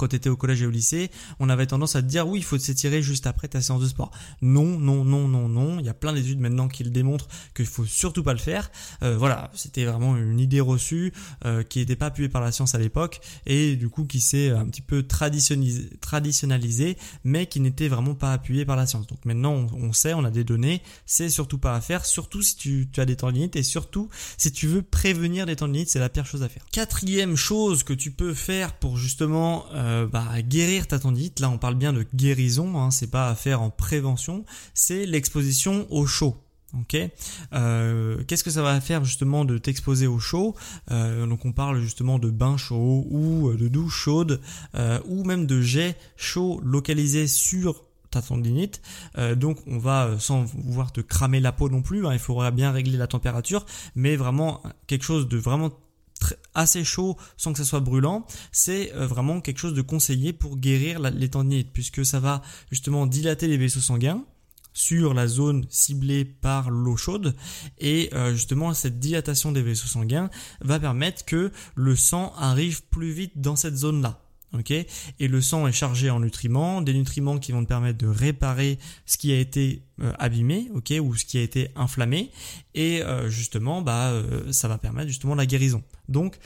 quand 0.00 0.08
tu 0.08 0.16
étais 0.16 0.30
au 0.30 0.36
collège 0.36 0.62
et 0.62 0.66
au 0.66 0.70
lycée, 0.70 1.10
on 1.40 1.50
avait 1.50 1.66
tendance 1.66 1.94
à 1.94 2.00
te 2.00 2.06
dire 2.06 2.26
oui, 2.26 2.38
il 2.38 2.42
faut 2.42 2.56
s'étirer 2.56 3.02
juste 3.02 3.26
après 3.26 3.48
ta 3.48 3.60
séance 3.60 3.82
de 3.82 3.86
sport. 3.86 4.10
Non, 4.40 4.78
non, 4.78 5.04
non, 5.04 5.28
non, 5.28 5.46
non. 5.46 5.78
Il 5.78 5.84
y 5.84 5.90
a 5.90 5.94
plein 5.94 6.14
d'études 6.14 6.40
maintenant 6.40 6.68
qui 6.68 6.84
le 6.84 6.90
démontrent 6.90 7.28
qu'il 7.54 7.66
faut 7.66 7.84
surtout 7.84 8.22
pas 8.22 8.32
le 8.32 8.38
faire. 8.38 8.70
Euh, 9.02 9.18
voilà, 9.18 9.50
c'était 9.54 9.84
vraiment 9.84 10.16
une 10.16 10.40
idée 10.40 10.60
reçue 10.60 11.12
euh, 11.44 11.62
qui 11.62 11.80
n'était 11.80 11.96
pas 11.96 12.06
appuyée 12.06 12.30
par 12.30 12.40
la 12.40 12.50
science 12.50 12.74
à 12.74 12.78
l'époque 12.78 13.20
et 13.44 13.76
du 13.76 13.90
coup 13.90 14.04
qui 14.04 14.22
s'est 14.22 14.48
un 14.48 14.64
petit 14.66 14.80
peu 14.80 15.02
traditionnalisé, 15.02 16.96
mais 17.24 17.44
qui 17.44 17.60
n'était 17.60 17.88
vraiment 17.88 18.14
pas 18.14 18.32
appuyée 18.32 18.64
par 18.64 18.76
la 18.76 18.86
science. 18.86 19.06
Donc 19.06 19.22
maintenant, 19.26 19.66
on, 19.74 19.92
sait, 19.92 20.14
on 20.14 20.24
a 20.24 20.30
des 20.30 20.44
données, 20.44 20.80
c'est 21.04 21.28
surtout 21.28 21.58
pas 21.58 21.74
à 21.74 21.82
faire, 21.82 22.06
surtout 22.06 22.40
si 22.40 22.56
tu, 22.56 22.88
as 22.96 23.04
des 23.04 23.16
tendinites 23.16 23.56
et 23.56 23.62
surtout 23.62 24.08
si 24.38 24.50
tu 24.50 24.66
veux 24.66 24.80
prévenir 24.80 25.44
des 25.44 25.56
tendinites, 25.56 25.90
c'est 25.90 25.98
la 25.98 26.08
pire 26.08 26.24
chose 26.24 26.42
à 26.42 26.48
faire. 26.48 26.64
Quatrième 26.72 27.36
chose 27.36 27.82
que 27.82 27.92
tu 27.92 28.10
peux 28.10 28.32
faire 28.32 28.72
pour 28.72 28.96
justement 28.96 29.66
euh, 29.74 29.89
euh, 29.90 30.06
bah, 30.06 30.26
guérir 30.42 30.86
ta 30.86 30.98
tendinite, 30.98 31.40
là 31.40 31.50
on 31.50 31.58
parle 31.58 31.74
bien 31.74 31.92
de 31.92 32.06
guérison, 32.14 32.78
hein, 32.78 32.90
c'est 32.90 33.10
pas 33.10 33.28
à 33.28 33.34
faire 33.34 33.60
en 33.60 33.70
prévention, 33.70 34.44
c'est 34.72 35.04
l'exposition 35.04 35.86
au 35.90 36.06
chaud. 36.06 36.36
Ok, 36.80 36.96
euh, 37.52 38.22
qu'est-ce 38.28 38.44
que 38.44 38.50
ça 38.50 38.62
va 38.62 38.80
faire 38.80 39.04
justement 39.04 39.44
de 39.44 39.58
t'exposer 39.58 40.06
au 40.06 40.20
chaud? 40.20 40.54
Euh, 40.92 41.26
Donc 41.26 41.44
on 41.44 41.50
parle 41.50 41.80
justement 41.80 42.20
de 42.20 42.30
bain 42.30 42.56
chaud 42.56 43.08
ou 43.10 43.52
de 43.52 43.66
douche 43.66 43.96
chaude 44.04 44.40
ou 45.08 45.24
même 45.24 45.46
de 45.46 45.60
jet 45.60 45.96
chaud 46.16 46.60
localisé 46.62 47.26
sur 47.26 47.84
ta 48.12 48.22
tendinite. 48.22 48.82
donc 49.36 49.58
on 49.66 49.78
va 49.78 50.16
sans 50.20 50.44
vouloir 50.44 50.92
te 50.92 51.00
cramer 51.00 51.40
la 51.40 51.50
peau 51.50 51.68
non 51.68 51.82
plus, 51.82 52.06
hein, 52.06 52.12
il 52.12 52.20
faudra 52.20 52.52
bien 52.52 52.70
régler 52.70 52.98
la 52.98 53.08
température, 53.08 53.66
mais 53.96 54.14
vraiment 54.14 54.62
quelque 54.86 55.04
chose 55.04 55.26
de 55.26 55.38
vraiment 55.38 55.70
assez 56.54 56.84
chaud 56.84 57.16
sans 57.36 57.52
que 57.52 57.58
ça 57.58 57.64
soit 57.64 57.80
brûlant, 57.80 58.26
c'est 58.52 58.92
euh, 58.94 59.06
vraiment 59.06 59.40
quelque 59.40 59.58
chose 59.58 59.74
de 59.74 59.82
conseillé 59.82 60.32
pour 60.32 60.56
guérir 60.56 61.00
les 61.00 61.28
tendinites 61.28 61.72
puisque 61.72 62.04
ça 62.04 62.20
va 62.20 62.42
justement 62.70 63.06
dilater 63.06 63.46
les 63.46 63.56
vaisseaux 63.56 63.80
sanguins 63.80 64.24
sur 64.72 65.14
la 65.14 65.26
zone 65.26 65.66
ciblée 65.68 66.24
par 66.24 66.70
l'eau 66.70 66.96
chaude. 66.96 67.34
Et 67.78 68.10
euh, 68.14 68.32
justement 68.32 68.72
cette 68.74 68.98
dilatation 68.98 69.52
des 69.52 69.62
vaisseaux 69.62 69.88
sanguins 69.88 70.30
va 70.60 70.78
permettre 70.78 71.24
que 71.24 71.52
le 71.74 71.96
sang 71.96 72.32
arrive 72.36 72.82
plus 72.84 73.12
vite 73.12 73.40
dans 73.40 73.56
cette 73.56 73.76
zone 73.76 74.02
là 74.02 74.20
et 75.20 75.28
le 75.28 75.40
sang 75.40 75.68
est 75.68 75.72
chargé 75.72 76.10
en 76.10 76.18
nutriments 76.18 76.82
des 76.82 76.92
nutriments 76.92 77.38
qui 77.38 77.52
vont 77.52 77.62
te 77.62 77.68
permettre 77.68 77.98
de 77.98 78.08
réparer 78.08 78.80
ce 79.06 79.16
qui 79.16 79.30
a 79.30 79.38
été 79.38 79.84
euh, 80.00 80.12
abîmé 80.18 80.68
ok? 80.74 80.92
Ou 81.00 81.14
ce 81.14 81.24
qui 81.24 81.38
a 81.38 81.42
été 81.42 81.68
inflammé. 81.76 82.32
Et 82.74 83.00
justement 83.28 83.80
bah 83.80 84.12
ça 84.50 84.66
va 84.66 84.76
permettre 84.76 85.06
justement 85.06 85.36
la 85.36 85.46
guérison 85.46 85.84
donc 86.10 86.38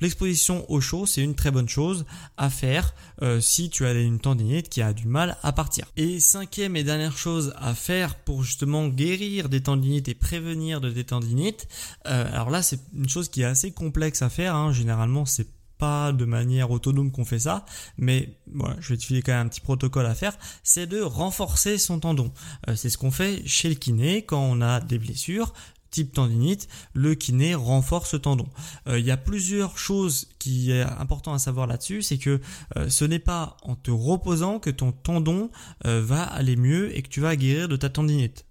l'exposition 0.00 0.70
au 0.70 0.80
chaud 0.80 1.06
c'est 1.06 1.22
une 1.22 1.34
très 1.34 1.50
bonne 1.50 1.68
chose 1.68 2.04
à 2.36 2.50
faire 2.50 2.94
si 3.40 3.70
tu 3.70 3.84
as 3.84 3.92
une 3.92 4.20
tendinite 4.20 4.68
qui 4.68 4.82
a 4.82 4.92
du 4.92 5.06
mal 5.06 5.36
à 5.42 5.52
partir 5.52 5.86
et 5.96 6.20
cinquième 6.20 6.76
et 6.76 6.84
dernière 6.84 7.16
chose 7.16 7.54
à 7.56 7.74
faire 7.74 8.14
pour 8.16 8.42
justement 8.42 8.88
guérir 8.88 9.48
des 9.48 9.62
tendinites 9.62 10.08
et 10.08 10.14
prévenir 10.14 10.80
de 10.80 10.90
des 10.90 11.04
tendinites 11.04 11.68
alors 12.04 12.50
là 12.50 12.62
c'est 12.62 12.80
une 12.94 13.08
chose 13.08 13.28
qui 13.28 13.42
est 13.42 13.46
assez 13.46 13.72
complexe 13.72 14.22
à 14.22 14.28
faire 14.28 14.54
hein. 14.54 14.72
généralement 14.72 15.24
c'est 15.26 15.48
pas 15.78 16.12
de 16.12 16.24
manière 16.24 16.70
autonome 16.70 17.10
qu'on 17.10 17.24
fait 17.24 17.38
ça, 17.38 17.64
mais 17.96 18.36
voilà, 18.52 18.76
je 18.80 18.90
vais 18.90 18.96
te 18.96 19.04
filer 19.04 19.22
quand 19.22 19.32
même 19.32 19.46
un 19.46 19.48
petit 19.48 19.60
protocole 19.60 20.06
à 20.06 20.14
faire, 20.14 20.36
c'est 20.62 20.86
de 20.86 21.00
renforcer 21.00 21.78
son 21.78 22.00
tendon. 22.00 22.32
Euh, 22.68 22.76
c'est 22.76 22.90
ce 22.90 22.98
qu'on 22.98 23.12
fait 23.12 23.46
chez 23.46 23.68
le 23.68 23.76
kiné 23.76 24.22
quand 24.22 24.42
on 24.42 24.60
a 24.60 24.80
des 24.80 24.98
blessures 24.98 25.54
type 25.90 26.12
tendinite, 26.12 26.68
le 26.94 27.14
kiné 27.14 27.54
renforce 27.54 28.14
le 28.14 28.18
tendon. 28.20 28.48
Euh, 28.86 28.98
il 28.98 29.06
y 29.06 29.10
a 29.10 29.16
plusieurs 29.16 29.78
choses 29.78 30.28
qui 30.38 30.70
est 30.70 30.82
important 30.82 31.32
à 31.32 31.38
savoir 31.38 31.66
là-dessus, 31.66 32.02
c'est 32.02 32.18
que 32.18 32.40
euh, 32.76 32.88
ce 32.88 33.04
n'est 33.04 33.18
pas 33.18 33.56
en 33.62 33.74
te 33.74 33.90
reposant 33.90 34.58
que 34.58 34.70
ton 34.70 34.92
tendon 34.92 35.50
va 35.84 36.22
aller 36.22 36.56
mieux 36.56 36.96
et 36.96 37.02
que 37.02 37.08
tu 37.08 37.20
vas 37.20 37.36
guérir 37.36 37.68
de 37.68 37.76
ta 37.76 37.88
tendinite. 37.88 38.44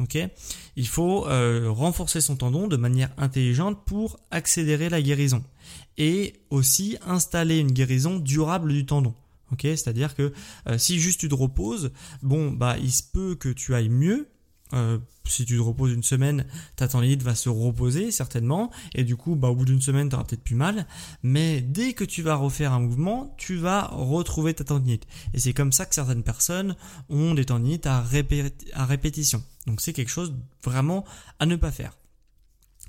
Ok, 0.00 0.18
il 0.76 0.88
faut 0.88 1.20
renforcer 1.20 2.20
son 2.20 2.36
tendon 2.36 2.66
de 2.66 2.76
manière 2.76 3.10
intelligente 3.16 3.84
pour 3.84 4.18
accélérer 4.30 4.88
la 4.88 5.00
guérison 5.00 5.44
et 5.98 6.34
aussi 6.50 6.96
installer 7.06 7.58
une 7.58 7.72
guérison 7.72 8.18
durable 8.18 8.72
du 8.72 8.86
tendon. 8.86 9.14
Ok, 9.52 9.62
c'est-à-dire 9.62 10.14
que 10.14 10.32
euh, 10.68 10.78
si 10.78 10.98
juste 10.98 11.20
tu 11.20 11.28
te 11.28 11.34
reposes, 11.34 11.92
bon 12.22 12.50
bah 12.50 12.76
il 12.78 12.90
se 12.90 13.02
peut 13.02 13.34
que 13.34 13.50
tu 13.50 13.74
ailles 13.74 13.88
mieux. 13.88 14.28
Euh, 14.72 14.98
si 15.26 15.44
tu 15.44 15.56
te 15.56 15.62
reposes 15.62 15.92
une 15.92 16.02
semaine, 16.02 16.46
ta 16.76 16.88
tendinite 16.88 17.22
va 17.22 17.34
se 17.34 17.48
reposer 17.48 18.10
certainement, 18.10 18.70
et 18.94 19.04
du 19.04 19.16
coup, 19.16 19.36
bah, 19.36 19.48
au 19.48 19.54
bout 19.54 19.64
d'une 19.64 19.80
semaine, 19.80 20.08
tu 20.08 20.14
auras 20.14 20.24
peut-être 20.24 20.42
plus 20.42 20.54
mal. 20.54 20.86
Mais 21.22 21.60
dès 21.60 21.92
que 21.92 22.04
tu 22.04 22.22
vas 22.22 22.34
refaire 22.34 22.72
un 22.72 22.80
mouvement, 22.80 23.34
tu 23.38 23.56
vas 23.56 23.86
retrouver 23.86 24.54
ta 24.54 24.64
tendinite. 24.64 25.06
Et 25.32 25.38
c'est 25.38 25.52
comme 25.52 25.72
ça 25.72 25.86
que 25.86 25.94
certaines 25.94 26.22
personnes 26.22 26.76
ont 27.08 27.34
des 27.34 27.44
tendinites 27.44 27.86
à, 27.86 28.04
à 28.72 28.86
répétition. 28.86 29.42
Donc 29.66 29.80
c'est 29.80 29.92
quelque 29.92 30.10
chose 30.10 30.34
vraiment 30.62 31.04
à 31.38 31.46
ne 31.46 31.56
pas 31.56 31.70
faire 31.70 31.96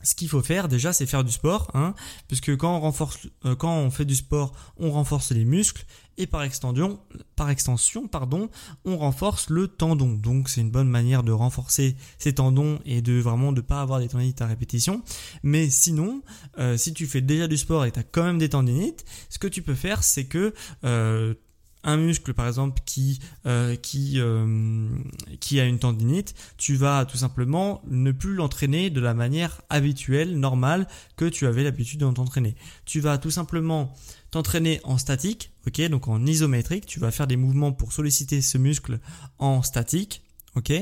ce 0.05 0.15
qu'il 0.15 0.29
faut 0.29 0.41
faire 0.41 0.67
déjà, 0.67 0.93
c'est 0.93 1.05
faire 1.05 1.23
du 1.23 1.31
sport, 1.31 1.71
hein, 1.73 1.93
puisque 2.27 2.55
quand 2.55 2.77
on 2.77 2.79
renforce, 2.79 3.27
euh, 3.43 3.55
quand 3.55 3.75
on 3.75 3.89
fait 3.89 4.05
du 4.05 4.15
sport, 4.15 4.53
on 4.77 4.91
renforce 4.91 5.31
les 5.31 5.43
muscles 5.43 5.85
et 6.17 6.27
par 6.27 6.43
extension, 6.43 6.99
par 7.35 7.49
extension, 7.49 8.07
pardon, 8.07 8.49
on 8.85 8.97
renforce 8.97 9.49
le 9.49 9.67
tendon. 9.67 10.13
Donc 10.13 10.47
c'est 10.47 10.61
une 10.61 10.71
bonne 10.71 10.87
manière 10.87 11.23
de 11.23 11.31
renforcer 11.31 11.97
ces 12.17 12.35
tendons 12.35 12.79
et 12.85 13.01
de 13.01 13.19
vraiment 13.19 13.51
de 13.51 13.61
pas 13.61 13.81
avoir 13.81 13.99
des 13.99 14.07
tendinites 14.07 14.41
à 14.41 14.45
répétition. 14.45 15.01
Mais 15.43 15.69
sinon, 15.69 16.21
euh, 16.59 16.77
si 16.77 16.93
tu 16.93 17.07
fais 17.07 17.21
déjà 17.21 17.47
du 17.47 17.57
sport 17.57 17.85
et 17.85 17.91
tu 17.91 17.99
as 17.99 18.03
quand 18.03 18.23
même 18.23 18.37
des 18.37 18.49
tendinites, 18.49 19.03
ce 19.29 19.39
que 19.39 19.47
tu 19.47 19.61
peux 19.61 19.75
faire, 19.75 20.03
c'est 20.03 20.25
que 20.25 20.53
euh, 20.85 21.33
un 21.85 21.97
muscle 21.97 22.33
par 22.33 22.47
exemple 22.47 22.81
qui 22.85 23.19
euh, 23.45 23.75
qui 23.75 24.15
euh, 24.17 24.89
qui 25.39 25.59
a 25.59 25.65
une 25.65 25.79
tendinite, 25.79 26.33
tu 26.57 26.75
vas 26.75 27.05
tout 27.05 27.17
simplement 27.17 27.81
ne 27.87 28.11
plus 28.11 28.33
l'entraîner 28.33 28.89
de 28.89 28.99
la 28.99 29.13
manière 29.13 29.61
habituelle, 29.69 30.37
normale 30.37 30.87
que 31.15 31.25
tu 31.25 31.45
avais 31.45 31.63
l'habitude 31.63 32.01
de 32.01 32.11
t'entraîner. 32.11 32.55
Tu 32.85 32.99
vas 32.99 33.17
tout 33.17 33.31
simplement 33.31 33.93
t'entraîner 34.31 34.81
en 34.83 34.97
statique, 34.97 35.51
ok, 35.67 35.81
donc 35.89 36.07
en 36.07 36.25
isométrique. 36.25 36.85
Tu 36.85 36.99
vas 36.99 37.11
faire 37.11 37.27
des 37.27 37.37
mouvements 37.37 37.71
pour 37.71 37.93
solliciter 37.93 38.41
ce 38.41 38.57
muscle 38.57 38.99
en 39.37 39.61
statique, 39.61 40.23
ok. 40.55 40.73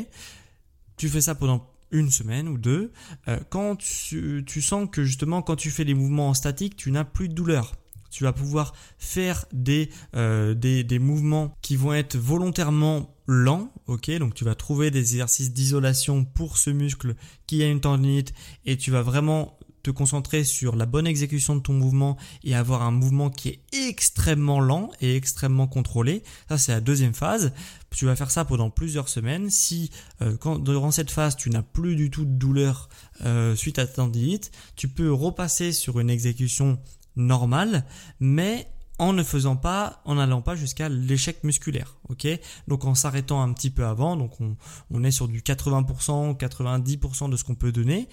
Tu 0.96 1.10
fais 1.10 1.22
ça 1.22 1.36
pendant 1.36 1.70
une 1.92 2.10
semaine 2.10 2.48
ou 2.48 2.58
deux. 2.58 2.92
Euh, 3.28 3.40
quand 3.50 3.76
tu, 3.76 4.44
tu 4.48 4.62
sens 4.62 4.88
que 4.92 5.04
justement 5.04 5.42
quand 5.42 5.58
tu 5.58 5.70
fais 5.70 5.86
des 5.86 5.94
mouvements 5.94 6.30
en 6.30 6.34
statique, 6.34 6.76
tu 6.76 6.92
n'as 6.92 7.04
plus 7.04 7.28
de 7.28 7.34
douleur 7.34 7.76
tu 8.14 8.24
vas 8.24 8.32
pouvoir 8.32 8.74
faire 9.00 9.46
des, 9.52 9.90
euh, 10.16 10.54
des, 10.54 10.84
des, 10.84 11.00
mouvements 11.00 11.58
qui 11.62 11.76
vont 11.76 11.94
être 11.94 12.16
volontairement 12.16 13.16
lents, 13.26 13.74
ok? 13.88 14.12
Donc 14.20 14.36
tu 14.36 14.46
vas 14.46 14.54
trouver 14.54 14.92
des 14.92 15.00
exercices 15.00 15.52
d'isolation 15.52 16.24
pour 16.24 16.58
ce 16.58 16.70
muscle 16.70 17.16
qui 17.48 17.64
a 17.64 17.68
une 17.68 17.82
tendinite 17.82 18.34
et 18.66 18.78
tu 18.78 18.92
vas 18.92 19.02
vraiment 19.02 19.58
te 19.84 19.92
concentrer 19.92 20.46
sur 20.46 20.76
la 20.78 20.86
bonne 20.86 21.06
exécution 21.06 21.58
de 21.58 21.62
ton 21.62 21.74
mouvement 21.74 22.18
et 22.44 22.56
avoir 22.56 22.82
un 22.84 22.92
mouvement 22.92 23.30
qui 23.30 23.50
est 23.50 23.60
extrêmement 23.90 24.62
lent 24.62 24.90
et 25.02 25.16
extrêmement 25.18 25.68
contrôlé. 25.68 26.24
Ça, 26.48 26.58
c'est 26.58 26.72
la 26.72 26.80
deuxième 26.80 27.14
phase. 27.14 27.52
Tu 27.92 28.06
vas 28.06 28.16
faire 28.16 28.32
ça 28.32 28.46
pendant 28.46 28.70
plusieurs 28.70 29.10
semaines. 29.10 29.50
Si 29.50 29.92
euh, 30.22 30.38
durant 30.60 30.92
cette 30.92 31.12
phase, 31.12 31.36
tu 31.36 31.50
n'as 31.50 31.62
plus 31.62 31.98
du 31.98 32.10
tout 32.10 32.24
de 32.24 32.32
douleur 32.32 32.88
euh, 33.26 33.56
suite 33.56 33.78
à 33.78 33.86
ta 33.86 33.94
tendinite, 33.94 34.52
tu 34.78 34.88
peux 34.88 35.12
repasser 35.12 35.74
sur 35.74 36.00
une 36.00 36.10
exécution 36.10 36.80
normal, 37.16 37.86
mais 38.20 38.68
en 39.00 39.14
ne 39.14 39.24
faisant 39.24 39.56
pas, 39.56 40.02
en 40.06 40.16
n'allant 40.16 40.42
pas 40.42 40.56
jusqu'à 40.56 40.88
l'échec 40.88 41.44
musculaire, 41.44 41.98
ok? 42.10 42.28
Donc 42.68 42.86
en 42.86 42.94
s'arrêtant 42.94 43.42
un 43.42 43.52
petit 43.54 43.72
peu 43.72 43.86
avant, 43.86 44.16
donc 44.16 44.34
on, 44.92 45.04
est 45.04 45.12
sur 45.12 45.28
du 45.28 45.42
80%, 45.42 46.38
90% 46.38 47.30
de 47.30 47.36
ce 47.36 47.44
qu'on 47.44 47.56
peut 47.56 47.72
donner. 47.72 48.08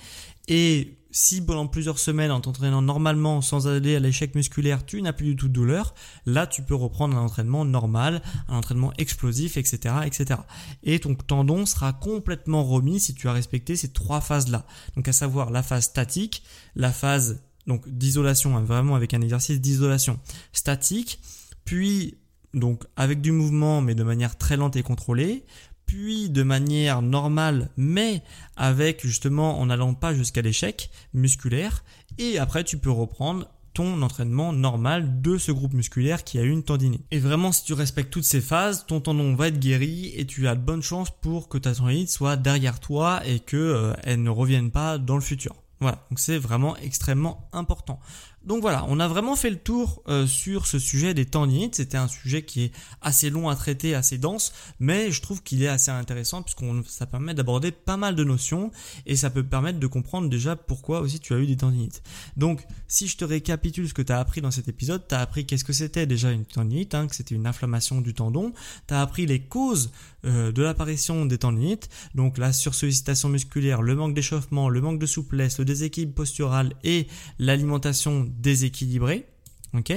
Et 0.48 0.96
si 1.10 1.44
pendant 1.44 1.66
plusieurs 1.66 1.98
semaines, 1.98 2.30
en 2.30 2.40
t'entraînant 2.40 2.80
normalement 2.80 3.42
sans 3.42 3.68
aller 3.68 3.94
à 3.94 4.00
l'échec 4.00 4.34
musculaire, 4.34 4.86
tu 4.86 5.02
n'as 5.02 5.12
plus 5.12 5.26
du 5.26 5.36
tout 5.36 5.48
de 5.48 5.52
douleur, 5.52 5.94
là 6.24 6.46
tu 6.46 6.62
peux 6.62 6.74
reprendre 6.74 7.16
un 7.16 7.22
entraînement 7.22 7.64
normal, 7.64 8.22
un 8.48 8.56
entraînement 8.56 8.92
explosif, 8.96 9.58
etc., 9.58 9.96
etc. 10.06 10.40
Et 10.82 10.98
ton 10.98 11.14
tendon 11.14 11.66
sera 11.66 11.92
complètement 11.92 12.64
remis 12.64 13.00
si 13.00 13.14
tu 13.14 13.28
as 13.28 13.32
respecté 13.32 13.76
ces 13.76 13.92
trois 13.92 14.22
phases-là. 14.22 14.66
Donc 14.96 15.08
à 15.08 15.12
savoir 15.12 15.50
la 15.50 15.62
phase 15.62 15.84
statique, 15.84 16.42
la 16.74 16.90
phase 16.90 17.42
donc 17.66 17.88
d'isolation, 17.88 18.56
hein, 18.56 18.62
vraiment 18.62 18.94
avec 18.94 19.14
un 19.14 19.20
exercice 19.20 19.60
d'isolation 19.60 20.18
statique, 20.52 21.20
puis 21.64 22.16
donc 22.54 22.84
avec 22.96 23.20
du 23.20 23.32
mouvement 23.32 23.80
mais 23.80 23.94
de 23.94 24.02
manière 24.02 24.36
très 24.36 24.56
lente 24.56 24.76
et 24.76 24.82
contrôlée, 24.82 25.44
puis 25.86 26.30
de 26.30 26.42
manière 26.42 27.02
normale 27.02 27.70
mais 27.76 28.22
avec 28.56 29.06
justement 29.06 29.60
en 29.60 29.66
n'allant 29.66 29.94
pas 29.94 30.14
jusqu'à 30.14 30.42
l'échec 30.42 30.90
musculaire, 31.14 31.84
et 32.18 32.38
après 32.38 32.64
tu 32.64 32.78
peux 32.78 32.90
reprendre 32.90 33.48
ton 33.74 34.02
entraînement 34.02 34.52
normal 34.52 35.20
de 35.22 35.38
ce 35.38 35.52
groupe 35.52 35.72
musculaire 35.72 36.24
qui 36.24 36.38
a 36.38 36.42
une 36.42 36.62
tendinite. 36.62 37.04
Et 37.10 37.18
vraiment, 37.18 37.52
si 37.52 37.64
tu 37.64 37.72
respectes 37.72 38.10
toutes 38.10 38.24
ces 38.24 38.40
phases, 38.40 38.86
ton 38.86 39.00
tendon 39.00 39.34
va 39.34 39.48
être 39.48 39.58
guéri 39.58 40.12
et 40.16 40.26
tu 40.26 40.48
as 40.48 40.54
de 40.54 40.60
bonnes 40.60 40.82
chances 40.82 41.10
pour 41.10 41.48
que 41.48 41.58
ta 41.58 41.74
tendinite 41.74 42.10
soit 42.10 42.36
derrière 42.36 42.80
toi 42.80 43.22
et 43.26 43.40
que 43.40 43.56
euh, 43.56 43.92
elle 44.02 44.22
ne 44.22 44.30
revienne 44.30 44.70
pas 44.70 44.98
dans 44.98 45.14
le 45.14 45.20
futur. 45.20 45.59
Voilà, 45.80 45.98
donc 46.10 46.18
c'est 46.18 46.38
vraiment 46.38 46.76
extrêmement 46.76 47.48
important. 47.52 48.00
Donc 48.44 48.62
voilà, 48.62 48.86
on 48.88 49.00
a 49.00 49.08
vraiment 49.08 49.36
fait 49.36 49.50
le 49.50 49.58
tour 49.58 50.02
euh, 50.08 50.26
sur 50.26 50.66
ce 50.66 50.78
sujet 50.78 51.12
des 51.12 51.26
tendinites. 51.26 51.74
C'était 51.74 51.98
un 51.98 52.08
sujet 52.08 52.42
qui 52.42 52.64
est 52.64 52.72
assez 53.02 53.28
long 53.28 53.50
à 53.50 53.54
traiter, 53.54 53.94
assez 53.94 54.16
dense, 54.16 54.52
mais 54.78 55.10
je 55.10 55.20
trouve 55.20 55.42
qu'il 55.42 55.62
est 55.62 55.68
assez 55.68 55.90
intéressant 55.90 56.42
puisqu'on 56.42 56.82
ça 56.86 57.04
permet 57.06 57.34
d'aborder 57.34 57.70
pas 57.70 57.98
mal 57.98 58.14
de 58.14 58.24
notions 58.24 58.70
et 59.04 59.14
ça 59.14 59.28
peut 59.28 59.42
permettre 59.42 59.78
de 59.78 59.86
comprendre 59.86 60.30
déjà 60.30 60.56
pourquoi 60.56 61.00
aussi 61.00 61.20
tu 61.20 61.34
as 61.34 61.38
eu 61.38 61.46
des 61.46 61.58
tendinites. 61.58 62.02
Donc 62.38 62.64
si 62.88 63.08
je 63.08 63.18
te 63.18 63.24
récapitule 63.26 63.88
ce 63.88 63.94
que 63.94 64.02
tu 64.02 64.12
as 64.12 64.18
appris 64.18 64.40
dans 64.40 64.50
cet 64.50 64.68
épisode, 64.68 65.06
tu 65.06 65.14
as 65.14 65.20
appris 65.20 65.44
qu'est-ce 65.44 65.64
que 65.64 65.74
c'était 65.74 66.06
déjà 66.06 66.30
une 66.30 66.46
tendinite, 66.46 66.94
hein, 66.94 67.08
que 67.08 67.16
c'était 67.16 67.34
une 67.34 67.46
inflammation 67.46 68.00
du 68.00 68.14
tendon, 68.14 68.54
tu 68.88 68.94
as 68.94 69.02
appris 69.02 69.26
les 69.26 69.40
causes 69.40 69.90
euh, 70.24 70.50
de 70.50 70.62
l'apparition 70.62 71.26
des 71.26 71.38
tendinites, 71.38 71.88
donc 72.14 72.38
la 72.38 72.52
sursollicitation 72.52 73.28
musculaire, 73.28 73.82
le 73.82 73.94
manque 73.94 74.14
d'échauffement, 74.14 74.68
le 74.68 74.80
manque 74.80 74.98
de 74.98 75.06
souplesse, 75.06 75.58
le 75.58 75.64
déséquilibre 75.66 76.14
postural 76.14 76.74
et 76.84 77.06
l'alimentation 77.38 78.29
déséquilibré. 78.30 79.26
ok? 79.74 79.92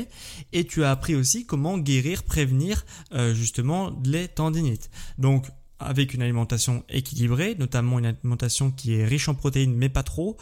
Et 0.52 0.65
tu 0.65 0.84
as 0.84 0.91
appris 0.91 1.15
aussi 1.15 1.46
comment 1.46 1.78
guérir, 1.78 2.24
prévenir 2.24 2.86
euh, 3.13 3.34
justement 3.34 3.91
les 4.04 4.28
tendinites. 4.28 4.89
Donc 5.17 5.48
avec 5.80 6.13
une 6.13 6.22
alimentation 6.22 6.84
équilibrée, 6.89 7.56
notamment 7.60 8.00
une 8.00 8.06
alimentation 8.06 8.72
qui 8.72 8.93
est 8.93 9.06
riche 9.06 9.28
en 9.28 9.36
protéines 9.36 9.76
mais 9.76 9.89
pas 9.89 10.04
trop, 10.04 10.38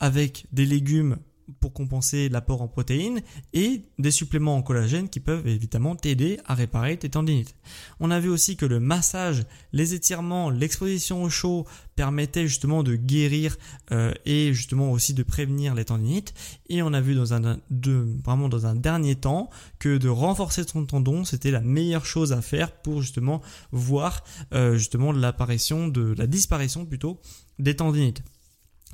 avec 0.00 0.46
des 0.52 0.66
légumes 0.66 1.18
pour 1.60 1.72
compenser 1.72 2.28
l'apport 2.28 2.62
en 2.62 2.68
protéines 2.68 3.22
et 3.52 3.82
des 3.98 4.10
suppléments 4.10 4.56
en 4.56 4.62
collagène 4.62 5.08
qui 5.08 5.20
peuvent 5.20 5.46
évidemment 5.46 5.96
t'aider 5.96 6.38
à 6.44 6.54
réparer 6.54 6.96
tes 6.96 7.08
tendinites. 7.08 7.54
On 8.00 8.10
a 8.10 8.20
vu 8.20 8.28
aussi 8.28 8.56
que 8.56 8.66
le 8.66 8.80
massage, 8.80 9.44
les 9.72 9.94
étirements, 9.94 10.50
l'exposition 10.50 11.22
au 11.22 11.30
chaud 11.30 11.66
permettaient 11.94 12.46
justement 12.46 12.82
de 12.82 12.94
guérir 12.94 13.56
euh, 13.92 14.12
et 14.24 14.52
justement 14.52 14.92
aussi 14.92 15.14
de 15.14 15.22
prévenir 15.22 15.74
les 15.74 15.84
tendinites. 15.84 16.34
Et 16.68 16.82
on 16.82 16.92
a 16.92 17.00
vu 17.00 17.14
dans 17.14 17.32
un 17.32 17.58
de, 17.70 18.06
vraiment 18.24 18.48
dans 18.48 18.66
un 18.66 18.74
dernier 18.74 19.14
temps 19.14 19.50
que 19.78 19.96
de 19.96 20.08
renforcer 20.08 20.64
son 20.64 20.84
tendon 20.84 21.24
c'était 21.24 21.50
la 21.50 21.60
meilleure 21.60 22.06
chose 22.06 22.32
à 22.32 22.42
faire 22.42 22.72
pour 22.72 23.02
justement 23.02 23.40
voir 23.72 24.24
euh, 24.52 24.76
justement 24.76 25.12
l'apparition 25.12 25.88
de 25.88 26.14
la 26.16 26.26
disparition 26.26 26.84
plutôt 26.84 27.20
des 27.58 27.76
tendinites. 27.76 28.22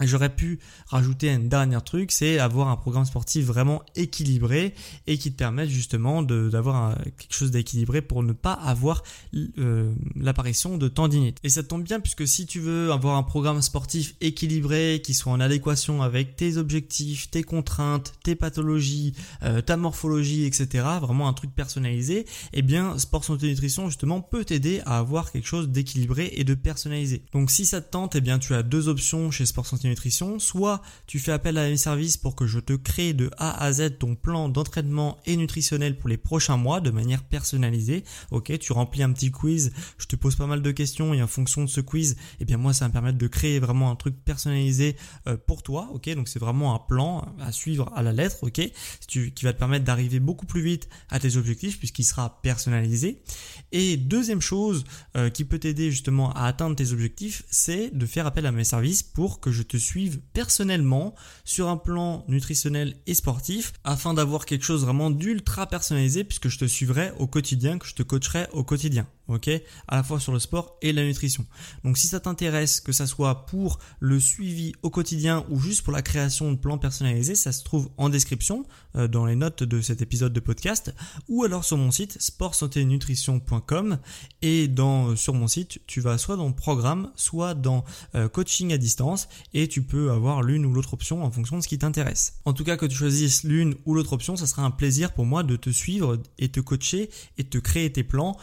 J'aurais 0.07 0.35
pu 0.35 0.59
rajouter 0.89 1.31
un 1.31 1.39
dernier 1.39 1.79
truc, 1.85 2.13
c'est 2.13 2.39
avoir 2.39 2.69
un 2.69 2.77
programme 2.77 3.05
sportif 3.05 3.45
vraiment 3.45 3.83
équilibré 3.97 4.75
et 5.07 5.19
qui 5.19 5.33
te 5.33 5.37
permette 5.37 5.69
justement 5.69 6.23
d'avoir 6.23 6.97
quelque 7.19 7.35
chose 7.35 7.51
d'équilibré 7.51 8.03
pour 8.03 8.23
ne 8.23 8.33
pas 8.33 8.53
avoir 8.53 9.03
euh, 9.59 9.93
l'apparition 10.17 10.79
de 10.79 10.89
tendinite. 10.89 11.39
Et 11.43 11.49
ça 11.49 11.63
tombe 11.63 11.83
bien 11.83 12.01
puisque 12.01 12.27
si 12.27 12.47
tu 12.47 12.61
veux 12.61 12.93
avoir 12.93 13.17
un 13.17 13.23
programme 13.23 13.63
sportif 13.63 14.15
équilibré 14.21 15.01
qui 15.05 15.15
soit 15.15 15.33
en 15.33 15.41
adéquation 15.41 16.03
avec 16.03 16.37
tes 16.37 16.57
objectifs, 16.57 17.31
tes 17.31 17.43
contraintes, 17.43 18.15
tes 18.23 18.35
pathologies, 18.35 19.15
euh, 19.43 19.61
ta 19.61 19.77
morphologie, 19.77 20.45
etc., 20.45 20.85
vraiment 21.01 21.29
un 21.29 21.33
truc 21.33 21.55
personnalisé, 21.55 22.27
eh 22.53 22.63
bien 22.63 22.99
Sport 22.99 23.25
Santé 23.25 23.49
Nutrition 23.49 23.89
justement 23.89 24.21
peut 24.21 24.45
t'aider 24.45 24.81
à 24.87 24.99
avoir 24.99 25.33
quelque 25.33 25.47
chose 25.47 25.69
d'équilibré 25.69 26.31
et 26.35 26.45
de 26.45 26.55
personnalisé. 26.55 27.23
Donc 27.33 27.51
si 27.51 27.67
ça 27.67 27.81
te 27.81 27.91
tente, 27.91 28.17
eh 28.17 28.21
bien 28.21 28.39
tu 28.39 28.55
as 28.55 28.63
deux 28.63 28.89
options 28.89 29.31
chez 29.31 29.47
Sport 29.47 29.67
Santé 29.67 29.89
Soit 30.39 30.83
tu 31.07 31.19
fais 31.19 31.33
appel 31.33 31.59
à 31.59 31.69
mes 31.69 31.77
services 31.77 32.17
pour 32.17 32.35
que 32.35 32.47
je 32.47 32.59
te 32.59 32.73
crée 32.73 33.13
de 33.13 33.31
A 33.39 33.63
à 33.63 33.73
Z 33.73 33.99
ton 33.99 34.15
plan 34.15 34.49
d'entraînement 34.49 35.19
et 35.27 35.37
nutritionnel 35.37 35.99
pour 35.99 36.09
les 36.09 36.17
prochains 36.17 36.57
mois 36.57 36.81
de 36.81 36.91
manière 36.91 37.23
personnalisée. 37.23 38.05
Ok, 38.31 38.59
tu 38.59 38.73
remplis 38.73 39.03
un 39.03 39.13
petit 39.13 39.31
quiz, 39.31 39.73
je 39.99 40.07
te 40.07 40.17
pose 40.17 40.37
pas 40.37 40.47
mal 40.47 40.63
de 40.63 40.71
questions 40.71 41.15
et 41.15 41.23
en 41.23 41.27
fonction 41.27 41.63
de 41.65 41.69
ce 41.69 41.81
quiz, 41.81 42.17
eh 42.41 42.45
bien 42.45 42.57
moi 42.57 42.73
ça 42.73 42.85
va 42.85 42.89
me 42.89 42.93
permettre 42.93 43.19
de 43.19 43.27
créer 43.27 43.59
vraiment 43.59 43.91
un 43.91 43.97
truc 43.97 44.17
personnalisé 44.25 44.97
euh, 45.27 45.37
pour 45.47 45.63
toi. 45.63 45.89
Ok, 45.93 46.09
donc 46.15 46.29
c'est 46.29 46.39
vraiment 46.39 46.75
un 46.75 46.79
plan 46.79 47.35
à 47.41 47.53
suivre 47.53 47.91
à 47.95 48.03
la 48.03 48.13
lettre. 48.13 48.39
Ok, 48.43 48.61
qui 49.07 49.45
va 49.45 49.53
te 49.53 49.59
permettre 49.59 49.85
d'arriver 49.85 50.21
beaucoup 50.21 50.47
plus 50.47 50.63
vite 50.63 50.89
à 51.11 51.19
tes 51.19 51.37
objectifs 51.37 51.79
puisqu'il 51.79 52.05
sera 52.05 52.41
personnalisé. 52.43 53.23
Et 53.73 53.97
deuxième 53.97 54.41
chose 54.41 54.85
euh, 55.17 55.31
qui 55.31 55.45
peut 55.45 55.59
t'aider 55.59 55.91
justement 55.91 56.33
à 56.35 56.47
atteindre 56.47 56.77
tes 56.77 56.93
objectifs, 56.93 57.43
c'est 57.51 57.91
de 57.97 58.07
faire 58.07 58.27
appel 58.27 58.47
à 58.47 58.53
mes 58.53 58.65
services 58.65 59.03
pour 59.03 59.41
que 59.41 59.51
je 59.51 59.63
te 59.63 59.72
suive 59.77 60.21
personnellement 60.33 61.15
sur 61.45 61.69
un 61.69 61.77
plan 61.77 62.25
nutritionnel 62.29 62.97
et 63.07 63.15
sportif 63.15 63.73
afin 63.85 64.15
d'avoir 64.15 64.47
quelque 64.47 64.65
chose 64.65 64.85
vraiment 64.85 65.11
d'ultra 65.11 65.67
personnalisé 65.67 66.25
puisque 66.25 66.49
je 66.49 66.59
te 66.59 66.65
suivrai 66.65 67.13
au 67.19 67.27
quotidien, 67.27 67.79
que 67.79 67.87
je 67.87 67.95
te 67.95 68.03
coacherai 68.03 68.47
au 68.53 68.65
quotidien 68.65 69.07
ok? 69.29 69.49
À 69.89 69.97
la 69.97 70.03
fois 70.03 70.21
sur 70.21 70.33
le 70.33 70.39
sport 70.39 70.77
et 70.83 70.93
la 70.93 71.05
nutrition. 71.05 71.47
Donc 71.85 71.99
si 71.99 72.07
ça 72.07 72.21
t'intéresse, 72.21 72.81
que 72.81 72.93
ça 72.93 73.07
soit 73.07 73.47
pour 73.47 73.79
le 74.01 74.21
suivi 74.21 74.73
au 74.83 74.91
quotidien 74.91 75.45
ou 75.49 75.59
juste 75.61 75.83
pour 75.83 75.93
la 75.93 76.03
création 76.03 76.53
de 76.53 76.57
plans 76.57 76.79
personnalisés, 76.79 77.35
ça 77.35 77.53
se 77.53 77.65
trouve 77.65 77.91
en 77.97 78.09
description 78.09 78.67
euh, 78.97 79.09
dans 79.09 79.27
les 79.27 79.37
notes 79.37 79.63
de 79.63 79.81
cet 79.81 80.03
épisode 80.03 80.33
de 80.33 80.41
podcast 80.41 80.95
ou 81.29 81.45
alors 81.45 81.65
sur 81.65 81.77
mon 81.77 81.91
site 81.91 82.21
sportsanténutrition.com 82.21 83.99
et 84.43 84.69
dans 84.69 85.09
euh, 85.09 85.17
sur 85.17 85.35
mon 85.35 85.47
site, 85.47 85.81
tu 85.87 86.01
vas 86.01 86.19
soit 86.19 86.37
dans 86.37 86.53
programme, 86.53 87.11
soit 87.17 87.55
dans 87.55 87.85
euh, 88.15 88.29
coaching 88.29 88.73
à 88.73 88.79
distance 88.79 89.29
et 89.55 89.62
tu 89.69 89.83
peux 89.83 90.11
avoir 90.11 90.43
l'une 90.43 90.67
ou 90.67 90.73
l'autre 90.73 90.95
option 90.95 91.25
en 91.25 91.31
fonction 91.31 91.57
de 91.57 91.63
ce 91.63 91.69
qui 91.69 91.79
t'intéresse. 91.79 92.35
En 92.45 92.53
tout 92.53 92.65
cas, 92.65 92.77
que 92.77 92.87
tu 92.87 92.97
choisisses 92.97 93.45
l'une 93.45 93.75
ou 93.87 93.95
l'autre 93.95 94.13
option, 94.13 94.37
ça 94.37 94.47
sera 94.47 94.63
un 94.63 94.71
plaisir 94.71 95.13
pour 95.13 95.27
moi 95.27 95.43
de 95.43 95.57
te 95.57 95.71
suivre 95.71 96.19
et 96.39 96.49
te 96.49 96.61
coacher 96.61 97.11
et 97.39 97.45
te 97.45 97.59
créer 97.59 97.91
tes 97.93 98.05
plans 98.05 98.37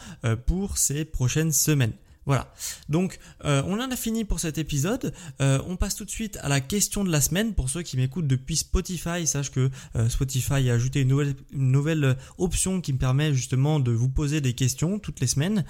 pour 0.46 0.78
ces 0.78 1.04
prochaines 1.04 1.52
semaines. 1.52 1.92
Voilà. 2.30 2.46
Donc, 2.88 3.18
euh, 3.44 3.60
on 3.66 3.80
en 3.80 3.90
a 3.90 3.96
fini 3.96 4.24
pour 4.24 4.38
cet 4.38 4.56
épisode. 4.56 5.12
Euh, 5.40 5.60
on 5.66 5.74
passe 5.74 5.96
tout 5.96 6.04
de 6.04 6.10
suite 6.10 6.38
à 6.42 6.48
la 6.48 6.60
question 6.60 7.02
de 7.02 7.10
la 7.10 7.20
semaine. 7.20 7.54
Pour 7.54 7.68
ceux 7.68 7.82
qui 7.82 7.96
m'écoutent 7.96 8.28
depuis 8.28 8.54
Spotify, 8.54 9.26
sache 9.26 9.50
que 9.50 9.68
euh, 9.96 10.08
Spotify 10.08 10.70
a 10.70 10.74
ajouté 10.74 11.00
une 11.00 11.08
nouvelle, 11.50 12.16
option 12.38 12.80
qui 12.80 12.92
me 12.92 12.98
permet 12.98 13.34
justement 13.34 13.80
de 13.80 13.90
vous 13.90 14.08
poser 14.08 14.40
des 14.40 14.52
questions 14.52 15.00
toutes 15.00 15.18
les 15.18 15.26
semaines. 15.26 15.64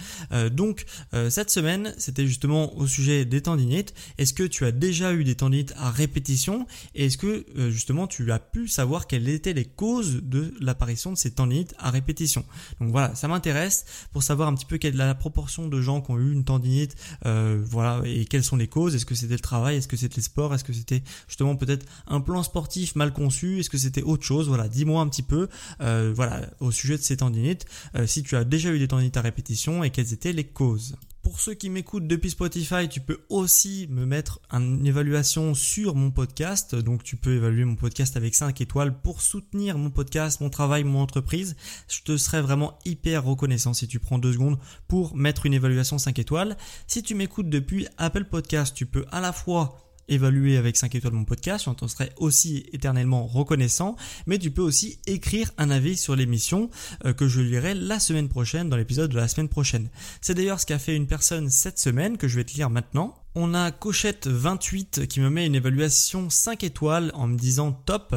donc, 0.52 0.84
cette 1.30 1.50
semaine, 1.50 1.94
c'était 1.96 2.26
justement 2.26 2.76
au 2.76 2.86
sujet 2.86 3.24
des 3.24 3.40
tendinites. 3.40 3.94
Est-ce 4.18 4.34
que 4.34 4.42
tu 4.42 4.66
as 4.66 4.72
déjà 4.72 5.14
eu 5.14 5.24
des 5.24 5.36
tendinites 5.36 5.72
à 5.78 5.90
répétition? 5.90 6.66
Et 6.94 7.06
est-ce 7.06 7.16
que 7.16 7.46
justement 7.70 8.06
tu 8.06 8.30
as 8.32 8.38
pu 8.38 8.68
savoir 8.68 9.06
quelles 9.06 9.28
étaient 9.28 9.52
les 9.52 9.64
causes 9.64 10.20
de 10.22 10.54
l'apparition 10.61 11.12
de 11.12 11.16
ces 11.16 11.30
tendinites 11.30 11.74
à 11.78 11.90
répétition? 11.90 12.44
Donc 12.80 12.90
voilà, 12.90 13.14
ça 13.14 13.28
m'intéresse 13.28 13.86
pour 14.12 14.22
savoir 14.22 14.48
un 14.48 14.54
petit 14.54 14.66
peu 14.66 14.78
quelle 14.78 14.94
est 14.94 14.98
la 14.98 15.14
proportion 15.14 15.68
de 15.68 15.80
gens 15.80 16.00
qui 16.00 16.11
ont 16.11 16.18
eu 16.18 16.32
une 16.32 16.44
tendinite, 16.51 16.96
euh, 17.26 17.62
voilà, 17.64 18.03
et 18.05 18.24
quelles 18.24 18.44
sont 18.44 18.57
les 18.57 18.66
causes? 18.66 18.94
Est-ce 18.94 19.07
que 19.07 19.14
c'était 19.14 19.34
le 19.34 19.40
travail? 19.40 19.76
Est-ce 19.76 19.88
que 19.88 19.96
c'était 19.96 20.16
le 20.16 20.22
sport? 20.22 20.53
Est-ce 20.53 20.64
que 20.64 20.72
c'était 20.72 21.03
justement 21.28 21.55
peut-être 21.57 21.86
un 22.07 22.20
plan 22.20 22.42
sportif 22.42 22.96
mal 22.96 23.12
conçu? 23.12 23.61
Est-ce 23.61 23.70
que 23.70 23.78
c'était 23.78 24.03
autre 24.03 24.24
chose? 24.24 24.48
Voilà, 24.48 24.68
dis-moi 24.68 25.01
un 25.01 25.09
petit 25.09 25.22
peu, 25.22 25.48
euh, 25.80 26.12
voilà, 26.14 26.48
au 26.59 26.70
sujet 26.72 26.96
de 26.96 27.03
ces 27.03 27.18
tendinites, 27.18 27.66
euh, 27.94 28.07
si 28.07 28.22
tu 28.22 28.36
as 28.36 28.44
déjà 28.44 28.72
eu 28.72 28.78
des 28.78 28.88
tendinites 28.88 29.16
à 29.16 29.20
répétition 29.20 29.84
et 29.84 29.90
quelles 29.90 30.12
étaient 30.12 30.32
les 30.32 30.44
causes? 30.44 30.96
Pour 31.30 31.38
ceux 31.38 31.54
qui 31.54 31.70
m'écoutent 31.70 32.08
depuis 32.08 32.30
Spotify, 32.30 32.88
tu 32.88 33.00
peux 33.00 33.20
aussi 33.28 33.86
me 33.88 34.04
mettre 34.04 34.40
une 34.50 34.84
évaluation 34.84 35.54
sur 35.54 35.94
mon 35.94 36.10
podcast. 36.10 36.74
Donc 36.74 37.04
tu 37.04 37.14
peux 37.14 37.36
évaluer 37.36 37.64
mon 37.64 37.76
podcast 37.76 38.16
avec 38.16 38.34
5 38.34 38.60
étoiles 38.60 39.00
pour 39.00 39.22
soutenir 39.22 39.78
mon 39.78 39.90
podcast, 39.90 40.40
mon 40.40 40.50
travail, 40.50 40.82
mon 40.82 40.98
entreprise. 40.98 41.54
Je 41.86 42.02
te 42.02 42.16
serais 42.16 42.42
vraiment 42.42 42.80
hyper 42.84 43.22
reconnaissant 43.24 43.74
si 43.74 43.86
tu 43.86 44.00
prends 44.00 44.18
deux 44.18 44.32
secondes 44.32 44.58
pour 44.88 45.14
mettre 45.14 45.46
une 45.46 45.54
évaluation 45.54 45.98
5 45.98 46.18
étoiles. 46.18 46.56
Si 46.88 47.00
tu 47.00 47.14
m'écoutes 47.14 47.48
depuis 47.48 47.86
Apple 47.96 48.24
Podcast, 48.24 48.74
tu 48.74 48.86
peux 48.86 49.04
à 49.12 49.20
la 49.20 49.32
fois 49.32 49.89
évaluer 50.09 50.57
avec 50.57 50.76
5 50.76 50.94
étoiles 50.94 51.14
mon 51.14 51.24
podcast, 51.24 51.64
j'en 51.64 51.88
serais 51.88 52.12
aussi 52.16 52.66
éternellement 52.72 53.26
reconnaissant, 53.26 53.96
mais 54.26 54.38
tu 54.38 54.51
peux 54.51 54.62
aussi 54.62 54.98
écrire 55.07 55.51
un 55.59 55.70
avis 55.70 55.96
sur 55.96 56.16
l'émission 56.16 56.70
euh, 57.05 57.12
que 57.12 57.28
je 57.28 57.40
lirai 57.40 57.74
la 57.74 58.01
semaine 58.01 58.28
prochaine 58.28 58.68
dans 58.68 58.76
l'épisode 58.76 59.11
de 59.11 59.16
la 59.16 59.28
semaine 59.28 59.48
prochaine. 59.48 59.88
C'est 60.20 60.34
d'ailleurs 60.34 60.61
ce 60.61 60.66
qu'a 60.66 60.78
fait 60.78 60.96
une 60.96 61.07
personne 61.07 61.51
cette 61.51 61.78
semaine 61.78 62.16
que 62.16 62.28
je 62.28 62.36
vais 62.36 62.44
te 62.44 62.55
lire 62.55 62.70
maintenant. 62.70 63.14
On 63.36 63.55
a 63.55 63.70
Cochette28 63.70 65.07
qui 65.07 65.20
me 65.20 65.30
met 65.30 65.46
une 65.46 65.55
évaluation 65.55 66.30
5 66.30 66.64
étoiles 66.64 67.12
en 67.14 67.28
me 67.28 67.38
disant 67.38 67.70
top 67.70 68.16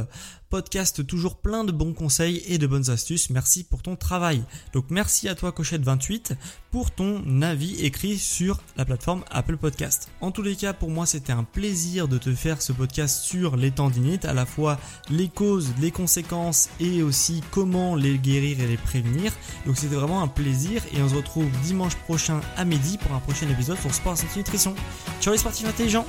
podcast 0.54 1.04
toujours 1.08 1.38
plein 1.38 1.64
de 1.64 1.72
bons 1.72 1.94
conseils 1.94 2.44
et 2.46 2.60
de 2.60 2.68
bonnes 2.68 2.92
astuces. 2.92 3.32
Merci 3.32 3.64
pour 3.64 3.82
ton 3.82 3.96
travail. 3.96 4.44
Donc 4.72 4.86
merci 4.92 5.28
à 5.28 5.34
toi 5.34 5.50
Cochette28 5.50 6.36
pour 6.70 6.92
ton 6.92 7.42
avis 7.42 7.84
écrit 7.84 8.20
sur 8.20 8.62
la 8.78 8.86
plateforme 8.86 9.24
Apple 9.32 9.58
Podcast. 9.58 10.10
En 10.22 10.30
tous 10.30 10.44
les 10.44 10.56
cas, 10.56 10.74
pour 10.74 10.92
moi, 10.92 11.08
c'était 11.08 11.34
un 11.34 11.44
plaisir 11.44 12.08
de 12.08 12.20
te 12.20 12.36
faire 12.36 12.62
ce 12.62 12.72
podcast 12.72 13.24
sur 13.24 13.56
les 13.56 13.72
tendinites, 13.72 14.26
à 14.26 14.34
la 14.34 14.46
fois 14.46 14.80
les 15.10 15.28
causes, 15.28 15.74
les 15.82 15.90
conséquences 15.90 16.70
et 16.80 17.02
aussi 17.02 17.42
comment 17.50 17.96
les 17.96 18.20
guérir 18.20 18.60
et 18.60 18.68
les 18.68 18.78
prévenir. 18.78 19.34
Donc 19.66 19.76
c'était 19.78 19.96
vraiment 19.96 20.22
un 20.22 20.28
plaisir 20.28 20.84
et 20.94 21.02
on 21.02 21.10
se 21.10 21.16
retrouve 21.16 21.50
dimanche 21.64 21.96
prochain 21.96 22.42
à 22.58 22.64
midi 22.64 23.00
pour 23.00 23.12
un 23.14 23.20
prochain 23.20 23.50
épisode 23.50 23.80
sur 23.80 23.92
Sport 23.92 24.18
et 24.20 24.38
Nutrition. 24.38 24.76
Ciao 25.20 25.34
les 25.34 25.40
sportifs 25.40 25.68
intelligents 25.68 26.06